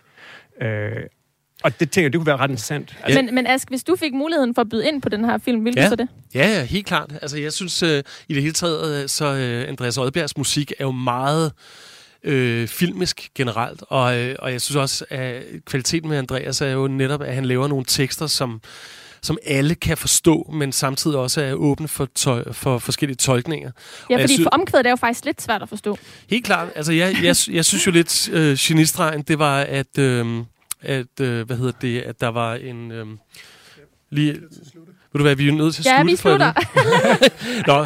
Øh, 0.61 1.03
og 1.63 1.79
det 1.79 1.91
tænker 1.91 2.05
jeg, 2.05 2.13
det 2.13 2.19
kunne 2.19 2.27
være 2.27 2.37
ret 2.37 2.49
interessant. 2.49 2.95
Altså... 3.03 3.21
Men, 3.21 3.35
men 3.35 3.47
Ask, 3.47 3.69
hvis 3.69 3.83
du 3.83 3.95
fik 3.95 4.13
muligheden 4.13 4.55
for 4.55 4.61
at 4.61 4.69
byde 4.69 4.87
ind 4.87 5.01
på 5.01 5.09
den 5.09 5.25
her 5.25 5.37
film, 5.37 5.65
ville 5.65 5.81
ja. 5.81 5.85
du 5.85 5.89
så 5.89 5.95
det? 5.95 6.07
Ja, 6.33 6.47
ja, 6.49 6.63
helt 6.63 6.85
klart. 6.85 7.13
Altså, 7.21 7.37
jeg 7.37 7.53
synes 7.53 7.83
uh, 7.83 7.89
i 8.27 8.33
det 8.33 8.41
hele 8.41 8.53
taget, 8.53 9.03
uh, 9.03 9.09
så 9.09 9.25
uh, 9.25 9.69
Andreas 9.69 9.97
Oddbjergs 9.97 10.37
musik 10.37 10.71
er 10.79 10.85
jo 10.85 10.91
meget 10.91 11.51
øh, 12.23 12.67
filmisk 12.67 13.29
generelt, 13.35 13.83
og, 13.89 14.17
øh, 14.17 14.35
og 14.39 14.51
jeg 14.51 14.61
synes 14.61 14.75
også, 14.75 15.05
at 15.09 15.43
kvaliteten 15.65 16.09
med 16.09 16.17
Andreas 16.17 16.61
er 16.61 16.71
jo 16.71 16.87
netop, 16.87 17.21
at 17.21 17.35
han 17.35 17.45
laver 17.45 17.67
nogle 17.67 17.85
tekster, 17.87 18.27
som 18.27 18.61
som 19.21 19.37
alle 19.45 19.75
kan 19.75 19.97
forstå, 19.97 20.49
men 20.53 20.71
samtidig 20.71 21.17
også 21.17 21.41
er 21.41 21.53
åbne 21.53 21.87
for, 21.87 22.07
tøj, 22.15 22.53
for 22.53 22.77
forskellige 22.77 23.15
tolkninger. 23.15 23.71
Ja, 24.09 24.21
fordi 24.21 24.43
for 24.43 24.49
omkvædet 24.49 24.85
er 24.85 24.89
jo 24.89 24.95
faktisk 24.95 25.25
lidt 25.25 25.41
svært 25.41 25.61
at 25.61 25.69
forstå. 25.69 25.97
Helt 26.29 26.45
klart. 26.45 26.67
Altså, 26.75 26.91
jeg, 26.91 27.15
jeg, 27.23 27.35
jeg 27.51 27.65
synes 27.65 27.87
jo 27.87 27.91
lidt, 27.91 28.29
øh, 28.29 28.57
genistregen, 28.59 29.21
det 29.21 29.39
var, 29.39 29.59
at... 29.59 29.97
Øh, 29.97 30.25
at, 30.87 31.19
øh, 31.21 31.45
hvad 31.45 31.57
hedder 31.57 31.71
det, 31.81 32.01
at 32.01 32.21
der 32.21 32.27
var 32.27 32.55
en... 32.55 32.91
Øh, 32.91 33.05
lige... 34.09 34.33
Ved 35.13 35.19
du 35.19 35.23
hvad, 35.23 35.35
vi 35.35 35.47
er 35.47 35.51
nødt 35.53 35.75
til 35.75 35.81
at 35.81 35.85
Ja, 35.85 35.95
slutte 35.97 36.11
vi 36.11 36.17
for 36.17 36.29
i 36.29 36.31
slutter. 36.31 36.53
Nå, 37.67 37.83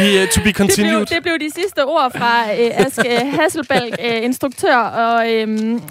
vi 0.00 0.16
er 0.16 0.26
to 0.26 0.40
be 0.40 0.46
Det 0.48 0.54
blev, 0.54 0.54
continued. 0.54 1.06
det 1.06 1.22
blev 1.22 1.38
de 1.40 1.50
sidste 1.50 1.84
ord 1.84 2.12
fra 2.16 2.42
øh, 2.52 2.70
Ask 2.86 2.98
øh, 2.98 3.32
Hasselbalg, 3.40 3.94
øh, 4.04 4.24
instruktør 4.24 4.76
og 4.76 5.32
øh, 5.32 5.48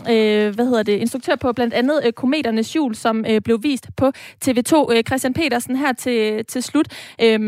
øh, 0.10 0.56
hvad 0.56 0.66
hedder 0.66 0.84
det, 0.84 0.94
instruktør 0.98 1.36
på 1.36 1.54
blandt 1.54 1.74
andet 1.74 2.02
øh, 2.06 2.14
Kometernes 2.14 2.76
Jul, 2.76 2.96
som 2.96 3.26
øh, 3.30 3.42
blev 3.42 3.64
vist 3.64 3.88
på 3.98 4.12
TV2. 4.46 4.94
Øh, 4.94 5.04
Christian 5.04 5.34
Petersen 5.34 5.76
her 5.76 5.94
til, 5.94 6.46
til 6.46 6.64
slut. 6.64 6.88
Øh, 7.22 7.40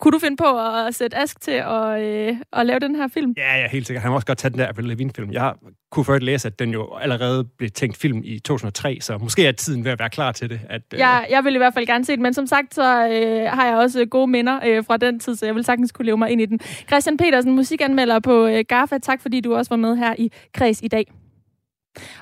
kunne 0.00 0.12
du 0.12 0.18
finde 0.18 0.36
på 0.36 0.58
at 0.86 0.94
sætte 0.94 1.16
Ask 1.16 1.40
til 1.40 1.50
at, 1.66 2.02
øh, 2.02 2.36
at 2.52 2.66
lave 2.66 2.78
den 2.80 2.96
her 2.96 3.08
film? 3.14 3.34
Ja, 3.36 3.60
ja, 3.60 3.68
helt 3.68 3.86
sikkert. 3.86 4.02
Han 4.02 4.10
må 4.10 4.14
også 4.14 4.26
godt 4.26 4.38
tage 4.38 4.50
den 4.50 4.58
der 4.58 4.66
Avril 4.66 4.84
Lavigne-film. 4.84 5.32
Jeg 5.32 5.52
kunne 5.90 6.04
først 6.04 6.22
læse, 6.22 6.48
at 6.48 6.58
den 6.58 6.70
jo 6.70 6.94
allerede 6.94 7.44
blev 7.44 7.70
tænkt 7.70 7.96
film 7.96 8.20
i 8.24 8.38
2003, 8.38 8.98
så 9.00 9.18
måske 9.18 9.46
er 9.46 9.52
tiden 9.52 9.84
ved 9.84 9.92
at 9.92 9.98
være 9.98 10.10
klar 10.10 10.32
til 10.32 10.50
det. 10.50 10.60
At, 10.68 10.82
øh, 10.94 10.98
Jeg, 10.98 11.26
jeg 11.30 11.44
vil 11.44 11.54
i 11.54 11.58
hvert 11.58 11.74
fald 11.74 11.86
gerne 11.86 12.04
se 12.04 12.12
det, 12.12 12.20
men 12.20 12.34
som 12.34 12.46
sagt, 12.46 12.74
så 12.74 12.82
øh, 12.82 13.50
har 13.52 13.66
jeg 13.66 13.76
også 13.76 14.00
øh, 14.00 14.06
gode 14.06 14.26
minder 14.26 14.60
øh, 14.66 14.84
fra 14.84 14.96
den 14.96 15.20
tid, 15.20 15.36
så 15.36 15.46
jeg 15.46 15.54
vil 15.54 15.64
sagtens 15.64 15.92
kunne 15.92 16.06
leve 16.06 16.16
mig 16.16 16.30
ind 16.30 16.40
i 16.40 16.46
den. 16.46 16.60
Christian 16.88 17.16
Petersen, 17.16 17.52
musikanmelder 17.52 18.20
på 18.20 18.46
øh, 18.46 18.64
GAFA, 18.68 18.98
tak 18.98 19.22
fordi 19.22 19.40
du 19.40 19.54
også 19.54 19.68
var 19.68 19.76
med 19.76 19.96
her 19.96 20.14
i 20.18 20.30
Kreds 20.54 20.80
i 20.82 20.88
dag. 20.88 21.06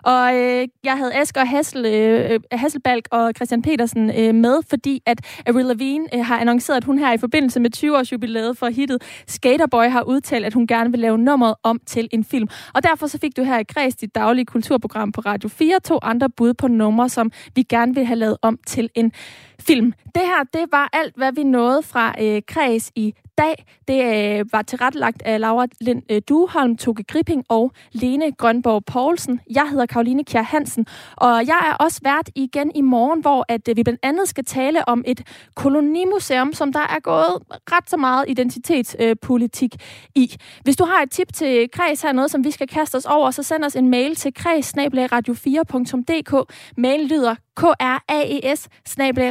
Og 0.03 0.37
øh, 0.37 0.69
jeg 0.85 0.97
havde 0.97 1.15
Asger 1.15 1.45
Hassel, 1.45 1.87
øh, 1.87 2.31
øh 2.31 2.41
Hasselbalk 2.53 3.09
og 3.11 3.33
Christian 3.37 3.63
Petersen 3.63 4.11
øh, 4.19 4.35
med, 4.35 4.59
fordi 4.69 5.03
at 5.07 5.21
Avril 5.47 5.67
Lavigne 5.67 6.15
øh, 6.15 6.25
har 6.25 6.39
annonceret, 6.39 6.77
at 6.77 6.85
hun 6.85 6.99
her 6.99 7.13
i 7.13 7.19
forbindelse 7.19 7.61
med 7.61 7.77
20-års 7.77 8.13
jubilæet 8.13 8.59
for 8.59 8.69
hittet 8.69 9.03
Skaterboy 9.27 9.85
har 9.85 10.03
udtalt, 10.03 10.45
at 10.45 10.55
hun 10.55 10.67
gerne 10.67 10.91
vil 10.91 11.01
lave 11.01 11.19
nummeret 11.19 11.55
om 11.63 11.81
til 11.87 12.09
en 12.13 12.25
film. 12.25 12.49
Og 12.75 12.83
derfor 12.83 13.07
så 13.07 13.19
fik 13.19 13.37
du 13.37 13.43
her 13.43 13.59
i 13.59 13.65
Græs, 13.65 13.97
dit 13.97 14.15
daglige 14.15 14.45
kulturprogram 14.45 15.13
på 15.13 15.21
Radio 15.21 15.49
4 15.49 15.81
to 15.81 15.99
andre 16.03 16.31
bud 16.31 16.55
på 16.55 16.69
numre, 16.69 17.09
som 17.09 17.33
vi 17.55 17.63
gerne 17.63 17.95
vil 17.95 18.05
have 18.05 18.19
lavet 18.19 18.37
om 18.43 18.59
til 18.67 18.91
en 18.95 19.13
film. 19.61 19.93
Det 20.15 20.23
her, 20.23 20.45
det 20.53 20.73
var 20.73 20.89
alt, 20.93 21.17
hvad 21.17 21.33
vi 21.33 21.43
nåede 21.43 21.83
fra 21.83 22.15
øh, 22.21 22.43
Kreds 22.47 22.93
i 22.95 23.15
dag. 23.39 23.65
Det 23.89 23.99
øh, 24.05 24.45
var 24.53 24.63
tilrettelagt 24.63 25.23
af 25.23 25.41
Laura 25.41 25.67
Lind 25.81 26.03
øh, 26.11 26.23
Dueholm, 26.29 26.77
Toge 26.77 27.05
Gripping 27.05 27.45
og 27.49 27.73
Lene 27.93 28.33
Grønborg 28.33 28.85
Poulsen. 28.85 29.41
Jeg 29.51 29.69
hedder 29.71 29.87
Karoline 29.87 30.25
Kjær 30.25 30.43
Hansen, 30.43 30.87
og 31.17 31.47
jeg 31.47 31.61
er 31.71 31.75
også 31.85 32.01
vært 32.03 32.31
igen 32.35 32.73
i 32.75 32.81
morgen, 32.81 33.21
hvor 33.21 33.45
at, 33.49 33.69
øh, 33.69 33.77
vi 33.77 33.83
blandt 33.83 34.01
andet 34.03 34.29
skal 34.29 34.45
tale 34.45 34.89
om 34.89 35.05
et 35.07 35.23
kolonimuseum, 35.55 36.53
som 36.53 36.73
der 36.73 36.81
er 36.81 37.01
gået 37.01 37.39
ret 37.73 37.91
så 37.91 37.97
meget 37.97 38.25
identitetspolitik 38.29 39.75
øh, 39.75 39.81
i. 40.15 40.37
Hvis 40.63 40.77
du 40.77 40.85
har 40.85 41.03
et 41.03 41.11
tip 41.11 41.33
til 41.33 41.71
Kreds 41.73 42.03
her, 42.03 42.13
noget 42.13 42.31
som 42.31 42.45
vi 42.45 42.51
skal 42.51 42.69
kaste 42.69 42.97
os 42.97 43.05
over, 43.05 43.31
så 43.31 43.43
send 43.43 43.65
os 43.65 43.77
en 43.77 43.91
mail 43.91 44.17
til 44.17 44.33
kreds-radio4.dk. 44.39 46.35
Mailen 46.77 47.09
lyder 47.09 47.35
kraes 47.59 48.69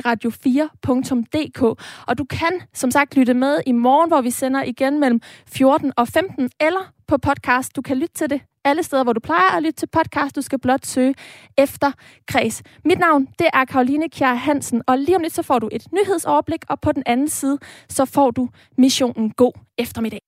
radio4.dk. 0.06 1.62
Og 2.08 2.18
du 2.18 2.26
kan 2.26 2.62
som 2.74 2.92
sagt 2.92 3.16
lytte 3.16 3.34
med 3.34 3.60
i 3.68 3.72
morgen, 3.72 4.10
hvor 4.10 4.22
vi 4.22 4.32
sender 4.32 4.64
igen 4.64 5.00
mellem 5.00 5.22
14 5.48 5.94
og 5.98 6.08
15, 6.08 6.50
eller 6.60 6.92
på 7.08 7.18
podcast. 7.18 7.76
Du 7.76 7.82
kan 7.82 7.98
lytte 7.98 8.14
til 8.16 8.30
det 8.30 8.42
alle 8.66 8.84
steder, 8.84 9.04
hvor 9.04 9.14
du 9.14 9.20
plejer 9.20 9.58
at 9.58 9.64
lytte 9.64 9.80
til 9.80 9.88
podcast. 9.88 10.36
Du 10.36 10.42
skal 10.42 10.60
blot 10.60 10.86
søge 10.86 11.16
efter 11.58 11.92
Kreds. 12.28 12.64
Mit 12.86 13.00
navn, 13.00 13.26
det 13.40 13.48
er 13.54 13.66
Karoline 13.66 14.10
Kjær 14.10 14.34
Hansen, 14.34 14.82
og 14.88 14.98
lige 14.98 15.16
om 15.16 15.22
lidt 15.22 15.34
så 15.36 15.44
får 15.44 15.60
du 15.60 15.70
et 15.72 15.88
nyhedsoverblik, 15.92 16.66
og 16.70 16.82
på 16.82 16.92
den 16.92 17.04
anden 17.06 17.30
side, 17.30 17.58
så 17.90 18.06
får 18.06 18.32
du 18.32 18.50
missionen 18.78 19.32
God 19.32 19.52
eftermiddag. 19.78 20.27